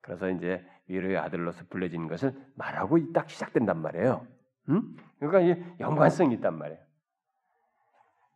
그래서 0.00 0.28
이제 0.30 0.64
위로의 0.86 1.16
아들로서 1.18 1.64
불려진 1.70 2.08
것을 2.08 2.34
말하고 2.56 3.12
딱 3.12 3.30
시작된단 3.30 3.80
말이에요. 3.80 4.26
음? 4.68 4.96
그러니까 5.18 5.78
연관성이 5.80 6.34
있단 6.34 6.56
말이에요. 6.58 6.80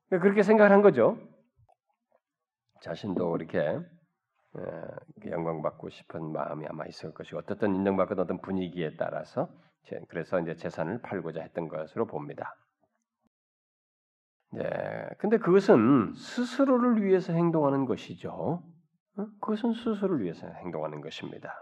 그러니까 0.08 0.22
그렇게 0.22 0.42
생각한 0.42 0.82
거죠. 0.82 1.18
자신도 2.80 3.36
이렇게 3.36 3.80
그 4.52 5.30
영광받고 5.30 5.90
싶은 5.90 6.32
마음이 6.32 6.66
아마 6.68 6.86
있을 6.86 7.12
것이고 7.12 7.38
어떻든 7.38 7.74
인정받고 7.74 8.20
어떤 8.20 8.40
분위기에 8.40 8.96
따라서 8.96 9.48
그래서 10.08 10.40
이제 10.40 10.54
재산을 10.54 11.00
팔고자 11.00 11.40
했던 11.40 11.68
것으로 11.68 12.06
봅니다. 12.06 12.54
네, 14.50 14.62
근데 15.18 15.38
그것은 15.38 16.14
스스로를 16.14 17.02
위해서 17.04 17.32
행동하는 17.32 17.84
것이죠. 17.84 18.62
어? 19.18 19.26
그것은 19.40 19.74
스스로를 19.74 20.22
위해서 20.22 20.46
행동하는 20.46 21.00
것입니다. 21.00 21.52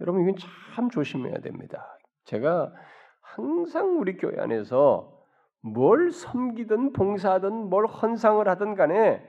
여러분 0.00 0.22
이건 0.22 0.36
참 0.74 0.90
조심해야 0.90 1.38
됩니다. 1.38 1.98
제가 2.24 2.72
항상 3.20 3.98
우리 3.98 4.16
교회 4.16 4.40
안에서 4.40 5.12
뭘 5.62 6.10
섬기든 6.10 6.92
봉사하든 6.92 7.68
뭘 7.68 7.86
헌상을 7.86 8.46
하든 8.48 8.74
간에 8.74 9.26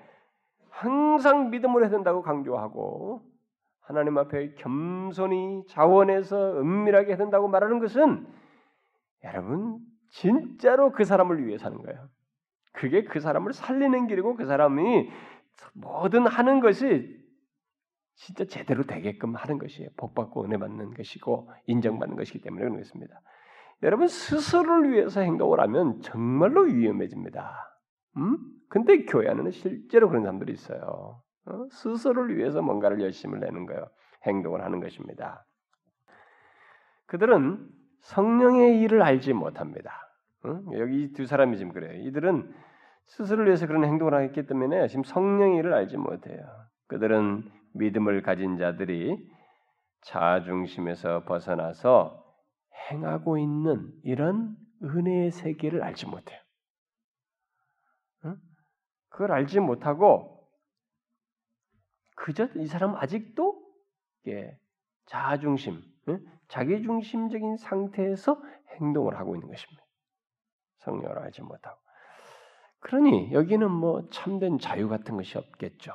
항상 0.76 1.52
믿음으로 1.52 1.86
해야 1.86 1.90
된다고 1.90 2.22
강조하고 2.22 3.22
하나님 3.80 4.18
앞에 4.18 4.56
겸손히 4.56 5.64
자원해서 5.70 6.60
은밀하게 6.60 7.10
해야 7.10 7.18
된다고 7.18 7.48
말하는 7.48 7.80
것은 7.80 8.28
여러분 9.24 9.80
진짜로 10.10 10.92
그 10.92 11.06
사람을 11.06 11.46
위해 11.46 11.58
사는 11.58 11.78
거예요. 11.82 12.10
그게 12.74 13.06
그 13.06 13.22
사람을 13.22 13.54
살리는 13.54 14.08
길이고 14.08 14.36
그 14.36 14.46
사람이 14.46 15.10
뭐든 15.76 16.28
하는 16.28 16.60
것이 16.60 17.24
진짜 18.16 18.44
제대로 18.44 18.84
되게끔 18.84 19.36
하는 19.36 19.58
것이에요. 19.58 19.90
복받고 19.96 20.44
은혜 20.44 20.58
받는 20.58 20.94
것이고 20.94 21.52
인정받는 21.68 22.18
것이기 22.18 22.42
때문에 22.42 22.64
그런 22.64 22.78
것입니다. 22.78 23.22
여러분 23.82 24.08
스스로를 24.08 24.92
위해서 24.92 25.22
행동을 25.22 25.62
하면 25.62 26.02
정말로 26.02 26.64
위험해집니다. 26.64 27.80
음? 28.18 28.55
근데 28.70 29.06
교회 29.06 29.30
안에는 29.30 29.52
실제로 29.52 30.10
그런 30.10 30.24
사람들이 30.24 30.54
있어요. 30.54 31.22
어? 31.46 31.66
스스로를 31.72 32.38
위해서 32.38 32.62
뭔가를 32.62 33.02
열심을 33.02 33.40
내는 33.40 33.66
거예요. 33.66 33.88
행동을 34.26 34.64
하는 34.64 34.80
것입니다. 34.80 35.46
그들은 37.06 37.70
성령의 38.02 38.82
일을 38.82 39.02
알지 39.02 39.34
못합니다. 39.34 39.92
응? 40.46 40.66
여기 40.74 41.12
두 41.14 41.26
사람이 41.26 41.58
지금 41.58 41.74
그래요. 41.74 41.94
이들은 42.08 42.54
스스로를 43.06 43.48
위해서 43.48 43.68
그런 43.68 43.84
행동을 43.86 44.14
하기 44.14 44.48
때문에 44.48 44.88
지금 44.88 45.04
성령의 45.04 45.60
일을 45.60 45.74
알지 45.74 45.98
못해요. 45.98 46.40
그들은 46.88 47.44
믿음을 47.74 48.22
가진 48.22 48.58
자들이 48.58 49.30
자아 50.02 50.44
중심에서 50.44 51.24
벗어나서 51.26 52.24
행하고 52.90 53.38
있는 53.38 53.92
이런 54.04 54.56
은혜의 54.84 55.32
세계를 55.32 55.84
알지 55.84 56.08
못해요. 56.08 56.40
응? 59.16 59.18
그걸 59.18 59.32
알지 59.32 59.60
못하고 59.60 60.46
그저 62.16 62.48
이 62.56 62.68
사람은 62.68 62.96
아직도 62.98 63.64
예, 64.28 64.58
자아중심, 65.06 65.82
자기중심적인 66.48 67.58
상태에서 67.58 68.42
행동을 68.80 69.18
하고 69.18 69.36
있는 69.36 69.48
것입니다. 69.48 69.84
성령을 70.80 71.20
알지 71.20 71.42
못하고. 71.42 71.80
그러니 72.80 73.32
여기는 73.34 73.70
뭐 73.72 74.08
참된 74.10 74.60
자유 74.60 74.88
같은 74.90 75.16
것이 75.16 75.38
없겠죠. 75.38 75.94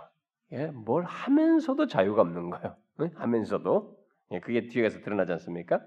예, 0.52 0.66
뭘 0.66 1.04
하면서도 1.04 1.86
자유가 1.86 2.22
없는 2.22 2.50
거예요. 2.50 2.76
예? 3.02 3.10
하면서도 3.14 3.96
예, 4.32 4.40
그게 4.40 4.68
뒤에 4.68 4.82
가서 4.82 5.00
드러나지 5.00 5.32
않습니까? 5.32 5.80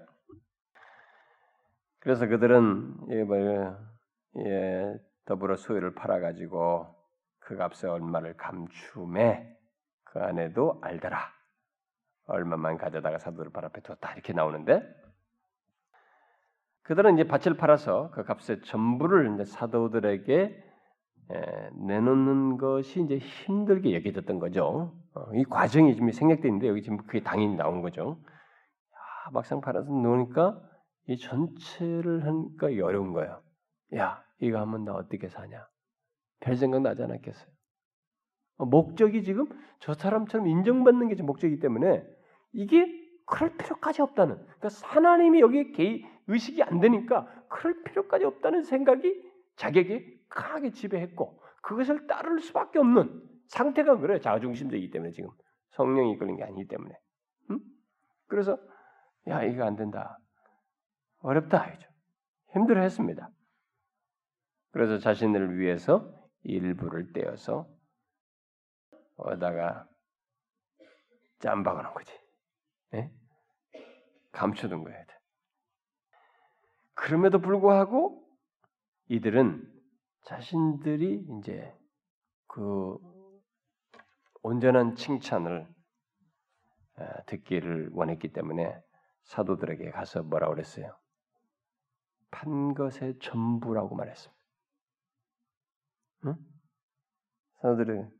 그래서 2.00 2.26
그들은 2.26 2.96
예, 3.10 3.22
뭐, 3.24 3.36
예, 4.38 4.94
더불어 5.24 5.56
소유를 5.56 5.94
팔아가지고 5.94 6.93
그 7.44 7.56
값에 7.56 7.88
얼마를 7.88 8.36
감춤해 8.36 9.56
그 10.04 10.20
안에도 10.20 10.78
알더라. 10.82 11.18
얼마만 12.26 12.78
가져다가 12.78 13.18
사도들 13.18 13.50
발 13.50 13.64
앞에 13.66 13.82
뒀다 13.82 14.14
이렇게 14.14 14.32
나오는데 14.32 14.82
그들은 16.82 17.14
이제 17.14 17.26
밭을 17.26 17.56
팔아서 17.56 18.10
그 18.10 18.24
값의 18.24 18.62
전부를 18.62 19.34
이제 19.34 19.44
사도들에게 19.44 20.64
에, 21.30 21.70
내놓는 21.86 22.58
것이 22.58 23.02
이제 23.02 23.18
힘들게 23.18 23.94
여겨졌던 23.94 24.38
거죠. 24.38 24.94
어, 25.14 25.34
이 25.34 25.44
과정이 25.44 25.94
지금 25.94 26.10
생략돼 26.10 26.48
있는데 26.48 26.68
여기 26.68 26.82
지금 26.82 26.98
그게 26.98 27.22
당연히 27.22 27.56
나온 27.56 27.80
거죠. 27.80 28.18
야, 28.92 29.30
막상 29.32 29.60
팔아서 29.60 29.90
놓으니까 29.90 30.60
이 31.08 31.18
전체를 31.18 32.26
하니까 32.26 32.66
어려운 32.66 33.12
거예요. 33.12 33.42
야, 33.96 34.22
이거 34.38 34.60
하면 34.60 34.84
나 34.84 34.92
어떻게 34.94 35.28
사냐? 35.28 35.66
별 36.40 36.56
생각 36.56 36.82
나지 36.82 37.02
않았겠어요? 37.02 37.48
어, 38.56 38.66
목적이 38.66 39.22
지금 39.22 39.46
저 39.80 39.94
사람처럼 39.94 40.46
인정받는 40.46 41.08
게 41.08 41.22
목적이기 41.22 41.60
때문에 41.60 42.04
이게 42.52 42.86
그럴 43.26 43.56
필요까지 43.56 44.02
없다는. 44.02 44.36
그러니까 44.36 44.68
하나님이 44.82 45.40
여기에 45.40 45.70
개의, 45.72 46.04
의식이 46.26 46.62
안 46.62 46.80
되니까 46.80 47.26
그럴 47.48 47.82
필요까지 47.82 48.24
없다는 48.24 48.62
생각이 48.62 49.22
자기에게 49.56 50.20
강하게 50.28 50.70
지배했고 50.70 51.40
그것을 51.62 52.06
따를 52.06 52.40
수밖에 52.40 52.78
없는 52.78 53.22
상태가 53.48 53.98
그래요. 53.98 54.20
자중심적이기 54.20 54.90
때문에 54.90 55.12
지금 55.12 55.30
성령이 55.70 56.12
이끌린 56.12 56.36
게 56.36 56.44
아니기 56.44 56.66
때문에. 56.66 56.94
응? 57.50 57.60
그래서 58.26 58.58
야 59.28 59.42
이거 59.42 59.64
안 59.64 59.76
된다. 59.76 60.18
어렵다 61.20 61.72
이죠. 61.72 61.88
힘들어했습니다. 62.52 63.30
그래서 64.72 64.98
자신을 64.98 65.58
위해서 65.58 66.23
일부를 66.44 67.12
떼어서 67.12 67.68
어다가 69.16 69.88
짬박아 71.40 71.82
놓은 71.82 71.94
거지. 71.94 72.12
예? 72.94 73.12
감춰둔 74.32 74.84
거야. 74.84 75.04
그럼에도 76.94 77.40
불구하고 77.40 78.26
이들은 79.08 79.70
자신들이 80.22 81.26
이제 81.38 81.76
그 82.46 82.98
온전한 84.42 84.94
칭찬을 84.94 85.68
듣기를 87.26 87.90
원했기 87.92 88.32
때문에 88.32 88.80
사도들에게 89.24 89.90
가서 89.90 90.22
뭐라 90.22 90.48
그랬어요? 90.48 90.96
판 92.30 92.74
것의 92.74 93.18
전부라고 93.20 93.94
말했습니다. 93.96 94.44
응? 96.26 96.36
사도들은 97.64 98.10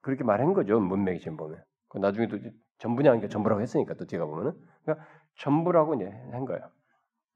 그렇게 0.00 0.24
말한 0.24 0.54
거죠. 0.54 0.80
문맥이 0.80 1.20
지금 1.20 1.36
보면. 1.36 1.62
나중에 1.94 2.26
또 2.26 2.36
전부냐 2.78 3.12
하니까 3.12 3.28
전부라고 3.28 3.62
했으니까 3.62 3.94
또 3.94 4.04
뒤가 4.04 4.26
보면은 4.26 4.52
그러니까 4.82 5.06
전부라고 5.38 5.94
이제 5.94 6.06
한 6.32 6.44
거예요. 6.44 6.68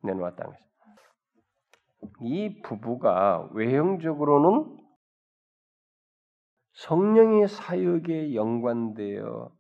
내놓았다는 0.03 0.51
거죠. 0.51 0.65
이 2.23 2.61
부부가 2.63 3.49
외형적으로는 3.53 4.77
성령의 6.73 7.47
사역에 7.47 8.35
연관되어 8.35 9.53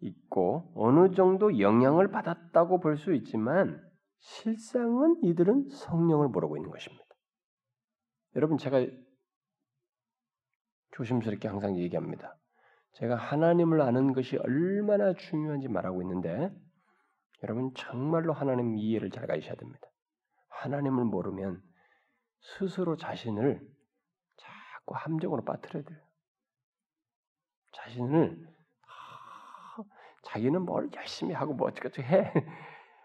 있고 0.00 0.72
어느 0.74 1.14
정도 1.14 1.58
영향을 1.58 2.10
받았다고 2.10 2.80
볼 2.80 2.96
수 2.96 3.12
있지만 3.14 3.78
실상은 4.18 5.16
이들은 5.22 5.68
성령을 5.68 6.28
모르고 6.28 6.56
있는 6.56 6.70
것입니다. 6.70 7.04
여러분 8.36 8.56
제가 8.56 8.78
조심스럽게 11.00 11.48
항상 11.48 11.78
얘기합니다. 11.78 12.36
제가 12.92 13.16
하나님을 13.16 13.80
아는 13.80 14.12
것이 14.12 14.36
얼마나 14.36 15.14
중요한지 15.14 15.68
말하고 15.68 16.02
있는데 16.02 16.50
여러분 17.42 17.72
정말로 17.74 18.34
하나님 18.34 18.76
이해를 18.76 19.10
잘 19.10 19.26
가지셔야 19.26 19.54
됩니다. 19.54 19.80
하나님을 20.48 21.04
모르면 21.04 21.62
스스로 22.40 22.96
자신을 22.96 23.66
자꾸 24.36 24.94
함정으로 24.94 25.44
빠뜨려야 25.44 25.84
돼요. 25.84 25.98
자신을 27.72 28.46
아, 28.82 29.82
자기는 30.24 30.62
뭘 30.62 30.90
열심히 30.94 31.32
하고 31.32 31.54
뭐 31.54 31.68
어쩌고저쩌고 31.68 32.08
해 32.08 32.32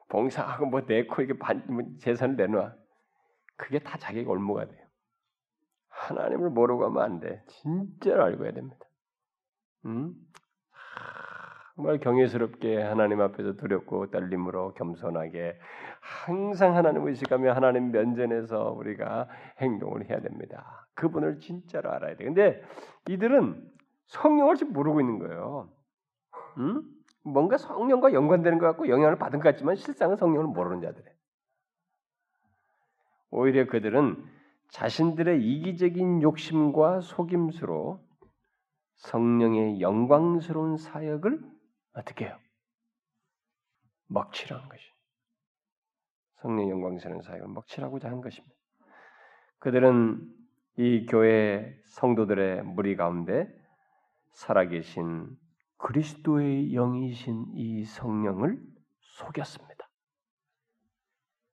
봉사하고 0.10 0.66
뭐 0.66 0.82
내고 0.82 1.22
이렇게 1.22 1.39
반, 1.39 1.66
뭐 1.68 1.82
재산을 2.02 2.36
내놔 2.36 2.76
그게 3.56 3.80
다 3.80 3.98
자기가 3.98 4.30
올무가 4.30 4.68
돼요. 4.68 4.85
하나님을 6.08 6.49
모르고 6.49 6.86
하면 6.86 7.03
안 7.03 7.20
돼. 7.20 7.43
진짜로 7.47 8.24
알고 8.24 8.45
해야 8.45 8.53
됩니다. 8.53 8.78
음? 9.86 10.14
정말 11.76 11.99
경외스럽게 11.99 12.82
하나님 12.82 13.20
앞에서 13.22 13.53
두렵고 13.58 14.10
떨림으로 14.10 14.74
겸손하게 14.76 15.60
항상 15.99 16.76
하나님 16.76 17.06
의식하며 17.06 17.51
하나님 17.51 17.91
면전에서 17.91 18.72
우리가 18.72 19.28
행동을 19.60 20.10
해야 20.10 20.22
됩니다. 20.22 20.88
그분을 20.93 21.39
진짜로 21.39 21.91
알아야 21.91 22.16
돼. 22.16 22.24
근데 22.24 22.64
이들은 23.10 23.62
성령을 24.08 24.56
지금 24.56 24.72
모르고 24.74 25.01
있는 25.01 25.20
거예요. 25.20 25.70
음? 26.60 26.84
뭔가 27.24 27.58
성령과 27.58 28.14
연관되는 28.14 28.60
것 28.60 28.68
같고 28.68 28.88
영향을 28.88 29.18
받은 29.18 29.39
것 29.39 29.49
같지만 29.49 29.76
실상은 29.76 30.16
성령을 30.16 30.47
모르는 30.47 30.80
자들이에요. 30.80 31.16
오히려 33.32 33.68
그들은 33.68 34.35
자신들의 34.76 35.42
이기적인 35.42 36.22
욕심과 36.22 37.00
속임수로 37.00 38.06
성령의 38.96 39.80
영광스러운 39.80 40.76
사역을 40.76 41.40
어떻게 41.94 42.26
해요? 42.26 42.38
먹칠한 44.08 44.68
것이. 44.68 44.84
성령 46.42 46.70
영광스러운 46.72 47.22
사역을 47.22 47.48
먹칠하고자 47.48 48.10
한 48.10 48.20
것입니다. 48.20 48.54
그들은 49.60 50.30
이 50.78 51.06
교회 51.06 51.74
성도들의 51.86 52.64
무리 52.64 52.98
가운데 52.98 53.48
살아계신 54.34 55.38
그리스도의 55.78 56.74
영이신 56.74 57.46
이 57.54 57.86
성령을 57.86 58.62
속였습니다. 59.00 59.90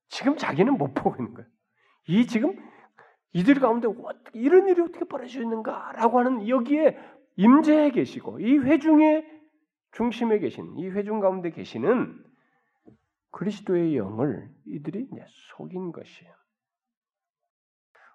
지금 0.08 0.36
자기는 0.36 0.76
못 0.76 0.92
보고 0.92 1.14
있는 1.22 1.34
거예요. 1.34 1.48
이 2.08 2.26
지금 2.26 2.71
이들 3.32 3.60
가운데 3.60 3.88
이런 4.34 4.68
일이 4.68 4.80
어떻게 4.82 5.04
벌어지는가라고 5.04 6.18
하는 6.18 6.48
여기에 6.48 6.98
임재해 7.36 7.90
계시고 7.90 8.40
이 8.40 8.58
회중의 8.58 9.26
중심에 9.92 10.38
계신 10.38 10.76
이 10.76 10.88
회중 10.88 11.20
가운데 11.20 11.50
계시는 11.50 12.22
그리스도의 13.30 13.96
영을 13.96 14.50
이들이 14.66 15.08
속인 15.56 15.92
것이에요. 15.92 16.32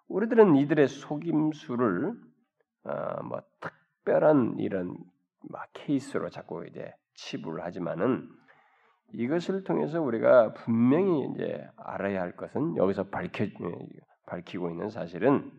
우리들은 0.07 0.55
이들의 0.55 0.87
속임수를 0.87 2.13
어, 2.83 3.23
뭐 3.23 3.41
특별한 3.59 4.57
이런 4.59 4.95
막 5.49 5.67
케이스로 5.73 6.29
자꾸 6.29 6.65
이제 6.65 6.93
치부를 7.15 7.63
하지만은 7.63 8.29
이것을 9.13 9.63
통해서 9.63 10.01
우리가 10.01 10.53
분명히 10.53 11.27
이제 11.31 11.67
알아야 11.77 12.21
할 12.21 12.35
것은 12.35 12.77
여기서 12.77 13.09
밝혀 13.09 13.45
밝히고 14.27 14.69
있는 14.69 14.89
사실은 14.89 15.51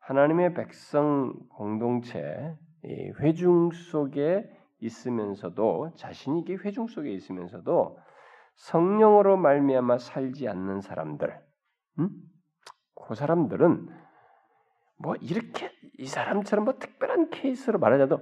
하나님의 0.00 0.54
백성 0.54 1.34
공동체 1.50 2.58
회중 3.20 3.70
속에 3.70 4.50
있으면서도 4.80 5.92
자신이 5.96 6.44
이 6.48 6.54
회중 6.56 6.88
속에 6.88 7.12
있으면서도 7.12 7.98
성령으로 8.56 9.36
말미암아 9.36 9.98
살지 9.98 10.48
않는 10.48 10.80
사람들, 10.80 11.38
음? 11.98 12.10
그 12.94 13.14
사람들은 13.14 13.88
뭐 14.98 15.14
이렇게 15.16 15.70
이 15.98 16.06
사람처럼 16.06 16.64
뭐 16.64 16.78
특별한 16.78 17.30
케이스로 17.30 17.78
말하자도 17.78 18.20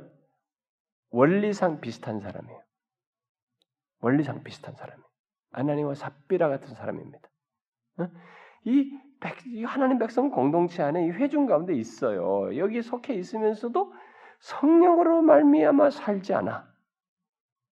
원리상 1.11 1.81
비슷한 1.81 2.21
사람이에요. 2.21 2.63
원리상 4.01 4.43
비슷한 4.43 4.75
사람이에요. 4.75 5.09
아나니와 5.51 5.95
삽비라 5.95 6.49
같은 6.49 6.75
사람입니다. 6.75 7.29
어? 7.99 8.09
이, 8.65 8.99
백, 9.21 9.47
이 9.47 9.65
하나님 9.65 9.99
백성 9.99 10.31
공동체 10.31 10.83
안에 10.83 11.07
이 11.07 11.11
회중 11.11 11.47
가운데 11.47 11.75
있어요. 11.75 12.57
여기 12.57 12.83
속해 12.83 13.15
있으면서도 13.15 13.93
성령으로 14.41 15.23
말미암아 15.23 15.91
살지 15.91 16.35
않아. 16.35 16.69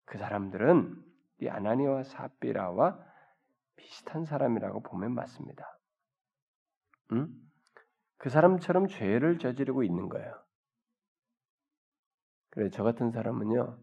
그 0.04 0.18
사람들은 0.18 1.04
이 1.40 1.48
아나니와 1.48 2.02
사비라와 2.04 2.98
비슷한 3.76 4.24
사람이라고 4.24 4.82
보면 4.82 5.14
맞습니다. 5.14 5.78
응? 7.12 7.28
그 8.18 8.30
사람처럼 8.30 8.88
죄를 8.88 9.38
저지르고 9.38 9.82
있는 9.82 10.08
거예요. 10.08 10.34
그래 12.50 12.70
저 12.70 12.82
같은 12.82 13.10
사람은요 13.10 13.78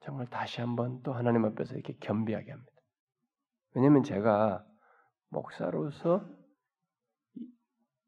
정말 0.00 0.26
다시 0.26 0.60
한번 0.60 1.02
또 1.02 1.12
하나님 1.12 1.44
앞에서 1.44 1.74
이렇게 1.74 1.96
겸비하게 2.00 2.50
합니다. 2.50 2.72
왜냐하면 3.74 4.02
제가 4.02 4.64
목사로서 5.36 6.26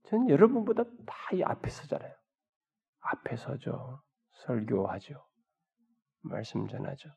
저는 0.04 0.30
여러분보다 0.30 0.84
다 0.84 1.34
이 1.34 1.42
앞에 1.42 1.68
서잖아요. 1.68 2.14
앞에 3.00 3.36
서죠. 3.36 4.02
설교하죠. 4.46 5.26
말씀 6.22 6.66
전하죠. 6.66 7.10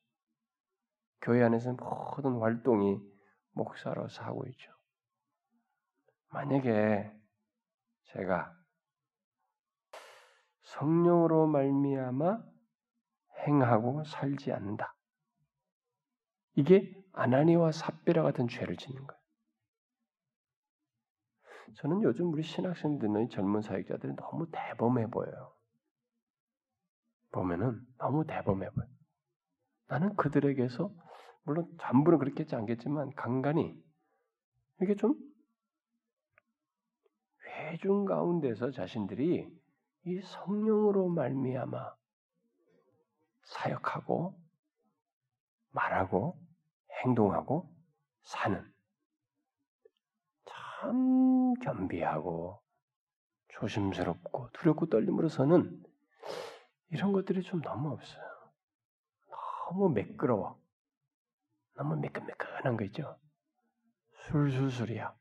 교회 1.22 1.42
안에서 1.44 1.72
모든 1.74 2.40
활동이 2.40 3.00
목사로서 3.52 4.24
하고 4.24 4.46
있죠. 4.48 4.70
만약에 6.34 7.10
제가 8.04 8.54
성령으로 10.64 11.48
말미암아 11.48 12.44
행하고 13.48 14.04
살지 14.04 14.52
않는다. 14.52 14.94
이게 16.56 16.94
아나니와 17.14 17.72
삽비라 17.72 18.24
같은 18.24 18.50
죄를 18.50 18.76
짓는 18.76 19.08
거예요. 19.08 19.21
저는 21.78 22.04
요즘 22.04 22.32
우리 22.34 22.44
신학생들의 22.44 23.30
젊은 23.30 23.62
사역자들이 23.62 24.16
너무 24.16 24.48
대범해 24.52 25.08
보여요. 25.08 25.54
보면은 27.32 27.80
너무 27.98 28.26
대범해 28.26 28.70
보여. 28.72 28.88
나는 29.88 30.16
그들에게서 30.16 30.94
물론 31.44 31.68
전부는 31.80 32.20
그렇겠지 32.20 32.56
않겠지만 32.56 33.12
간간히 33.16 33.76
이게 34.82 34.96
좀 34.96 35.16
회중 37.46 38.06
가운데서 38.06 38.72
자신들이 38.72 39.48
이 40.06 40.22
성령으로 40.22 41.10
말미암아 41.10 41.96
사역하고 43.44 44.40
말하고 45.72 46.40
행동하고 47.04 47.74
사는 48.24 48.72
참 50.46 51.31
겸비하고 51.56 52.62
조심스럽고 53.50 54.50
두렵고 54.54 54.88
떨림으로 54.88 55.30
서는 55.30 55.84
이런 56.90 57.12
것들이 57.12 57.42
좀 57.44 57.62
너무 57.62 57.92
없어요. 57.92 58.24
너무 59.70 59.90
매끄러워. 59.90 60.60
너무 61.76 61.96
매끈매끈한 61.96 62.78
거 62.78 62.84
있죠. 62.86 63.18
술술술이야. 64.28 65.16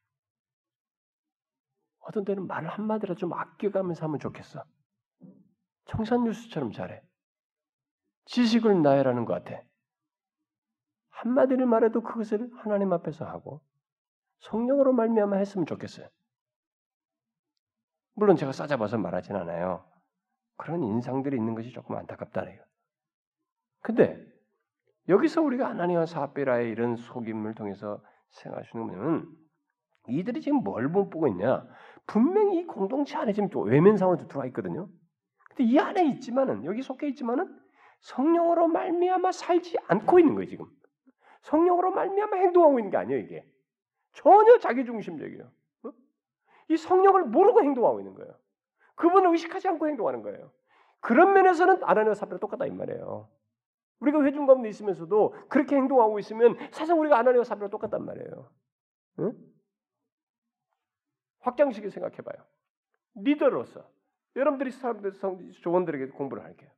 어떤 2.00 2.24
때는 2.24 2.46
말 2.46 2.66
한마디라 2.66 3.14
좀 3.14 3.32
아껴가면서 3.32 4.06
하면 4.06 4.18
좋겠어. 4.18 4.64
청산유수처럼 5.86 6.72
잘해. 6.72 7.02
지식을 8.26 8.82
나열하는 8.82 9.24
것 9.24 9.34
같아. 9.34 9.62
한마디를 11.10 11.66
말해도 11.66 12.02
그것을 12.02 12.50
하나님 12.56 12.92
앞에서 12.92 13.26
하고 13.26 13.62
성령으로 14.40 14.92
말미암아 14.92 15.36
했으면 15.36 15.66
좋겠어요. 15.66 16.08
물론 18.20 18.36
제가 18.36 18.52
싸잡아서 18.52 18.98
말하진 18.98 19.34
않아요. 19.34 19.82
그런 20.58 20.82
인상들이 20.82 21.38
있는 21.38 21.54
것이 21.54 21.72
조금 21.72 21.96
안타깝다네요. 21.96 22.62
근데 23.80 24.22
여기서 25.08 25.40
우리가 25.40 25.66
아나니와 25.68 26.04
사베라의 26.04 26.70
이런 26.70 26.96
속임을 26.96 27.54
통해서 27.54 28.04
있는 28.74 28.88
거는 28.88 29.26
이들이 30.08 30.42
지금 30.42 30.58
뭘 30.58 30.92
보고 30.92 31.28
있냐? 31.28 31.66
분명히 32.06 32.58
이 32.58 32.66
공동체 32.66 33.16
안에 33.16 33.32
지금 33.32 33.48
외면 33.62 33.96
상황도 33.96 34.26
들어와 34.26 34.44
있거든요. 34.48 34.90
근데 35.48 35.64
이 35.64 35.78
안에 35.78 36.04
있지만은 36.10 36.66
여기 36.66 36.82
속해 36.82 37.08
있지만은 37.08 37.58
성령으로 38.00 38.68
말미암아 38.68 39.32
살지 39.32 39.78
않고 39.88 40.18
있는 40.18 40.34
거예요 40.34 40.46
지금. 40.46 40.66
성령으로 41.40 41.90
말미암아 41.92 42.36
행동하고 42.36 42.78
있는 42.80 42.90
게 42.90 42.98
아니에요 42.98 43.18
이게. 43.20 43.46
전혀 44.12 44.58
자기 44.58 44.84
중심적이에요. 44.84 45.50
어? 46.70 46.72
이 46.72 46.76
성령을 46.76 47.24
모르고 47.24 47.62
행동하고 47.62 48.00
있는 48.00 48.14
거예요. 48.14 48.32
그분을 48.94 49.30
의식하지 49.32 49.68
않고 49.68 49.88
행동하는 49.88 50.22
거예요. 50.22 50.52
그런 51.00 51.32
면에서는 51.32 51.82
아나니와 51.82 52.14
사피라 52.14 52.38
똑같다 52.38 52.66
이 52.66 52.70
말이에요. 52.70 53.28
우리가 54.00 54.22
회중 54.22 54.46
가운데 54.46 54.68
있으면서도 54.68 55.34
그렇게 55.48 55.76
행동하고 55.76 56.18
있으면 56.18 56.56
사실 56.70 56.94
우리가 56.94 57.18
아나니와 57.18 57.44
사피라 57.44 57.68
똑같단 57.68 58.04
말이에요. 58.04 58.50
응? 59.20 59.32
확장식에 61.40 61.90
생각해봐요. 61.90 62.44
리더로서 63.14 63.84
여러분들이 64.36 64.70
사람들 64.70 65.14
조원들에게 65.60 66.08
공부를 66.12 66.44
할게요. 66.44 66.70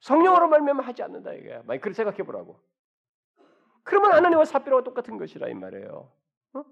성령으로 0.00 0.48
말미암아 0.48 0.82
하지 0.82 1.02
않는다 1.02 1.32
이게. 1.32 1.62
많이 1.64 1.80
그렇게 1.80 1.94
생각해보라고. 1.94 2.60
그러면 3.82 4.12
아나니와 4.12 4.44
사피라와 4.44 4.82
똑같은 4.82 5.16
것이라 5.16 5.48
이 5.48 5.54
말이에요. 5.54 6.10
어? 6.54 6.64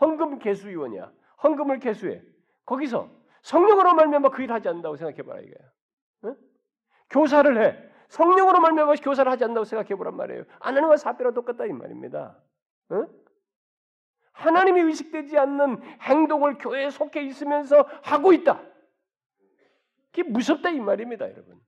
헌금 0.00 0.38
개수위원이야. 0.38 1.12
헌금을 1.42 1.78
개수해. 1.78 2.22
거기서 2.64 3.10
성령으로 3.42 3.94
말미암아 3.94 4.30
그 4.30 4.42
일 4.42 4.52
하지 4.52 4.68
않는다고 4.68 4.96
생각해봐라 4.96 5.40
이게. 5.40 5.54
어? 6.22 6.34
교사를 7.10 7.62
해. 7.62 7.78
성령으로 8.08 8.60
말미암아 8.60 8.94
교사를 9.02 9.30
하지 9.30 9.44
않는다고 9.44 9.64
생각해보란 9.64 10.16
말이에요. 10.16 10.44
아나니와 10.60 10.96
사피라 10.96 11.32
똑같다 11.32 11.66
이 11.66 11.72
말입니다. 11.72 12.36
어? 12.90 13.06
하나님이 14.32 14.80
의식되지 14.82 15.38
않는 15.38 15.80
행동을 16.02 16.58
교회에 16.58 16.90
속해 16.90 17.22
있으면서 17.22 17.88
하고 18.02 18.32
있다. 18.32 18.60
그게 20.12 20.22
무섭다 20.24 20.70
이 20.70 20.80
말입니다, 20.80 21.30
여러분. 21.30 21.58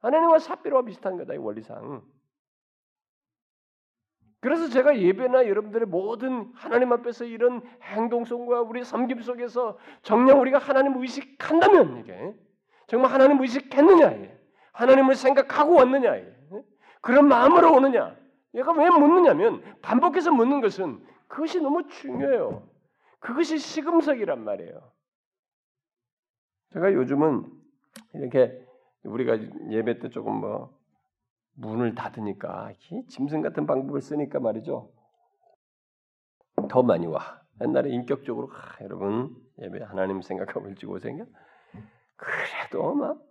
하나님과 0.00 0.38
사비로와 0.38 0.82
비슷한 0.82 1.16
거다 1.16 1.34
이 1.34 1.36
원리상. 1.36 2.02
그래서 4.42 4.68
제가 4.68 4.98
예배나 4.98 5.46
여러분들의 5.46 5.86
모든 5.86 6.50
하나님 6.54 6.92
앞에서 6.92 7.24
이런 7.24 7.62
행동성과 7.80 8.62
우리 8.62 8.82
섬김 8.82 9.22
속에서 9.22 9.78
정녕 10.02 10.40
우리가 10.40 10.58
하나님 10.58 11.00
의식한다면 11.00 12.00
이게 12.00 12.34
정말 12.88 13.12
하나님 13.12 13.40
의식했느냐, 13.40 14.12
하나님을 14.72 15.14
생각하고 15.14 15.74
왔느냐, 15.74 16.16
그런 17.00 17.28
마음으로 17.28 17.72
오느냐. 17.72 18.16
얘가 18.54 18.72
왜 18.72 18.90
묻느냐면 18.90 19.62
반복해서 19.80 20.32
묻는 20.32 20.60
것은 20.60 21.00
그것이 21.28 21.60
너무 21.60 21.86
중요해요. 21.86 22.68
그것이 23.20 23.58
시금석이란 23.58 24.42
말이에요. 24.42 24.92
제가 26.72 26.92
요즘은 26.94 27.46
이렇게 28.14 28.60
우리가 29.04 29.38
예배 29.70 30.00
때 30.00 30.10
조금 30.10 30.34
뭐 30.40 30.76
문을 31.54 31.94
닫으니까 31.94 32.72
짐승 33.08 33.42
같은 33.42 33.66
방법을 33.66 34.00
쓰니까 34.00 34.40
말이죠. 34.40 34.92
더 36.68 36.82
많이 36.82 37.06
와. 37.06 37.42
옛날에 37.60 37.90
인격적으로 37.90 38.50
아, 38.52 38.82
여러분 38.82 39.36
예배 39.58 39.82
하나님 39.84 40.22
생각하고 40.22 40.68
일찍 40.68 40.90
오세요. 40.90 41.26
그래도 42.16 42.94
막 42.94 43.22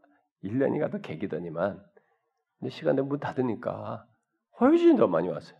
1년이 0.43 0.79
가도 0.79 0.99
개기더니만 0.99 1.83
시간 2.69 2.95
되문 2.95 3.19
닫으니까 3.19 4.07
훨씬 4.59 4.95
더 4.95 5.07
많이 5.07 5.27
왔어요. 5.27 5.59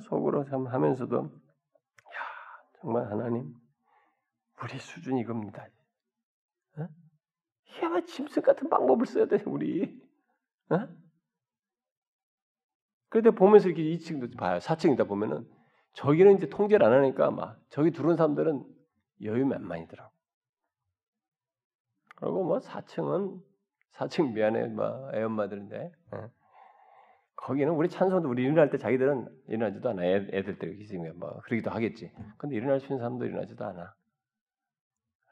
속으로 0.00 0.44
참 0.44 0.66
하면서도 0.66 1.16
야 1.16 1.30
정말 2.80 3.10
하나님 3.10 3.54
우리 4.62 4.78
수준이 4.78 5.20
이겁니다. 5.20 5.66
어? 6.78 6.82
야 6.82 8.00
짐승 8.06 8.42
같은 8.42 8.68
방법을 8.68 9.06
써야 9.06 9.26
돼 9.26 9.42
우리. 9.46 10.00
어? 10.70 11.03
그런데 13.14 13.30
보면서 13.30 13.68
이렇게 13.68 13.84
2층도 13.84 14.36
봐요. 14.36 14.58
4층이다 14.58 15.06
보면은 15.06 15.48
저기는 15.92 16.36
이제 16.36 16.48
통제를 16.48 16.84
안 16.84 16.92
하니까 16.94 17.30
막 17.30 17.60
저기 17.68 17.92
들어온 17.92 18.16
사람들은 18.16 18.64
여유 19.22 19.46
만만이더라고. 19.46 20.12
그리고 22.16 22.42
뭐 22.42 22.58
4층은 22.58 23.40
4층 23.92 24.32
미안해 24.32 24.66
뭐 24.66 25.12
애엄마들인데 25.14 25.92
어? 26.10 26.28
거기는 27.36 27.72
우리 27.72 27.88
찬송도 27.88 28.28
우리 28.28 28.42
일어날 28.42 28.68
때 28.70 28.78
자기들은 28.78 29.28
일어나지도 29.46 29.90
않아. 29.90 30.04
애, 30.04 30.26
애들 30.32 30.58
때 30.58 30.66
있으면 30.66 31.16
뭐 31.16 31.38
그러기도 31.44 31.70
하겠지. 31.70 32.10
근데 32.36 32.56
일어날 32.56 32.80
수 32.80 32.86
있는 32.86 32.98
사람도 32.98 33.26
일어나지도 33.26 33.64
않아. 33.64 33.94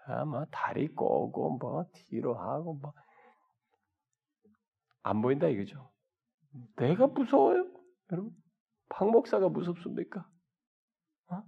아, 0.07 0.24
뭐 0.24 0.45
다리 0.53 0.87
꼬고 0.87 1.59
뭐 1.59 1.85
뒤로 1.93 2.35
하고 2.35 2.74
뭐 2.74 2.93
안 5.03 5.20
보인다 5.20 5.49
이거죠. 5.49 5.91
내가 6.76 7.07
무서워요, 7.09 7.72
여러분. 8.11 8.33
박 8.89 9.11
목사가 9.11 9.49
무섭습니까? 9.49 10.29
어? 11.31 11.43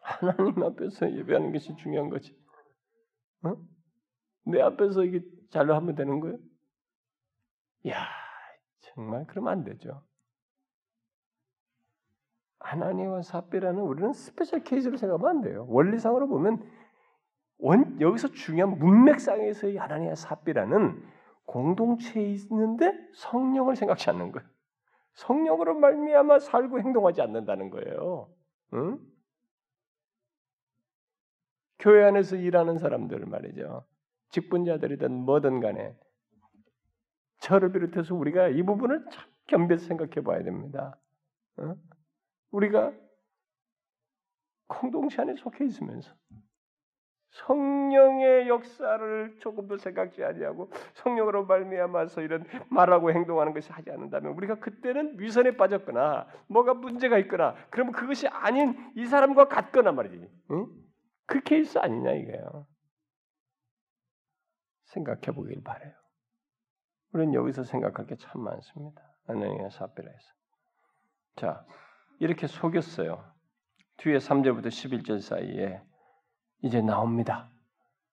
하나님 0.00 0.62
앞에서 0.62 1.12
예배하는 1.12 1.52
것이 1.52 1.74
중요한 1.76 2.08
거지. 2.08 2.34
어? 3.44 3.56
내 4.46 4.60
앞에서 4.60 5.04
이게 5.04 5.20
잘로 5.50 5.74
하면 5.74 5.94
되는 5.94 6.20
거예요? 6.20 6.38
야, 7.88 8.06
정말 8.80 9.26
그러면 9.26 9.52
안 9.52 9.64
되죠. 9.64 10.02
아나니아와 12.60 13.22
삽비라는 13.22 13.80
우리는 13.80 14.12
special 14.12 14.64
case로 14.64 14.96
생각하면 14.96 15.36
안 15.36 15.42
돼요. 15.42 15.66
원리상으로 15.68 16.28
보면 16.28 16.68
원, 17.58 18.00
여기서 18.00 18.28
중요한 18.28 18.78
문맥상에서의 18.78 19.76
아나니아와 19.76 20.14
삽비라는 20.14 21.02
공동체에 21.46 22.30
있는데 22.32 22.92
성령을 23.14 23.76
생각지 23.76 24.10
않는 24.10 24.32
거예요. 24.32 24.48
성령으로 25.18 25.74
말미암아 25.74 26.38
살고 26.38 26.80
행동하지 26.80 27.22
않는다는 27.22 27.70
거예요. 27.70 28.32
응? 28.74 29.00
교회 31.80 32.04
안에서 32.04 32.36
일하는 32.36 32.78
사람들 32.78 33.26
말이죠. 33.26 33.84
직분자들이든 34.30 35.12
뭐든 35.12 35.60
간에 35.60 35.96
저를 37.40 37.72
비롯해서 37.72 38.14
우리가 38.14 38.48
이 38.48 38.62
부분을 38.62 39.04
참 39.10 39.28
겸비해서 39.48 39.86
생각해 39.86 40.22
봐야 40.22 40.42
됩니다. 40.42 40.96
어? 41.56 41.74
우리가 42.50 42.92
공동체 44.68 45.22
안에 45.22 45.34
속해 45.36 45.64
있으면서 45.64 46.12
성령의 47.30 48.48
역사를 48.48 49.36
조금도 49.40 49.76
생각지 49.76 50.24
아니하고 50.24 50.70
성령으로 50.94 51.44
말미암아서 51.46 52.22
이런 52.22 52.44
말하고 52.70 53.12
행동하는 53.12 53.52
것이 53.52 53.70
하지 53.70 53.90
않는다면 53.90 54.32
우리가 54.32 54.56
그때는 54.56 55.18
위선에 55.20 55.56
빠졌거나 55.56 56.26
뭐가 56.48 56.74
문제가 56.74 57.18
있거나 57.18 57.54
그러면 57.70 57.92
그것이 57.92 58.28
아닌 58.28 58.74
이 58.96 59.06
사람과 59.06 59.48
같거나 59.48 59.92
말이지. 59.92 60.28
응? 60.52 60.66
그 61.26 61.40
케이스 61.40 61.78
아니냐 61.78 62.12
이거예요. 62.12 62.66
생각해 64.86 65.32
보길 65.34 65.62
바래요. 65.62 65.92
우리는 67.12 67.34
여기서 67.34 67.62
생각할 67.64 68.06
게 68.06 68.16
참 68.16 68.42
많습니다. 68.42 69.02
아나니아 69.26 69.68
사피라에서. 69.70 70.32
자, 71.36 71.64
이렇게 72.20 72.46
속였어요. 72.46 73.22
뒤에 73.98 74.16
3절부터 74.18 74.68
11절 74.68 75.20
사이에 75.20 75.82
이제 76.62 76.80
나옵니다. 76.80 77.48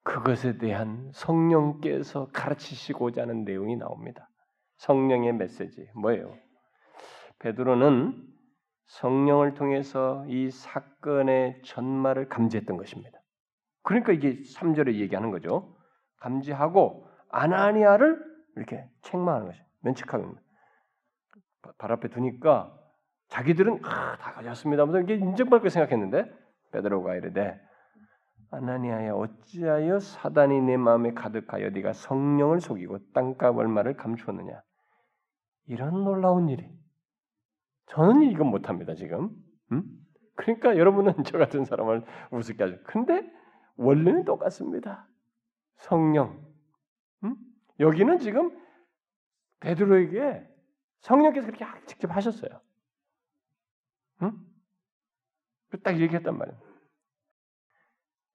그것에 0.03 0.57
대한 0.57 1.09
성령께서 1.13 2.29
가르치시고자 2.31 3.23
하는 3.23 3.43
내용이 3.43 3.75
나옵니다. 3.75 4.29
성령의 4.77 5.33
메시지 5.33 5.89
뭐예요? 5.95 6.35
베드로는 7.39 8.13
성령을 8.85 9.55
통해서 9.55 10.25
이 10.27 10.51
사건의 10.51 11.61
전말을 11.63 12.29
감지했던 12.29 12.77
것입니다. 12.77 13.19
그러니까 13.81 14.13
이게 14.13 14.41
3절에 14.41 14.95
얘기하는 14.95 15.31
거죠. 15.31 15.75
감지하고 16.17 17.07
아나니아를 17.29 18.23
이렇게 18.55 18.87
책망하는 19.01 19.47
것이 19.47 19.59
면책하는 19.81 20.35
발 21.77 21.91
앞에 21.91 22.09
두니까 22.09 22.77
자기들은 23.29 23.83
아, 23.83 24.17
다 24.17 24.33
가졌습니다. 24.33 24.85
이게 24.99 25.15
인정받을 25.15 25.63
거 25.63 25.69
생각했는데 25.69 26.31
베드로가 26.71 27.15
이르되 27.15 27.59
아나니아야 28.51 29.13
어찌하여 29.13 29.99
사단이 29.99 30.61
내 30.61 30.77
마음에 30.77 31.13
가득하여 31.13 31.69
네가 31.69 31.93
성령을 31.93 32.61
속이고 32.61 33.11
땅값 33.13 33.57
얼마를 33.57 33.95
감추었느냐? 33.95 34.61
이런 35.67 36.03
놀라운 36.03 36.49
일이. 36.49 36.69
저는 37.87 38.23
이건 38.23 38.47
못합니다 38.47 38.93
지금. 38.95 39.31
음? 39.71 39.83
그러니까 40.35 40.77
여러분은 40.77 41.13
저 41.25 41.37
같은 41.37 41.65
사람을 41.65 42.03
우습게 42.31 42.63
하죠. 42.63 42.77
근데 42.83 43.29
원래는 43.77 44.25
똑같습니다. 44.25 45.07
성령. 45.77 46.45
음? 47.23 47.35
여기는 47.79 48.19
지금 48.19 48.57
베드로에게 49.59 50.47
성령께서 50.99 51.47
그렇게 51.47 51.65
직접 51.85 52.15
하셨어요. 52.15 52.61
응? 54.21 54.31
딱 55.83 55.99
얘기했단 55.99 56.37
말이에요 56.37 56.64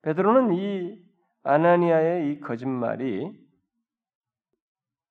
베드로는 0.03 0.55
이 0.55 1.03
아나니아의 1.43 2.33
이 2.33 2.41
거짓말이 2.41 3.39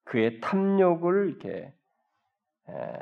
그의 0.03 0.39
탐욕을 0.41 1.29
이렇게 1.29 1.73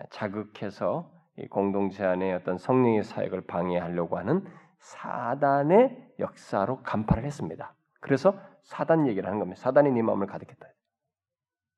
자극해서 0.10 1.12
공동체 1.50 2.04
안에 2.04 2.34
어떤 2.34 2.58
성령의 2.58 3.04
사역을 3.04 3.48
방해하려고 3.48 4.18
하는 4.18 4.46
사단의 4.80 6.14
역사로 6.20 6.82
간파를 6.84 7.24
했습니다. 7.24 7.76
그래서 8.00 8.40
사단 8.64 9.08
얘기를 9.08 9.28
하는 9.28 9.40
겁니다. 9.40 9.62
사단이 9.62 9.92
네 9.92 10.02
마음을 10.02 10.28
가득했다. 10.28 10.68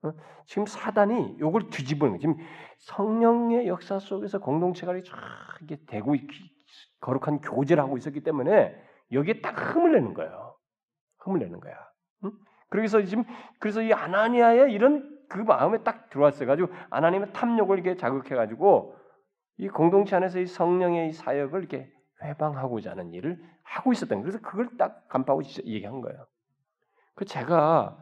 어? 0.03 0.14
지금 0.45 0.66
사단이 0.66 1.38
이걸 1.39 1.70
뒤집는 1.70 2.07
거예요. 2.07 2.20
지금 2.20 2.38
성령의 2.78 3.68
역사 3.68 3.99
속에서 3.99 4.39
공동체가 4.39 4.93
이렇게 4.93 5.86
되고 5.86 6.16
거룩한 7.01 7.41
교제를 7.41 7.84
하고 7.84 7.97
있었기 7.97 8.22
때문에 8.22 8.89
여기에 9.12 9.41
딱 9.41 9.51
흠을 9.51 9.93
내는 9.93 10.14
거예요. 10.14 10.55
흠을 11.20 11.39
내는 11.39 11.60
거야. 11.60 11.76
응? 12.26 12.32
그래서 12.70 13.01
지금 13.03 13.24
그래서 13.60 13.82
이 13.82 13.91
아나니아의 13.93 14.72
이런 14.72 15.18
그 15.30 15.39
마음에 15.39 15.84
딱 15.84 16.10
들어왔어 16.10 16.45
가지고 16.45 16.70
아나님의 16.89 17.34
탐욕을 17.34 17.80
이렇게 17.80 17.95
자극해 17.95 18.36
가지고 18.36 18.95
이 19.57 19.68
공동체 19.68 20.16
안에서 20.16 20.39
이 20.39 20.45
성령의 20.45 21.10
이 21.10 21.12
사역을 21.14 21.60
이렇게 21.60 21.91
회방하고자 22.24 22.91
하는 22.91 23.14
일을 23.14 23.39
하고 23.64 23.91
있었던 23.91 24.22
그래서 24.22 24.39
그걸 24.39 24.70
딱 24.78 25.07
간파하고 25.07 25.43
얘기한 25.66 26.01
거예요. 26.01 26.26
그 27.16 27.26
제가 27.26 27.97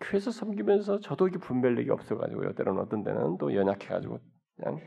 교회에서 0.00 0.30
섬기면서 0.30 1.00
저도 1.00 1.28
이게 1.28 1.38
분별력이 1.38 1.90
없어가지고요. 1.90 2.54
때로는 2.54 2.82
어떤 2.82 3.02
때는 3.02 3.38
또 3.38 3.54
연약해가지고 3.54 4.18
그냥 4.56 4.80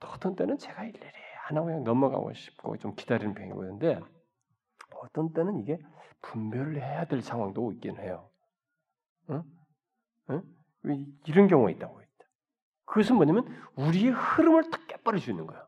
또 0.00 0.08
어떤 0.08 0.34
때는 0.34 0.58
제가 0.58 0.84
일일이 0.84 1.06
하나 1.44 1.62
그냥 1.62 1.84
넘어가고 1.84 2.32
싶고 2.32 2.76
좀 2.78 2.94
기다리는 2.94 3.34
편이고 3.34 3.56
그런데 3.56 4.00
어떤 5.06 5.32
때는 5.32 5.60
이게 5.60 5.78
분별을 6.22 6.76
해야 6.76 7.04
될 7.06 7.22
상황도 7.22 7.72
있긴 7.72 7.98
해요. 7.98 8.30
응? 9.30 9.42
응? 10.30 10.42
이런 11.26 11.48
경우가 11.48 11.70
있다고 11.70 12.00
했다. 12.00 12.12
그것은 12.84 13.16
뭐냐면 13.16 13.46
우리의 13.76 14.12
흐름을 14.12 14.70
딱 14.70 14.86
깨버릴 14.86 15.20
수 15.20 15.30
있는 15.30 15.46
거야. 15.46 15.66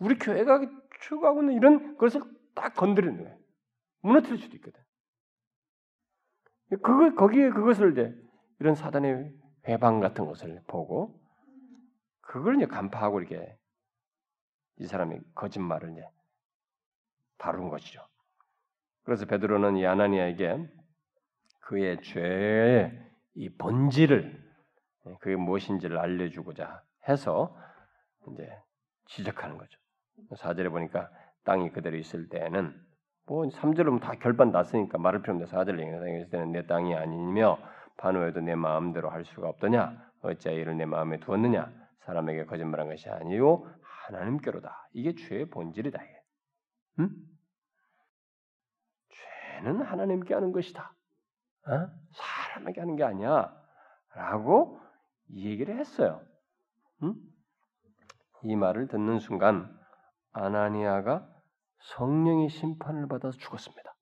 우리 0.00 0.18
교회가 0.18 0.60
추구하고 1.00 1.42
있는 1.42 1.54
이런 1.54 1.96
것을 1.96 2.20
딱 2.54 2.74
건드리는 2.74 3.22
거야. 3.22 3.36
무너뜨릴 4.00 4.38
수도 4.38 4.56
있거든. 4.56 4.80
그거 6.82 7.14
거기에 7.14 7.50
그것을 7.50 7.92
이제 7.92 8.14
이런 8.60 8.74
사단의 8.74 9.32
회방 9.66 10.00
같은 10.00 10.26
것을 10.26 10.62
보고 10.66 11.18
그걸 12.20 12.56
이제 12.56 12.66
간파하고 12.66 13.20
이렇게 13.20 13.56
이 14.76 14.86
사람이 14.86 15.18
거짓말을 15.34 15.92
이제 15.92 16.06
다룬 17.38 17.68
것이죠. 17.70 18.06
그래서 19.08 19.24
베드로는 19.24 19.78
이 19.78 19.86
아나니아에게 19.86 20.68
그의 21.60 22.02
죄의 22.02 22.92
이 23.36 23.48
본질을 23.56 24.38
예, 25.06 25.14
그게 25.20 25.34
무엇인지를 25.34 25.96
알려주고자 25.96 26.82
해서 27.08 27.56
이제 28.30 28.46
지적하는 29.06 29.56
거죠. 29.56 29.78
4절에 30.32 30.68
보니까 30.70 31.08
땅이 31.44 31.70
그대로 31.70 31.96
있을 31.96 32.28
때는 32.28 32.78
뭐 33.24 33.46
3절은 33.48 34.02
다 34.02 34.12
결반 34.12 34.52
났으니까 34.52 34.98
말을 34.98 35.22
필요 35.22 35.36
없는데 35.36 35.52
4절 35.56 35.80
얘기했을 35.80 36.28
때는 36.28 36.52
내 36.52 36.66
땅이 36.66 36.94
아니며 36.94 37.56
반호에도 37.96 38.42
내 38.42 38.56
마음대로 38.56 39.08
할 39.08 39.24
수가 39.24 39.48
없더냐 39.48 39.96
어찌하여 40.20 40.58
이를 40.58 40.76
내 40.76 40.84
마음에 40.84 41.18
두었느냐 41.18 41.72
사람에게 42.00 42.44
거짓말한 42.44 42.90
것이 42.90 43.08
아니요 43.08 43.64
하나님께로다 43.80 44.90
이게 44.92 45.14
죄의 45.14 45.48
본질이다 45.48 45.98
이게. 45.98 46.12
응? 46.98 47.08
죄는 49.58 49.82
하나님께 49.82 50.34
하는 50.34 50.52
것이다. 50.52 50.94
어? 51.66 51.90
사람에게 52.12 52.80
하는 52.80 52.96
게 52.96 53.04
아니야. 53.04 53.54
라고 54.14 54.80
얘기를 55.30 55.78
했어요. 55.78 56.22
응? 57.02 57.14
이 58.44 58.56
말을 58.56 58.88
듣는 58.88 59.18
순간 59.18 59.76
아나니아가 60.32 61.28
성령의 61.80 62.48
심판을 62.48 63.08
받아서 63.08 63.36
죽었습니다. 63.38 63.94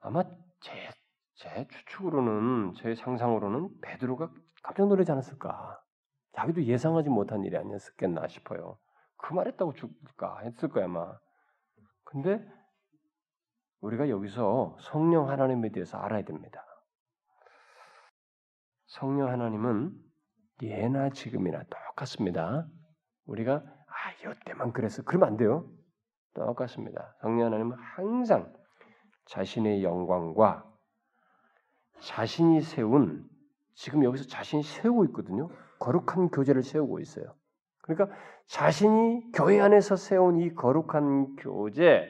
아마 0.00 0.24
제, 0.60 0.90
제 1.34 1.66
추측으로는 1.68 2.74
제 2.74 2.94
상상으로는 2.94 3.80
베드로가 3.80 4.32
깜짝 4.62 4.88
놀라지 4.88 5.12
않았을까. 5.12 5.80
자기도 6.32 6.64
예상하지 6.64 7.08
못한 7.08 7.44
일이 7.44 7.56
아니었겠나 7.56 8.28
싶어요. 8.28 8.78
그 9.16 9.32
말했다고 9.32 9.72
죽을까 9.74 10.40
했을 10.40 10.68
거야 10.68 10.84
아마. 10.84 11.18
근데 12.04 12.44
우리가 13.80 14.08
여기서 14.08 14.76
성령 14.80 15.28
하나님에 15.28 15.70
대해서 15.70 15.98
알아야 15.98 16.22
됩니다. 16.22 16.64
성령 18.86 19.28
하나님은 19.28 19.92
예나 20.62 21.10
지금이나 21.10 21.62
똑같습니다. 21.64 22.66
우리가 23.26 23.54
아, 23.54 24.30
이때만 24.30 24.72
그래서 24.72 25.02
그러면 25.02 25.28
안 25.28 25.36
돼요. 25.36 25.68
똑같습니다. 26.34 27.14
성령 27.20 27.46
하나님은 27.46 27.76
항상 27.78 28.52
자신의 29.26 29.82
영광과 29.82 30.64
자신이 32.00 32.60
세운 32.60 33.28
지금 33.74 34.04
여기서 34.04 34.24
자신이 34.26 34.62
세우고 34.62 35.04
있거든요. 35.06 35.48
거룩한 35.78 36.30
교제를 36.30 36.62
세우고 36.62 37.00
있어요. 37.00 37.34
그러니까 37.82 38.16
자신이 38.46 39.32
교회 39.32 39.60
안에서 39.60 39.96
세운 39.96 40.38
이 40.38 40.54
거룩한 40.54 41.36
교제, 41.36 42.08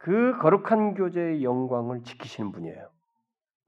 그 0.00 0.38
거룩한 0.38 0.94
교제의 0.94 1.44
영광을 1.44 2.02
지키시는 2.02 2.52
분이에요. 2.52 2.90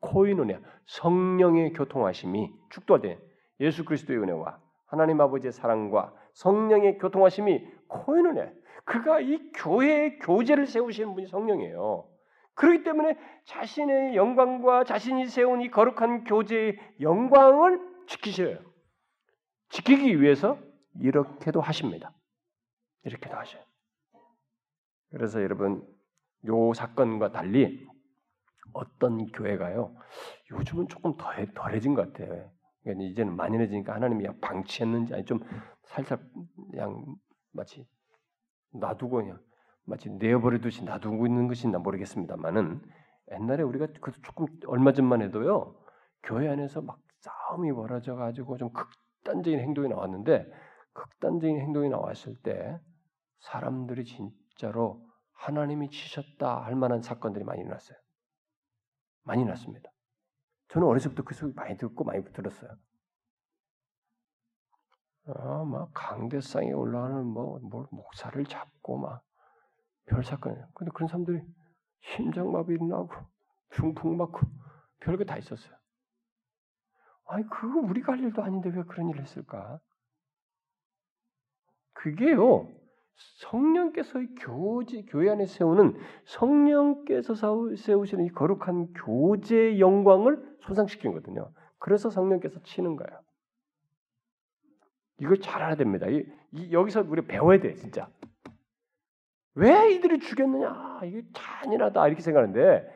코인은혜, 0.01 0.61
성령의 0.87 1.75
교통하심이 1.75 2.51
축도할 2.71 3.03
때 3.03 3.19
예수 3.61 3.85
그리스도의 3.85 4.19
은혜와 4.19 4.59
하나님 4.87 5.21
아버지의 5.21 5.53
사랑과 5.53 6.13
성령의 6.33 6.97
교통하심이 6.99 7.69
코인은혜. 7.87 8.51
그가 8.85 9.21
이 9.21 9.53
교회의 9.53 10.21
교제를 10.21 10.67
세우시는 10.67 11.15
분이 11.15 11.27
성령이에요. 11.27 12.09
그렇기 12.55 12.83
때문에 12.83 13.19
자신의 13.45 14.17
영광과 14.17 14.85
자신이 14.85 15.27
세운 15.27 15.61
이 15.61 15.71
거룩한 15.71 16.25
교제의 16.25 16.79
영광을 17.03 17.79
지키셔요. 18.07 18.59
지키기 19.69 20.21
위해서 20.21 20.59
이렇게도 20.99 21.61
하십니다. 21.61 22.11
이렇게도 23.05 23.37
하셔요. 23.37 23.63
그래서 25.11 25.43
여러분 25.43 25.87
요 26.47 26.73
사건과 26.75 27.33
달리 27.33 27.87
어떤 28.73 29.27
교회가요 29.27 29.95
요즘은 30.51 30.89
조금 30.89 31.17
덜, 31.17 31.53
덜해진 31.55 31.95
것 31.95 32.13
같아요. 32.13 32.51
그러니까 32.83 33.05
이제는 33.05 33.37
만연해지니까 33.37 33.95
하나님이 33.95 34.27
방치했는지 34.41 35.15
아니 35.15 35.25
좀 35.25 35.41
살살 35.85 36.19
그냥 36.71 37.05
마치 37.53 37.87
놔두고 38.73 39.17
그냥 39.17 39.41
마치 39.85 40.11
내어버리듯이 40.11 40.85
놔두고 40.85 41.27
있는 41.27 41.49
것인나 41.49 41.79
모르겠습니다만은 41.79 42.81
옛날에 43.33 43.63
우리가 43.63 43.89
그 44.01 44.13
조금 44.23 44.47
얼마 44.67 44.93
전만 44.93 45.23
해도요 45.23 45.77
교회 46.23 46.49
안에서 46.49 46.83
막 46.83 46.99
싸움이 47.21 47.73
벌어져 47.73 48.17
가지고 48.17 48.57
좀 48.57 48.71
극단적인 48.73 49.61
행동이 49.61 49.89
나왔는데 49.89 50.47
극단적인 50.93 51.61
행동이 51.61 51.89
나왔을 51.89 52.35
때 52.43 52.79
사람들이 53.41 54.05
진짜로 54.05 55.05
하나님이 55.45 55.91
치셨다 55.91 56.65
할 56.65 56.77
만한 56.77 57.03
사건들이 57.03 57.45
많이 57.45 57.61
일어났어요. 57.61 57.99
많이 59.25 59.45
났습니다. 59.45 59.91
저는 60.69 60.87
어렸을 60.87 61.11
때부터 61.11 61.25
그 61.25 61.35
소리 61.35 61.53
많이 61.53 61.77
듣고 61.77 62.05
많이 62.05 62.25
들었어요. 62.33 62.71
아, 65.27 65.65
막 65.65 65.91
강대상에 65.95 66.73
올라가는 66.73 67.25
뭐, 67.25 67.59
뭐 67.61 67.87
목사를 67.91 68.45
잡고 68.45 68.99
막 68.99 69.23
별 70.07 70.25
사건이에요. 70.25 70.69
근데 70.75 70.91
그런 70.95 71.09
사람들이 71.09 71.43
심장마비 72.01 72.75
일어나고 72.75 73.11
중풍 73.71 74.17
맞고 74.17 74.41
별거 75.01 75.25
다 75.25 75.37
있었어요. 75.39 75.75
아니 77.27 77.49
그거 77.49 77.81
우리가 77.81 78.13
할 78.13 78.21
일도 78.21 78.43
아닌데 78.43 78.71
왜 78.71 78.83
그런 78.83 79.09
일을 79.09 79.23
했을까? 79.23 79.81
그게요 81.95 82.69
성령께서 83.17 84.21
교제 84.41 85.03
교회 85.03 85.31
안에 85.31 85.47
세우는 85.47 85.97
성령께서 86.25 87.35
세우시는 87.77 88.25
이 88.25 88.31
거룩한 88.31 88.93
교제의 88.95 89.81
영광을 89.81 90.57
손상시키는 90.61 91.15
거거든요. 91.15 91.51
그래서 91.79 92.11
성령께서 92.11 92.63
치는 92.63 92.97
거예요. 92.97 93.21
이걸 95.19 95.41
잘 95.41 95.63
알아야 95.63 95.77
됩니다. 95.77 96.07
이, 96.09 96.25
이, 96.53 96.73
여기서 96.73 97.05
우리 97.07 97.23
배워야 97.27 97.61
돼, 97.61 97.75
진짜. 97.75 98.09
왜 99.55 99.93
이들이 99.93 100.19
죽였느냐? 100.19 101.01
이게 101.05 101.23
잔인하다 101.33 102.07
이렇게 102.09 102.23
생각하는데 102.23 102.89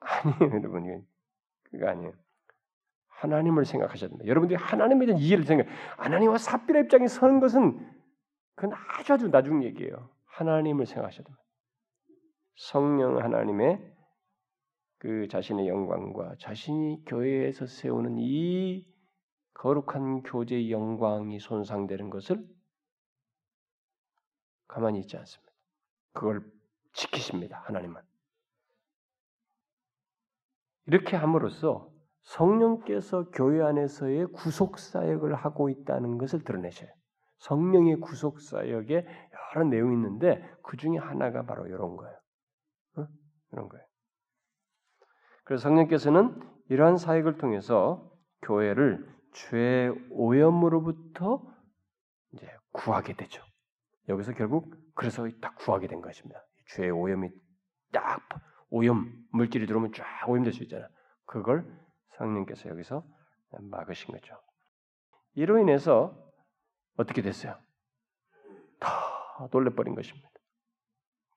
아니에요, 0.00 0.52
여러분. 0.60 1.06
그게 1.62 1.86
아니에요. 1.86 2.12
하나님을 3.08 3.64
생각하셔야 3.64 4.08
됩니다. 4.08 4.26
여러분들이 4.26 4.58
하나님에 4.58 5.06
대한 5.06 5.20
이해를 5.20 5.44
생각. 5.44 5.66
하나님과 5.98 6.38
삽비라 6.38 6.80
입장에 6.80 7.06
서는 7.06 7.40
것은 7.40 7.78
그건 8.60 8.76
아주 8.76 9.14
아주 9.14 9.28
나중 9.30 9.64
얘기예요. 9.64 10.10
하나님을 10.26 10.84
생각하셔야 10.84 11.24
됩니다. 11.24 11.42
성령 12.56 13.16
하나님의 13.16 13.96
그 14.98 15.28
자신의 15.28 15.66
영광과 15.66 16.34
자신이 16.38 17.02
교회에서 17.06 17.64
세우는 17.64 18.18
이 18.18 18.86
거룩한 19.54 20.24
교제의 20.24 20.70
영광이 20.70 21.40
손상되는 21.40 22.10
것을 22.10 22.46
가만히 24.68 25.00
있지 25.00 25.16
않습니다. 25.16 25.50
그걸 26.12 26.44
지키십니다. 26.92 27.62
하나님은. 27.64 28.02
이렇게 30.84 31.16
함으로써 31.16 31.90
성령께서 32.24 33.30
교회 33.30 33.62
안에서의 33.62 34.26
구속 34.32 34.78
사역을 34.78 35.34
하고 35.34 35.70
있다는 35.70 36.18
것을 36.18 36.44
드러내셔요. 36.44 36.99
성령의 37.40 37.96
구속 37.96 38.40
사역에 38.40 39.06
여러 39.54 39.64
내용이 39.64 39.94
있는데 39.94 40.42
그 40.62 40.76
중에 40.76 40.98
하나가 40.98 41.44
바로 41.44 41.66
이런 41.66 41.96
거예요. 41.96 42.16
어? 42.96 43.06
이런 43.52 43.68
거예요. 43.68 43.84
그래서 45.44 45.62
성령께서는 45.62 46.40
이러한 46.68 46.96
사역을 46.96 47.38
통해서 47.38 48.08
교회를 48.42 49.08
죄 49.32 49.90
오염으로부터 50.10 51.42
이제 52.32 52.48
구하게 52.72 53.14
되죠. 53.14 53.42
여기서 54.08 54.32
결국 54.32 54.74
그래서 54.94 55.26
딱 55.40 55.56
구하게 55.56 55.86
된 55.86 56.00
것입니다. 56.00 56.40
죄 56.68 56.90
오염이 56.90 57.30
딱 57.92 58.20
오염 58.68 59.12
물질이 59.32 59.66
들어오면 59.66 59.92
쫙 59.94 60.28
오염될 60.28 60.52
수 60.52 60.62
있잖아. 60.62 60.88
그걸 61.24 61.66
성령께서 62.18 62.68
여기서 62.68 63.04
막으신 63.58 64.12
거죠. 64.12 64.34
이로 65.34 65.58
인해서 65.58 66.29
어떻게 66.96 67.22
됐어요? 67.22 67.56
다 68.78 68.90
놀래버린 69.52 69.94
것입니다. 69.94 70.28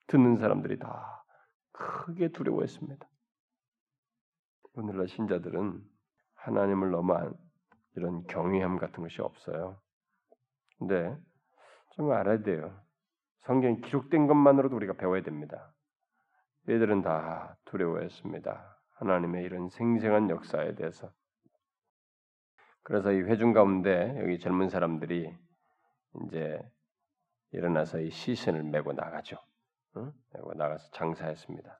듣는 0.08 0.38
사람들이 0.38 0.80
다 0.80 1.26
크게 1.72 2.30
두려워했습니다. 2.30 3.08
오늘날 4.74 5.08
신자들은 5.08 5.82
하나님을 6.36 6.92
너무 6.92 7.14
이런 7.96 8.26
경외함 8.28 8.78
같은 8.78 9.04
것이 9.04 9.22
없어요. 9.22 9.80
근데 10.78 11.16
좀 11.92 12.12
알아야 12.12 12.42
돼요. 12.42 12.80
성경에 13.42 13.78
기록된 13.82 14.28
것만으로도 14.28 14.76
우리가 14.76 14.94
배워야 14.94 15.22
됩니다. 15.22 15.74
얘들은 16.70 17.02
다 17.02 17.58
두려워했습니다. 17.66 18.80
하나님의 18.96 19.44
이런 19.44 19.70
생생한 19.70 20.30
역사에 20.30 20.76
대해서. 20.76 21.12
그래서 22.84 23.12
이 23.12 23.22
회중 23.22 23.54
가운데 23.54 24.16
여기 24.20 24.40
젊은 24.40 24.70
사람들이 24.70 25.34
이제 26.26 26.60
일어나서 27.52 28.00
이 28.00 28.10
시신을 28.10 28.64
메고 28.64 28.94
나가죠. 28.94 29.38
응? 29.98 30.12
메고 30.34 30.54
나가서 30.54 30.90
장사했습니다. 30.92 31.80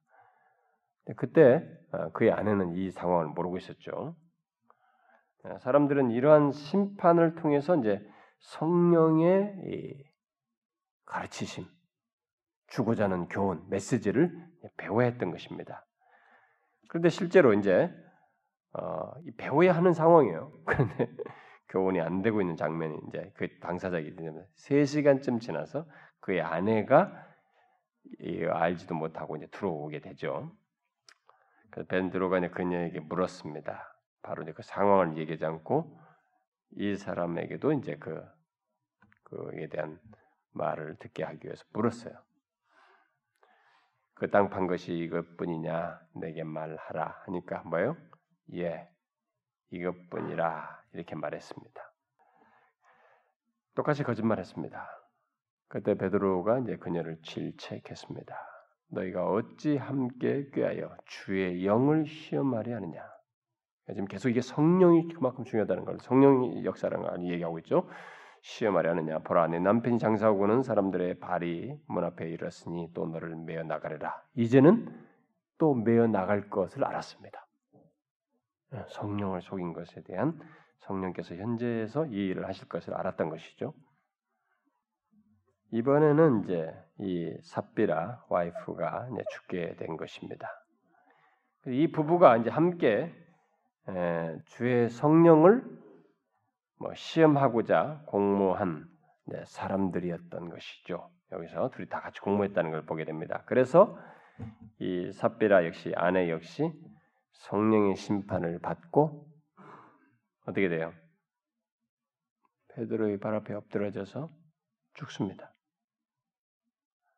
그때 1.18 1.68
아, 1.92 2.10
그의 2.10 2.32
아내는 2.32 2.76
이 2.76 2.90
상황을 2.92 3.28
모르고 3.28 3.58
있었죠. 3.58 4.16
아, 5.44 5.60
사람들은 5.60 6.12
이러한 6.12 6.52
심판을 6.52 7.36
통해서 7.36 7.76
이제 7.76 8.02
성령의 8.40 10.06
가르치심, 11.06 11.66
주고자 12.68 13.06
하는 13.06 13.28
교훈, 13.28 13.62
메시지를 13.70 14.34
배워야 14.78 15.08
했던 15.08 15.32
것입니다. 15.32 15.86
그런데 16.88 17.10
실제로 17.10 17.54
이제 17.54 17.92
어, 18.74 19.14
배워야 19.38 19.74
하는 19.74 19.94
상황이에요. 19.94 20.52
그런데 20.66 21.10
교훈이 21.70 22.02
안 22.02 22.22
되고 22.22 22.42
있는 22.42 22.56
장면이 22.56 22.98
이제 23.08 23.32
그 23.36 23.48
당사자이기 23.60 24.16
때문에 24.16 24.46
3시간쯤 24.56 25.42
지나서 25.42 25.86
그의 26.20 26.42
아내가 26.42 27.28
알지도 28.52 28.96
못하고 28.96 29.38
이제 29.38 29.48
들어오게 29.48 30.02
되죠. 30.02 30.52
이제 32.38 32.50
그녀에게 32.50 33.00
물었습니다. 33.02 33.96
바로 34.22 34.44
이제 34.44 34.54
그 34.54 34.62
상황을 34.64 35.18
얘기하지 35.18 35.46
않고 35.46 36.00
이 36.78 36.96
사람에게도 36.96 37.74
이제 37.74 37.98
그 37.98 38.24
그에 39.24 39.68
대한 39.68 40.00
말을 40.54 40.98
듣게 41.00 41.24
하기 41.24 41.46
위해서 41.48 41.66
물었어요. 41.74 42.14
그 44.16 44.30
땅 44.30 44.50
판 44.50 44.68
것이 44.68 44.94
이것뿐이냐 44.94 46.00
내게 46.16 46.44
말하라 46.44 47.24
하니까 47.26 47.64
뭐요? 47.66 47.98
예, 48.54 48.90
이것뿐이라 49.72 50.84
이렇게 50.94 51.16
말했습니다. 51.16 51.94
똑같이 53.76 54.04
거짓말했습니다. 54.04 54.88
그때 55.68 55.96
베드로가 55.96 56.60
이제 56.60 56.78
그녀를 56.78 57.20
질책했습니다. 57.24 58.36
너희가 58.90 59.28
어찌 59.28 59.78
함께 59.78 60.50
꾀하여 60.54 60.96
주의 61.06 61.66
영을 61.66 62.06
시험하려 62.06 62.76
하느냐? 62.76 63.02
지금 63.88 64.06
계속 64.06 64.30
이게 64.30 64.42
성령이 64.42 65.14
그만큼 65.14 65.44
중요하다는 65.44 65.86
걸 65.86 66.00
성령의 66.00 66.64
역사라는 66.64 67.06
걸 67.06 67.24
얘기하고 67.26 67.58
있죠. 67.60 67.90
시험하려 68.42 68.92
하느냐? 68.92 69.20
보라, 69.20 69.48
내 69.48 69.60
남편이 69.60 70.00
장사하고는 70.00 70.64
사람들의 70.64 71.20
발이 71.20 71.76
문 71.88 72.04
앞에 72.04 72.30
이르렀으니 72.30 72.92
또 72.94 73.08
너를 73.08 73.36
메어 73.36 73.64
나가리라. 73.64 74.22
이제는 74.36 74.88
또 75.58 75.74
메어 75.74 76.08
나갈 76.08 76.50
것을 76.50 76.84
알았습니다. 76.86 77.48
예, 78.74 78.86
성령을 78.90 79.42
속인 79.42 79.74
것에 79.74 80.02
대한 80.04 80.40
성령께서 80.80 81.36
현재에서 81.36 82.06
이 82.08 82.28
일을 82.28 82.48
하실 82.48 82.68
것을 82.68 82.94
알았던 82.94 83.30
것이죠. 83.30 83.74
이번에는 85.72 86.44
이제 86.44 86.74
이 87.00 87.36
삽비라 87.42 88.26
와이프가 88.30 89.10
이제 89.12 89.24
죽게 89.32 89.76
된 89.78 89.98
것입니다. 89.98 90.50
이 91.66 91.92
부부가 91.92 92.38
이제 92.38 92.50
함께 92.50 93.12
주의 94.48 94.90
성령을 94.90 95.64
뭐 96.80 96.94
시험하고자 96.94 98.04
공모한 98.08 98.86
사람들이었던 99.46 100.50
것이죠. 100.50 101.10
여기서 101.32 101.70
둘이 101.70 101.88
다 101.90 102.02
같이 102.02 102.20
공모했다는 102.20 102.70
걸 102.72 102.86
보게 102.86 103.06
됩니다. 103.06 103.44
그래서 103.46 103.98
이 104.80 105.12
삽비라 105.12 105.66
역시 105.66 105.94
아내 105.96 106.30
역시 106.30 106.72
성령의 107.34 107.96
심판을 107.96 108.60
받고 108.60 109.28
어떻게 110.46 110.70
돼요? 110.70 110.94
베드로의 112.70 113.20
발 113.20 113.36
앞에 113.36 113.54
엎드려져서 113.54 114.30
죽습니다. 114.96 115.54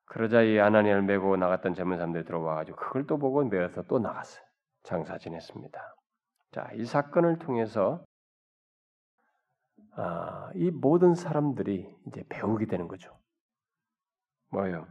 그러자 0.05 0.43
이 0.43 0.59
아나니아를 0.59 1.01
메고 1.03 1.35
나갔던 1.35 1.73
젊은 1.73 1.97
사람들이 1.97 2.25
들어와가지고 2.25 2.77
그걸 2.77 3.07
또 3.07 3.17
보고 3.17 3.43
메어서 3.43 3.83
또 3.83 3.99
나갔어요. 3.99 4.43
장사 4.83 5.17
지냈습니다. 5.17 5.95
자, 6.51 6.69
이 6.75 6.85
사건을 6.85 7.39
통해서 7.39 8.05
아, 9.97 10.51
이 10.55 10.71
모든 10.71 11.15
사람들이 11.15 11.89
이제 12.07 12.23
배우게 12.29 12.65
되는 12.67 12.87
거죠. 12.87 13.17
뭐요? 14.51 14.87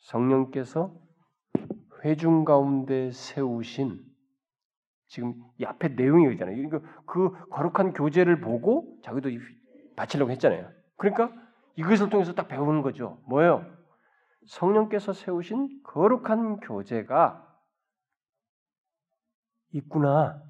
성령께서 0.00 0.94
회중 2.04 2.44
가운데 2.44 3.10
세우신 3.10 4.11
지금 5.12 5.34
이 5.58 5.64
앞에 5.66 5.88
내용이 5.88 6.32
있잖아요. 6.32 6.56
이거 6.56 6.80
그 7.04 7.32
거룩한 7.50 7.92
교제를 7.92 8.40
보고 8.40 8.98
자기도 9.02 9.28
바치려고 9.94 10.30
했잖아요. 10.30 10.70
그러니까 10.96 11.30
이것을 11.76 12.08
통해서 12.08 12.32
딱 12.32 12.48
배우는 12.48 12.80
거죠. 12.80 13.20
뭐예요? 13.26 13.62
성령께서 14.46 15.12
세우신 15.12 15.82
거룩한 15.82 16.60
교제가 16.60 17.46
있구나. 19.72 20.42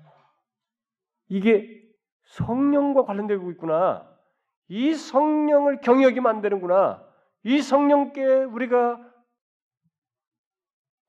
이게 1.26 1.82
성령과 2.22 3.04
관련되고 3.04 3.50
있구나. 3.50 4.08
이 4.68 4.94
성령을 4.94 5.80
경역이 5.80 6.20
만드는구나. 6.20 7.04
이 7.42 7.60
성령께 7.60 8.44
우리가 8.44 9.00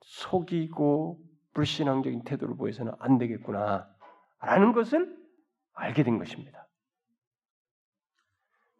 속이고 0.01 1.32
불신앙적인 1.53 2.23
태도를 2.23 2.55
보여서는 2.55 2.93
안 2.99 3.17
되겠구나. 3.17 3.87
라는 4.39 4.73
것을 4.73 5.17
알게 5.73 6.03
된 6.03 6.17
것입니다. 6.17 6.67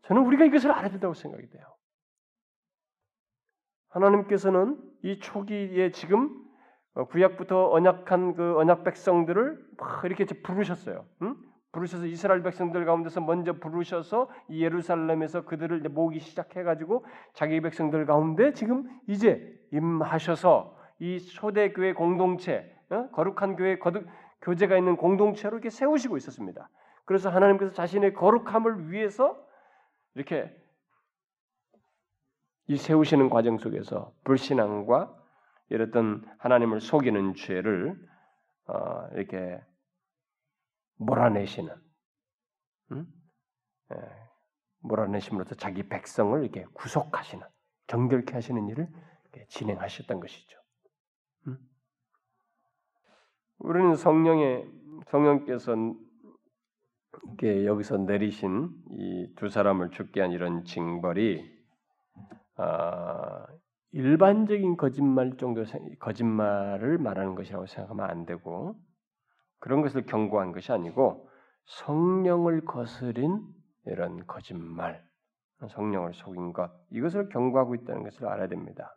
저는 0.03 0.25
우리가 0.25 0.45
이것을 0.45 0.71
알아야 0.71 0.89
된다고 0.89 1.13
생각이 1.13 1.49
돼요. 1.49 1.65
하나님께서는 3.89 4.79
이 5.03 5.19
초기에 5.19 5.91
지금 5.91 6.43
구약부터 7.09 7.71
언약한 7.71 8.35
그 8.35 8.57
언약 8.57 8.83
백성들을 8.83 9.67
막 9.77 10.05
이렇게 10.05 10.25
부르셨어요. 10.25 11.05
응? 11.21 11.35
부르셔서 11.71 12.05
이스라엘 12.05 12.43
백성들 12.43 12.85
가운데서 12.85 13.21
먼저 13.21 13.53
부르셔서 13.53 14.29
예루살렘에서 14.49 15.43
그들을 15.45 15.79
모으기 15.89 16.19
시작해가지고 16.19 17.05
자기 17.33 17.61
백성들 17.61 18.05
가운데 18.05 18.53
지금 18.53 18.87
이제 19.07 19.59
임하셔서 19.71 20.77
이 21.03 21.19
초대 21.19 21.73
교회 21.73 21.91
공동체, 21.91 22.73
어? 22.89 23.09
거룩한 23.09 23.57
교회 23.57 23.77
거듭, 23.77 24.07
교제가 24.39 24.77
있는 24.77 24.95
공동체로 24.95 25.57
이렇게 25.57 25.69
세우시고 25.69 26.15
있었습니다. 26.15 26.69
그래서 27.03 27.29
하나님께서 27.29 27.73
자신의 27.73 28.13
거룩함을 28.13 28.89
위해서 28.89 29.37
이렇게 30.15 30.49
이 32.67 32.77
세우시는 32.77 33.29
과정 33.29 33.57
속에서 33.57 34.13
불신앙과 34.23 35.13
이랬던 35.71 36.23
하나님을 36.37 36.79
속이는 36.79 37.33
죄를 37.33 37.99
어, 38.67 39.07
이렇게 39.11 39.61
몰아내시는, 40.99 41.75
음? 42.93 43.05
예, 43.91 43.97
몰아내심으로써 44.79 45.55
자기 45.55 45.83
백성을 45.89 46.41
이렇게 46.41 46.65
구속하시는, 46.73 47.45
정결케 47.87 48.33
하시는 48.35 48.69
일을 48.69 48.87
진행하셨던 49.49 50.21
것이죠. 50.21 50.62
음? 53.61 53.67
우리는 53.67 53.95
성령의 53.95 54.67
성령께서 55.07 55.75
여기서 57.43 57.97
내리신 57.97 58.69
이 58.91 59.23
두 59.35 59.49
사람을 59.49 59.91
죽게 59.91 60.21
한 60.21 60.31
이런 60.31 60.63
징벌이 60.63 61.51
아, 62.55 63.45
일반적인 63.91 64.77
거짓말 64.77 65.37
정도 65.37 65.63
거짓말을 65.99 66.97
말하는 66.97 67.35
것이라고 67.35 67.65
생각하면 67.65 68.09
안 68.09 68.25
되고 68.25 68.75
그런 69.59 69.81
것을 69.81 70.05
경고한 70.05 70.51
것이 70.51 70.71
아니고 70.71 71.29
성령을 71.65 72.65
거스린 72.65 73.41
이런 73.85 74.25
거짓말, 74.27 75.03
성령을 75.69 76.13
속인 76.13 76.53
것 76.53 76.71
이것을 76.91 77.29
경고하고 77.29 77.75
있다는 77.75 78.03
것을 78.03 78.27
알아야 78.27 78.47
됩니다. 78.47 78.95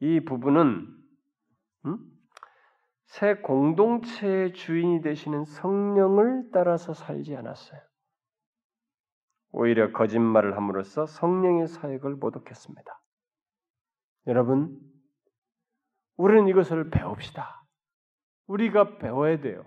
이 0.00 0.20
부분은 0.20 0.86
음? 1.86 1.98
새 3.12 3.34
공동체의 3.34 4.54
주인이 4.54 5.02
되시는 5.02 5.44
성령을 5.44 6.48
따라서 6.50 6.94
살지 6.94 7.36
않았어요. 7.36 7.78
오히려 9.50 9.92
거짓말을 9.92 10.56
함으로써 10.56 11.04
성령의 11.04 11.68
사역을 11.68 12.14
모독했습니다. 12.14 13.02
여러분, 14.28 14.80
우리는 16.16 16.48
이것을 16.48 16.88
배웁시다. 16.88 17.66
우리가 18.46 18.96
배워야 18.96 19.38
돼요. 19.42 19.66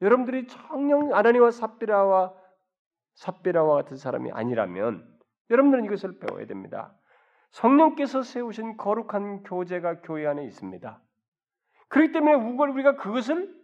여러분들이 0.00 0.46
청령 0.46 1.14
아나니와 1.14 1.50
삽비라와 1.50 2.34
삽비라와 3.16 3.82
같은 3.82 3.98
사람이 3.98 4.30
아니라면 4.32 5.06
여러분들은 5.50 5.84
이것을 5.84 6.18
배워야 6.20 6.46
됩니다. 6.46 6.96
성령께서 7.50 8.22
세우신 8.22 8.78
거룩한 8.78 9.42
교제가 9.42 10.00
교회 10.00 10.26
안에 10.26 10.46
있습니다. 10.46 11.02
그렇기 11.92 12.12
때문에 12.12 12.34
우리가 12.34 12.96
그것을 12.96 13.54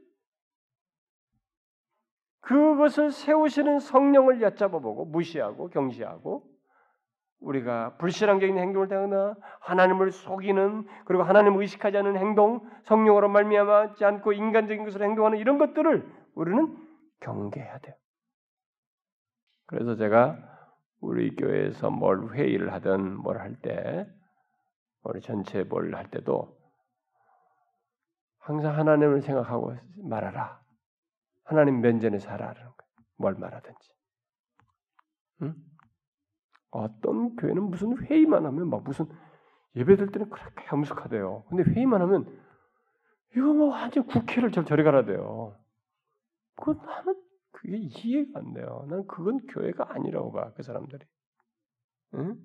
그것을 2.41 3.11
세우시는 3.11 3.81
성령을 3.81 4.43
얕잡아보고 4.43 5.07
무시하고 5.07 5.71
경시하고 5.71 6.45
우리가 7.41 7.97
불신앙적인 7.97 8.59
행동을 8.59 8.89
당하나 8.89 9.35
하나님을 9.61 10.11
속이는 10.13 10.87
그리고 11.07 11.23
하나님을 11.23 11.63
의식하지 11.63 11.97
않는 11.99 12.17
행동, 12.17 12.69
성령으로 12.85 13.29
말미암지 13.29 14.05
않고 14.05 14.33
인간적인 14.33 14.85
것으로 14.85 15.05
행동하는 15.07 15.39
이런 15.39 15.57
것들을 15.57 16.07
우리는 16.35 16.77
경계해야 17.21 17.79
돼요. 17.79 17.95
그래서 19.67 19.97
제가 19.97 20.37
우리 21.01 21.35
교회에서 21.35 21.91
뭘 21.91 22.33
회의를 22.35 22.73
하든 22.75 23.17
뭘 23.23 23.39
할 23.39 23.57
때, 23.63 24.07
우리 25.05 25.21
전체 25.23 25.63
뭘 25.63 25.95
할 25.95 26.11
때도 26.11 26.58
항상 28.49 28.79
하나님을 28.79 29.21
생각하고 29.21 29.77
말하라. 29.97 30.59
하나님 31.45 31.83
면전에 31.83 32.19
살아라는 32.19 32.55
거예요. 32.55 32.93
뭘 33.19 33.35
말하든지. 33.35 33.93
응? 35.43 35.55
어떤 36.71 37.37
교회는 37.37 37.65
무슨 37.65 37.99
회의만 37.99 38.47
하면 38.47 38.71
막 38.71 38.85
무슨 38.85 39.05
예배될 39.77 40.13
때는 40.13 40.31
그렇게 40.31 40.67
엄숙하대요. 40.71 41.45
근데 41.51 41.63
회의만 41.71 42.01
하면 42.01 42.25
이거 43.37 43.53
뭐 43.53 43.69
완전 43.69 44.07
국회를 44.07 44.51
저 44.51 44.65
저리 44.65 44.83
가라 44.83 45.05
돼요. 45.05 45.55
그건 46.57 46.79
나는 46.87 47.23
그게 47.53 47.77
이해가 47.77 48.39
안 48.39 48.55
돼요. 48.55 48.87
난 48.89 49.07
그건 49.07 49.47
교회가 49.47 49.93
아니라고 49.93 50.33
봐, 50.33 50.53
그 50.55 50.63
사람들이. 50.63 51.05
응? 52.15 52.39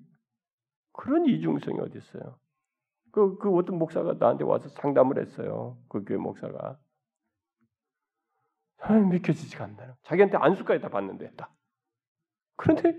그런 0.92 1.24
이중성이 1.24 1.80
어디 1.80 1.96
있어요? 1.96 2.38
그, 3.14 3.38
그 3.38 3.48
어떤 3.54 3.78
목사가 3.78 4.14
나한테 4.18 4.42
와서 4.42 4.68
상담을 4.70 5.20
했어요. 5.20 5.78
그 5.88 6.04
교회 6.04 6.18
목사가. 6.18 6.76
아, 8.78 8.92
믿겨지지가 8.92 9.62
않는다. 9.62 9.96
자기한테 10.02 10.36
안수까지 10.36 10.82
다 10.82 10.88
받는데, 10.88 11.30
다. 11.36 11.54
그런데 12.56 12.92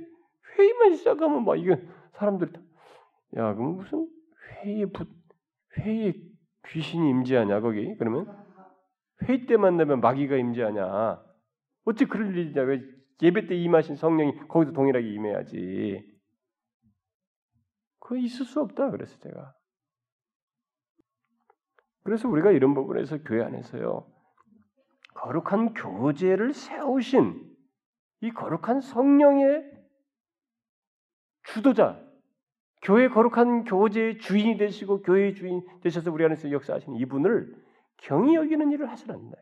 회의만 0.57 0.95
시작하면 0.95 1.43
막 1.43 1.57
이게 1.57 1.75
사람들 2.13 2.53
야 3.35 3.53
그럼 3.53 3.75
무슨 3.75 4.07
회의 4.63 4.85
부 4.85 5.05
회의 5.79 6.13
귀신이 6.67 7.09
임재하냐 7.09 7.59
거기 7.59 7.95
그러면 7.97 8.25
회의 9.23 9.45
때만 9.45 9.77
되면 9.77 9.99
마귀가 9.99 10.37
임재하냐 10.37 11.21
어찌 11.85 12.05
그럴 12.05 12.35
일이냐 12.37 12.61
왜 12.61 12.81
예배 13.21 13.47
때 13.47 13.55
임하신 13.55 13.95
성령이 13.95 14.47
거기도 14.47 14.71
동일하게 14.73 15.07
임해야지 15.13 16.15
그거 17.99 18.17
있을 18.17 18.45
수 18.45 18.61
없다 18.61 18.91
그래서 18.91 19.17
제가 19.19 19.53
그래서 22.05 22.29
우리가 22.29 22.51
이런 22.51 22.73
부분에서 22.75 23.17
교회 23.23 23.43
안에서요 23.43 24.07
거룩한 25.15 25.73
교제를 25.73 26.53
세우신 26.53 27.55
이 28.21 28.31
거룩한 28.31 28.79
성령의 28.81 29.63
주도자, 31.43 31.99
교회 32.81 33.07
거룩한 33.07 33.63
교제의 33.65 34.19
주인이 34.19 34.57
되시고 34.57 35.01
교회의 35.01 35.35
주인 35.35 35.65
되셔서 35.81 36.11
우리 36.11 36.25
안에서 36.25 36.51
역사하시는 36.51 36.97
이분을 36.99 37.55
경히 37.97 38.35
여기는 38.35 38.71
일을 38.71 38.89
하서는 38.89 39.15
안 39.15 39.21
된다. 39.21 39.37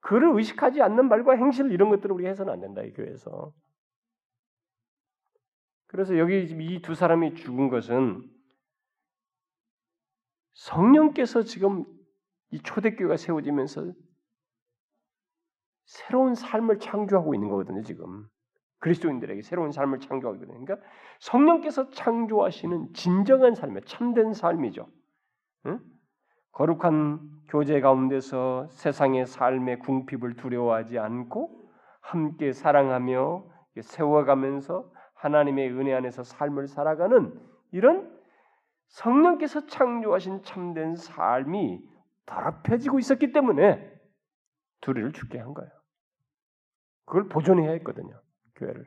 그를 0.00 0.34
의식하지 0.34 0.82
않는 0.82 1.08
말과 1.08 1.34
행실 1.34 1.70
이런 1.72 1.88
것들을 1.88 2.14
우리 2.14 2.26
해서는 2.26 2.52
안 2.52 2.60
된다 2.60 2.82
이 2.82 2.92
교회에서. 2.92 3.54
그래서 5.86 6.18
여기 6.18 6.42
이 6.42 6.82
두 6.82 6.94
사람이 6.94 7.36
죽은 7.36 7.68
것은 7.68 8.33
성령께서 10.54 11.42
지금 11.42 11.84
이 12.50 12.60
초대교회가 12.60 13.16
세워지면서 13.16 13.92
새로운 15.84 16.34
삶을 16.34 16.78
창조하고 16.78 17.34
있는 17.34 17.48
거거든요, 17.48 17.82
지금. 17.82 18.26
그리스도인들에게 18.78 19.42
새로운 19.42 19.72
삶을 19.72 20.00
창조하거든요. 20.00 20.52
그러니까 20.52 20.76
성령께서 21.20 21.90
창조하시는 21.90 22.92
진정한 22.92 23.54
삶의 23.54 23.82
참된 23.86 24.32
삶이죠. 24.32 24.88
응? 25.66 25.80
거룩한 26.52 27.20
교제 27.48 27.80
가운데서 27.80 28.68
세상의 28.68 29.26
삶의 29.26 29.80
궁핍을 29.80 30.36
두려워하지 30.36 30.98
않고 30.98 31.70
함께 32.00 32.52
사랑하며 32.52 33.44
세워가면서 33.80 34.92
하나님의 35.14 35.72
은혜 35.72 35.94
안에서 35.94 36.22
삶을 36.22 36.68
살아가는 36.68 37.40
이런 37.72 38.13
성령께서 38.94 39.66
창조하신 39.66 40.44
참된 40.44 40.94
삶이 40.94 41.80
더럽혀지고 42.26 43.00
있었기 43.00 43.32
때문에 43.32 43.92
둘이를 44.82 45.12
죽게 45.12 45.38
한 45.38 45.52
거예요. 45.52 45.70
그걸 47.04 47.28
보존해야 47.28 47.72
했거든요. 47.72 48.20
교회를. 48.54 48.86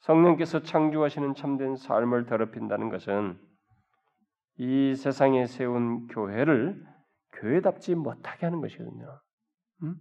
성령께서 0.00 0.62
창조하시는 0.62 1.34
참된 1.34 1.76
삶을 1.76 2.24
더럽힌다는 2.24 2.88
것은 2.88 3.38
이 4.56 4.94
세상에 4.94 5.46
세운 5.46 6.06
교회를 6.06 6.82
교회답지 7.32 7.94
못하게 7.94 8.46
하는 8.46 8.62
것이거든요. 8.62 9.20
음? 9.82 9.94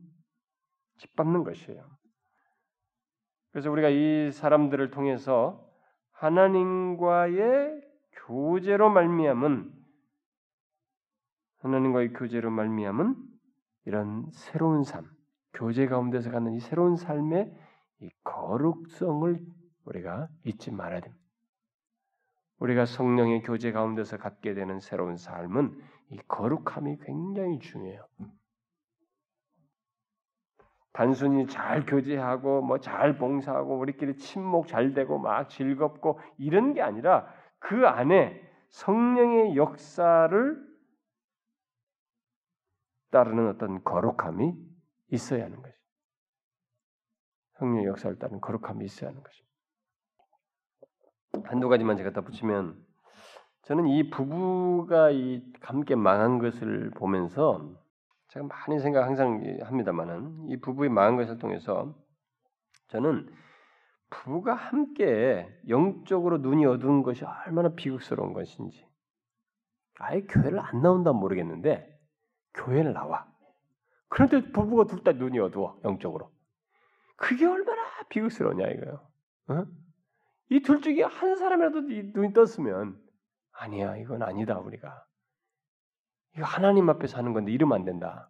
짓밟는 0.99 1.43
것이에요. 1.43 1.85
그래서 3.51 3.69
우리가 3.69 3.89
이 3.89 4.31
사람들을 4.31 4.89
통해서 4.89 5.66
하나님과의 6.17 7.81
교제로 8.25 8.89
말미암은 8.89 9.71
하나님과의 11.59 12.13
교제로 12.13 12.49
말미암은 12.49 13.15
이런 13.85 14.29
새로운 14.31 14.83
삶, 14.83 15.05
교제 15.53 15.87
가운데서 15.87 16.31
갖는 16.31 16.53
이 16.53 16.59
새로운 16.59 16.95
삶의 16.95 17.53
이 18.01 18.09
거룩성을 18.23 19.39
우리가 19.85 20.27
잊지 20.43 20.71
말아야 20.71 21.01
됩니다. 21.01 21.23
우리가 22.59 22.85
성령의 22.85 23.43
교제 23.43 23.71
가운데서 23.71 24.17
갖게 24.17 24.55
되는 24.55 24.79
새로운 24.79 25.17
삶은 25.17 25.79
이 26.09 26.17
거룩함이 26.27 26.97
굉장히 27.03 27.59
중요해요. 27.59 28.07
단순히 30.97 31.45
잘 31.45 31.85
교제하고 31.85 32.63
뭐 32.63 32.79
잘 32.79 33.19
봉사하고 33.19 33.77
우리끼리 33.77 34.17
친목 34.17 34.65
잘 34.67 34.95
되고 34.95 35.19
막 35.19 35.47
즐겁고 35.47 36.19
이런 36.39 36.73
게 36.73 36.81
아니라 36.81 37.31
그 37.59 37.87
안에 37.87 38.41
성령의 38.69 39.55
역사를 39.55 40.67
따르는 43.11 43.47
어떤 43.49 43.83
거룩함이 43.83 44.55
있어야 45.09 45.45
하는 45.45 45.61
것이. 45.61 45.75
성령 47.59 47.81
의 47.81 47.85
역사를 47.85 48.17
따르는 48.17 48.41
거룩함이 48.41 48.83
있어야 48.83 49.11
하는 49.11 49.21
것입니다. 49.21 49.53
한두 51.47 51.69
가지만 51.69 51.95
제가 51.97 52.09
덧붙이면 52.09 52.83
저는 53.65 53.85
이 53.85 54.09
부부가 54.09 55.11
이 55.11 55.43
함께 55.61 55.93
망한 55.93 56.39
것을 56.39 56.89
보면서 56.91 57.71
제가 58.37 58.47
많이 58.47 58.79
생각 58.79 59.05
항상 59.05 59.41
합니다만은 59.63 60.49
이 60.49 60.57
부부의 60.57 60.89
망한 60.89 61.15
것을 61.15 61.39
통해서 61.39 61.95
저는 62.89 63.27
부부가 64.09 64.53
함께 64.53 65.49
영적으로 65.67 66.37
눈이 66.37 66.65
어두운 66.65 67.01
것이 67.01 67.25
얼마나 67.25 67.73
비극스러운 67.73 68.33
것인지 68.33 68.87
아예 69.99 70.21
교회를 70.21 70.59
안 70.59 70.81
나온다 70.81 71.11
모르겠는데 71.11 71.99
교회를 72.53 72.93
나와. 72.93 73.27
그런데 74.07 74.51
부부가 74.51 74.85
둘 74.85 75.03
다 75.03 75.11
눈이 75.13 75.39
어두워 75.39 75.79
영적으로. 75.83 76.31
그게 77.15 77.45
얼마나 77.45 77.81
비극스러우냐 78.09 78.67
이거요. 78.67 79.07
어? 79.47 79.65
이둘 80.49 80.81
중에 80.81 81.01
한 81.01 81.35
사람이라도 81.35 81.81
눈이 81.81 82.33
떴으면 82.33 83.01
아니야 83.51 83.97
이건 83.97 84.21
아니다 84.21 84.59
우리가 84.59 85.06
이거 86.37 86.45
하나님 86.45 86.89
앞에서 86.89 87.17
하는 87.17 87.33
건데 87.33 87.51
이러면 87.51 87.79
안 87.79 87.85
된다. 87.85 88.29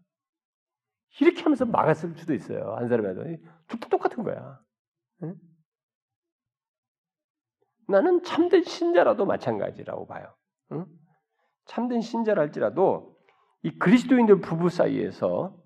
이렇게 1.20 1.42
하면서 1.44 1.66
막았을 1.66 2.16
수도 2.16 2.34
있어요 2.34 2.76
한 2.76 2.88
사람이라도 2.88 3.44
똑같은 3.90 4.24
거야. 4.24 4.60
응? 5.24 5.36
나는 7.88 8.24
참된 8.24 8.64
신자라도 8.64 9.26
마찬가지라고 9.26 10.08
봐요. 10.08 10.34
응? 10.72 10.86
참된 11.66 12.02
신자랄지라도 12.02 13.18
이 13.64 13.78
그리스도인들 13.78 14.42
부부 14.42 14.70
사이에서 14.70 15.58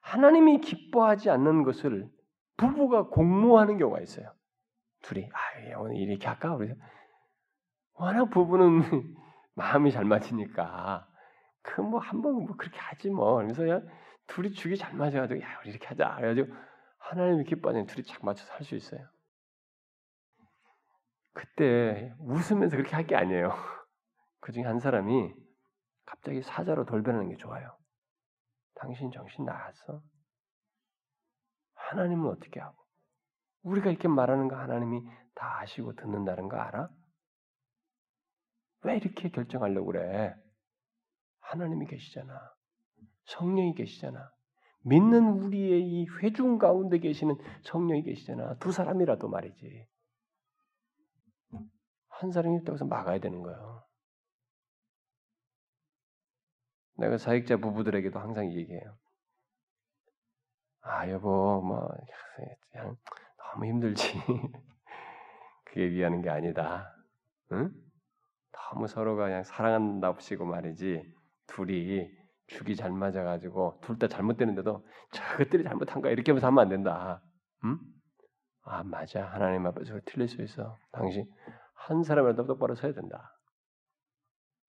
하나님이 0.00 0.60
기뻐하지 0.60 1.30
않는 1.30 1.62
것을 1.62 2.08
부부가 2.56 3.08
공모하는 3.08 3.76
경우가 3.76 4.00
있어요. 4.00 4.32
둘이 5.02 5.28
아 5.32 5.78
오늘 5.78 5.96
이렇게 5.96 6.26
할까? 6.26 6.54
우리 6.54 6.72
워낙 7.94 8.30
부부는 8.30 9.15
마음이 9.56 9.92
잘 9.92 10.04
맞으니까 10.06 11.08
그 11.62 11.82
뭐 11.82 12.00
한번 12.00 12.46
뭐 12.46 12.56
그렇게 12.56 12.78
하지 12.78 13.10
뭐. 13.10 13.36
그래서 13.36 13.64
둘이 14.28 14.52
죽이 14.52 14.76
잘 14.76 14.94
맞아가지고 14.94 15.40
야 15.42 15.60
우리 15.62 15.70
이렇게 15.70 15.86
하자. 15.88 16.16
그래가지고 16.16 16.54
하나님이 16.98 17.44
기뻐하는 17.44 17.86
둘이 17.86 18.04
착 18.06 18.24
맞춰서 18.24 18.52
할 18.54 18.64
수 18.64 18.76
있어요. 18.76 19.00
그때 21.34 22.12
웃으면서 22.18 22.76
그렇게 22.76 22.94
할 22.96 23.06
게 23.06 23.14
아니에요. 23.16 23.52
그 24.40 24.52
중에 24.52 24.64
한 24.64 24.80
사람이 24.80 25.34
갑자기 26.06 26.42
사자로 26.42 26.86
돌변하는 26.86 27.28
게 27.30 27.36
좋아요. 27.36 27.76
당신 28.74 29.10
정신 29.10 29.44
나갔어? 29.44 30.02
하나님은 31.74 32.28
어떻게 32.28 32.60
하고? 32.60 32.76
우리가 33.62 33.90
이렇게 33.90 34.08
말하는 34.08 34.48
거 34.48 34.56
하나님이 34.56 35.02
다 35.34 35.60
아시고 35.60 35.94
듣는다는 35.96 36.48
거 36.48 36.56
알아? 36.58 36.90
왜 38.82 38.96
이렇게 38.96 39.30
결정하려고 39.30 39.86
그래? 39.86 40.34
하나님이 41.40 41.86
계시잖아. 41.86 42.32
성령이 43.24 43.74
계시잖아. 43.74 44.30
믿는 44.82 45.28
우리의 45.28 45.82
이 45.82 46.06
회중 46.20 46.58
가운데 46.58 46.98
계시는 46.98 47.36
성령이 47.64 48.02
계시잖아. 48.02 48.56
두 48.58 48.70
사람이라도 48.70 49.28
말이지. 49.28 49.86
한 52.08 52.30
사람이 52.30 52.58
있다고 52.58 52.74
해서 52.74 52.84
막아야 52.84 53.18
되는 53.18 53.42
거예요. 53.42 53.84
내가 56.98 57.18
사역자 57.18 57.58
부부들에게도 57.58 58.18
항상 58.18 58.52
얘기해요. 58.52 58.96
아 60.80 61.10
여보 61.10 61.60
뭐 61.60 61.88
그냥 62.70 62.96
너무 63.38 63.66
힘들지. 63.66 64.02
그게 65.64 65.90
위하는 65.90 66.22
게 66.22 66.30
아니다. 66.30 66.94
응? 67.52 67.70
너무 68.72 68.86
서로가 68.88 69.24
그냥 69.26 69.42
사랑한답시고 69.44 70.44
말이지 70.44 71.02
둘이 71.46 72.10
죽이 72.48 72.76
잘 72.76 72.90
맞아가지고 72.92 73.80
둘 73.82 73.98
다 73.98 74.08
잘못되는데도 74.08 74.86
저것들이 75.12 75.64
잘못한 75.64 76.00
거야 76.02 76.12
이렇게 76.12 76.32
하면서 76.32 76.46
하면 76.48 76.62
안 76.62 76.68
된다. 76.68 77.22
응? 77.64 77.78
아 78.62 78.82
맞아 78.84 79.24
하나님 79.26 79.66
앞에서 79.66 80.00
틀릴 80.06 80.28
수 80.28 80.42
있어. 80.42 80.76
당신 80.92 81.26
한 81.74 82.02
사람이라도 82.02 82.46
똑바로 82.46 82.74
서야 82.74 82.92
된다. 82.92 83.32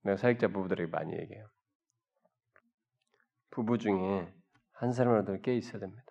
내가 0.04 0.18
사역자 0.18 0.50
부부들에게 0.50 0.90
많이 0.92 1.14
얘기해요. 1.14 1.48
부부 3.52 3.78
중에 3.78 4.34
한 4.74 4.92
사람이라도 4.92 5.42
깨 5.42 5.56
있어야 5.56 5.80
됩니다. 5.80 6.04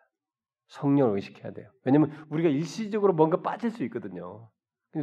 성령을 0.68 1.14
의식해야 1.16 1.52
돼요. 1.52 1.70
왜냐면 1.84 2.10
우리가 2.30 2.48
일시적으로 2.48 3.12
뭔가 3.12 3.40
빠질 3.40 3.70
수 3.70 3.84
있거든요. 3.84 4.50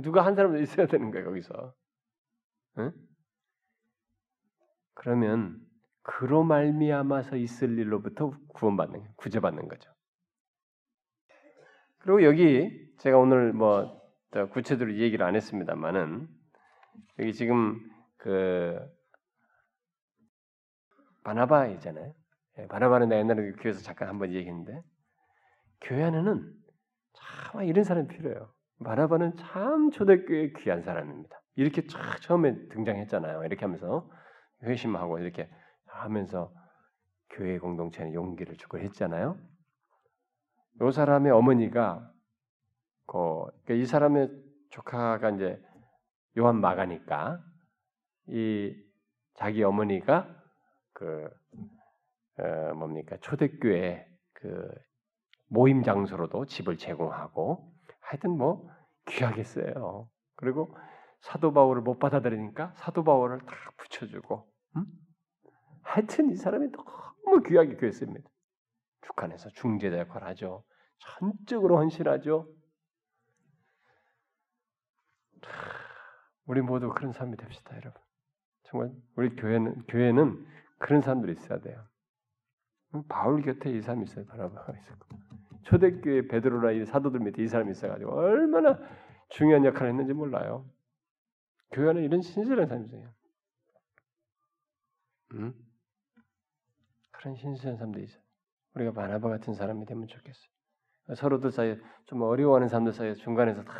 누가 0.03 0.25
한 0.25 0.35
사람도 0.35 0.59
있어야 0.61 0.87
되는 0.87 1.11
거예요, 1.11 1.25
거기서. 1.27 1.73
응? 2.79 2.91
그러면 4.93 5.59
그로 6.01 6.43
말미암아서 6.43 7.37
있을 7.37 7.77
일로부터 7.77 8.31
구원받는 8.49 9.15
구제받는 9.15 9.67
거죠. 9.67 9.91
그리고 11.99 12.23
여기 12.23 12.93
제가 12.99 13.17
오늘 13.17 13.53
뭐 13.53 14.01
구체적으로 14.51 14.97
얘기를 14.97 15.25
안 15.25 15.35
했습니다만은 15.35 16.27
여기 17.19 17.33
지금 17.33 17.79
그 18.17 18.79
바나바이잖아요. 21.23 22.13
예, 22.59 22.67
바나바는 22.67 23.09
내 23.09 23.17
옛날에 23.17 23.51
교회에서 23.53 23.81
잠깐 23.81 24.09
한번 24.09 24.33
얘기했는데 24.33 24.81
교회 25.81 26.03
안에는 26.03 26.53
참 27.13 27.63
이런 27.63 27.83
사람이 27.83 28.07
필요해요. 28.07 28.53
바나바는 28.83 29.37
참 29.37 29.91
초대교회 29.91 30.53
귀한 30.57 30.81
사람입니다. 30.81 31.42
이렇게 31.55 31.85
쫙 31.87 32.19
처음에 32.21 32.67
등장했잖아요. 32.69 33.43
이렇게 33.43 33.65
하면서 33.65 34.09
회심하고 34.63 35.19
이렇게 35.19 35.49
하면서 35.85 36.53
교회 37.29 37.59
공동체에 37.59 38.13
용기를 38.13 38.57
주고 38.57 38.79
했잖아요. 38.79 39.37
이 40.81 40.91
사람의 40.91 41.31
어머니가 41.31 42.11
그, 43.05 43.17
그러니까 43.63 43.73
이 43.73 43.85
사람의 43.85 44.29
조카가 44.71 45.31
이제 45.31 45.61
요한 46.37 46.59
마가니까 46.59 47.39
이 48.27 48.75
자기 49.35 49.63
어머니가 49.63 50.27
그 50.93 51.29
어, 52.39 52.73
뭡니까 52.73 53.17
초대교회 53.21 54.07
그 54.33 54.67
모임 55.47 55.83
장소로도 55.83 56.45
집을 56.45 56.77
제공하고 56.77 57.71
하여튼 57.99 58.31
뭐 58.37 58.67
귀하게 59.05 59.43
써요. 59.43 60.09
그리고 60.35 60.75
사도 61.23 61.53
바울을 61.53 61.81
못 61.81 61.99
받아들이니까 61.99 62.73
사도 62.75 63.03
바울을 63.03 63.39
다 63.39 63.55
붙여주고 63.77 64.45
음? 64.75 64.85
하여튼 65.81 66.29
이 66.29 66.35
사람이 66.35 66.69
너무 66.71 67.41
귀하게 67.43 67.77
교회 67.77 67.91
씁니다. 67.91 68.29
북한에서 69.01 69.49
중재자 69.51 69.99
역할을 69.99 70.27
하죠. 70.29 70.65
전적으로 70.97 71.77
헌신하죠. 71.77 72.53
우리 76.45 76.61
모두 76.61 76.89
그런 76.89 77.13
삶이 77.13 77.37
됩시다, 77.37 77.75
여러분. 77.77 78.01
정말 78.63 78.91
우리 79.15 79.33
교회는 79.35 79.85
교회는 79.87 80.45
그런 80.79 81.01
사람들이 81.01 81.33
있어야 81.33 81.59
돼요. 81.59 81.85
바울 83.07 83.41
곁에 83.41 83.71
이 83.71 83.81
사람이 83.81 84.03
있어요. 84.03 84.25
바라바가 84.25 84.73
있었고 84.77 85.07
초대교회 85.63 86.27
베드로나 86.27 86.71
이 86.71 86.85
사도들 86.85 87.21
밑에 87.21 87.43
이 87.43 87.47
사람이 87.47 87.71
있어가지고 87.71 88.11
얼마나 88.11 88.77
중요한 89.29 89.63
역할을 89.63 89.89
했는지 89.89 90.13
몰라요. 90.13 90.65
교회 91.73 91.91
는 91.93 92.03
이런 92.03 92.21
신실한 92.21 92.67
사람이세요. 92.67 93.13
음? 95.33 95.53
그런 97.11 97.35
신실한 97.35 97.77
사람들이 97.77 98.05
있어요. 98.05 98.21
우리가 98.75 98.91
바나바 98.91 99.27
같은 99.29 99.53
사람이 99.53 99.85
되면 99.85 100.07
좋겠어요. 100.07 100.53
서로들 101.15 101.51
사이에 101.51 101.77
좀 102.05 102.21
어려워하는 102.21 102.69
사람들 102.69 102.93
사이에 102.93 103.15
중간에서 103.15 103.63
다 103.63 103.73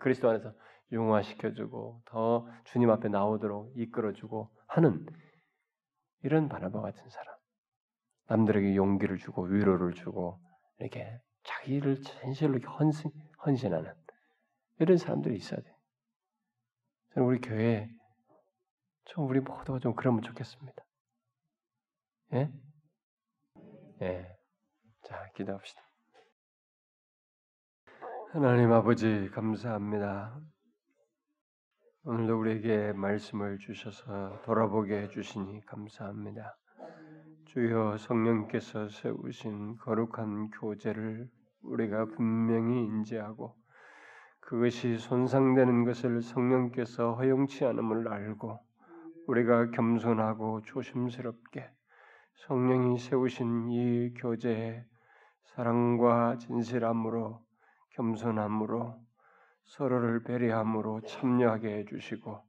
그리스도 0.00 0.30
안에서 0.30 0.54
융화시켜주고 0.92 2.02
더 2.06 2.48
주님 2.64 2.90
앞에 2.90 3.08
나오도록 3.08 3.72
이끌어주고 3.76 4.50
하는 4.66 5.06
이런 6.22 6.48
바나바 6.48 6.80
같은 6.80 7.08
사람. 7.08 7.36
남들에게 8.28 8.76
용기를 8.76 9.18
주고 9.18 9.42
위로를 9.42 9.92
주고 9.92 10.40
이렇게 10.78 11.20
자기를 11.42 12.00
진실로 12.02 12.58
헌신, 12.60 13.10
헌신하는 13.44 13.92
이런 14.78 14.96
사람들이 14.96 15.36
있어야 15.36 15.60
돼. 15.60 15.79
저는 17.14 17.28
우리 17.28 17.40
교회에 17.40 17.88
좀 19.06 19.28
우리 19.28 19.40
모두가 19.40 19.80
좀 19.80 19.94
그러면 19.94 20.22
좋겠습니다. 20.22 20.84
예? 22.34 22.52
예. 24.02 24.38
자, 25.02 25.28
기도합시다. 25.34 25.82
하나님 28.32 28.72
아버지 28.72 29.28
감사합니다. 29.32 30.40
오늘도 32.04 32.38
우리에게 32.38 32.92
말씀을 32.92 33.58
주셔서 33.58 34.40
돌아보게 34.44 35.02
해주시니 35.02 35.66
감사합니다. 35.66 36.56
주여 37.46 37.96
성령께서 37.98 38.88
세우신 38.88 39.78
거룩한 39.78 40.50
교제를 40.50 41.28
우리가 41.62 42.04
분명히 42.06 42.84
인지하고 42.84 43.59
그것이 44.50 44.98
손상되는 44.98 45.84
것을 45.84 46.22
성령께서 46.22 47.14
허용치 47.14 47.64
않음을 47.66 48.08
알고 48.08 48.58
우리가 49.28 49.70
겸손하고 49.70 50.62
조심스럽게 50.62 51.70
성령이 52.34 52.98
세우신 52.98 53.70
이 53.70 54.12
교제에 54.14 54.84
사랑과 55.54 56.36
진실함으로 56.38 57.40
겸손함으로 57.90 59.00
서로를 59.66 60.24
배려함으로 60.24 61.02
참여하게 61.02 61.76
해주시고 61.78 62.42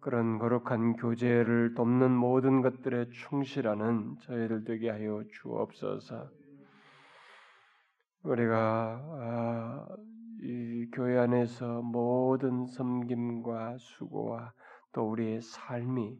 그런 0.00 0.36
거룩한 0.40 0.94
교제를 0.94 1.74
돕는 1.74 2.10
모든 2.10 2.60
것들에 2.60 3.08
충실하는 3.10 4.16
저희들 4.22 4.64
되게 4.64 4.90
하여 4.90 5.22
주옵소서. 5.30 6.28
우리가 8.24 9.00
아, 9.00 9.86
이 9.96 10.19
교회 10.92 11.18
안에서 11.18 11.82
모든 11.82 12.66
섬김과 12.66 13.76
수고와 13.78 14.54
또 14.92 15.10
우리의 15.10 15.42
삶이 15.42 16.18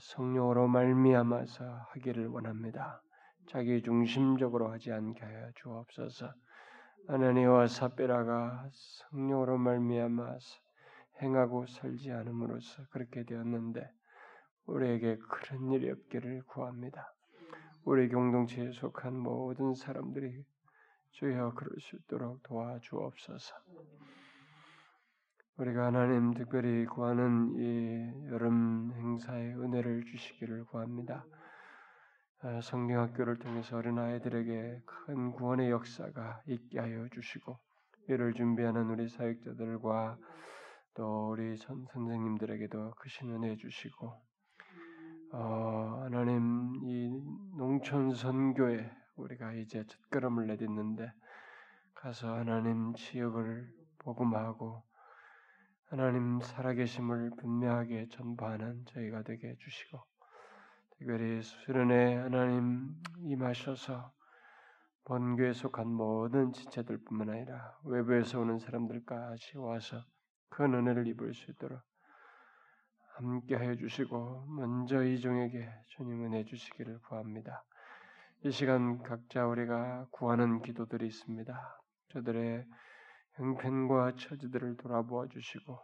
성령으로 0.00 0.66
말미암아서 0.66 1.64
하기를 1.90 2.26
원합니다. 2.26 3.00
자기 3.46 3.80
중심적으로 3.82 4.72
하지 4.72 4.92
않게 4.92 5.24
하여 5.24 5.50
주옵소서. 5.54 6.32
아나니와 7.06 7.68
사베라가 7.68 8.68
성령으로 8.72 9.58
말미암아서 9.58 10.58
행하고 11.22 11.66
살지 11.66 12.10
않음으로써 12.10 12.86
그렇게 12.90 13.24
되었는데 13.24 13.88
우리에게 14.66 15.18
그런 15.28 15.70
일이 15.70 15.90
없기를 15.90 16.42
구합니다. 16.46 17.12
우리 17.84 18.08
공동체에 18.08 18.72
속한 18.72 19.16
모든 19.16 19.74
사람들이 19.74 20.44
주여 21.14 21.54
그럴 21.54 21.70
수 21.80 21.94
있도록 21.96 22.42
도와주옵소서. 22.42 23.54
우리가 25.58 25.86
하나님 25.86 26.34
특별히 26.34 26.84
구하는 26.86 27.54
이 27.54 28.28
여름 28.32 28.92
행사의 28.92 29.54
은혜를 29.54 30.06
주시기를 30.06 30.64
구합니다. 30.64 31.24
아, 32.40 32.60
성경학교를 32.60 33.38
통해서 33.38 33.76
어린 33.76 33.96
아이들에게 33.96 34.82
큰 34.84 35.30
구원의 35.30 35.70
역사가 35.70 36.42
있게 36.46 36.80
하여 36.80 37.08
주시고 37.08 37.58
이를 38.08 38.34
준비하는 38.34 38.90
우리 38.90 39.08
사역자들과 39.08 40.18
또 40.94 41.30
우리 41.30 41.56
선, 41.56 41.86
선생님들에게도 41.92 42.94
크신 42.98 43.30
은혜 43.30 43.56
주시고 43.56 44.12
어, 45.32 46.00
하나님 46.02 46.74
이 46.82 47.22
농촌 47.56 48.14
선교에 48.14 49.03
우리가 49.16 49.52
이제 49.52 49.84
첫걸음을 49.86 50.46
내딛는데 50.46 51.12
가서 51.94 52.34
하나님 52.34 52.94
지역을 52.94 53.72
복음하고 53.98 54.82
하나님 55.86 56.40
살아계심을 56.40 57.30
분명하게 57.38 58.08
전파하는 58.08 58.84
저희가 58.86 59.22
되게 59.22 59.50
해주시고 59.50 60.02
특별히 60.98 61.42
수련회 61.42 62.16
하나님 62.16 62.94
임하셔서 63.18 64.12
본교에 65.04 65.52
속한 65.52 65.86
모든 65.86 66.52
지체들뿐만 66.52 67.28
아니라 67.30 67.78
외부에서 67.84 68.40
오는 68.40 68.58
사람들까지 68.58 69.58
와서 69.58 70.02
큰 70.48 70.74
은혜를 70.74 71.06
입을 71.08 71.34
수 71.34 71.50
있도록 71.50 71.80
함께 73.16 73.56
해 73.56 73.76
주시고 73.76 74.46
먼저 74.48 75.04
이 75.04 75.20
종에게 75.20 75.70
주님 75.88 76.24
은혜 76.24 76.44
주시기를 76.44 77.00
구합니다. 77.00 77.64
이 78.46 78.50
시간 78.50 79.02
각자 79.02 79.46
우리가 79.46 80.06
구하는 80.10 80.60
기도들이 80.60 81.06
있습니다. 81.06 81.80
저들의 82.10 82.66
형편과 83.36 84.16
처지들을 84.16 84.76
돌아보아 84.76 85.26
주시고 85.28 85.78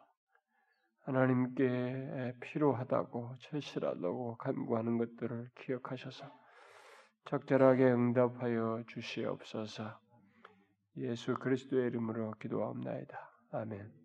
하나님께 1.04 2.34
필요하다고 2.42 3.36
절실하다고 3.40 4.36
간구하는 4.36 4.98
것들을 4.98 5.48
기억하셔서 5.62 6.30
적절하게 7.24 7.84
응답하여 7.92 8.84
주시옵소서. 8.88 9.98
예수 10.98 11.32
그리스도의 11.36 11.86
이름으로 11.86 12.32
기도합나이다. 12.32 13.18
아멘. 13.52 14.00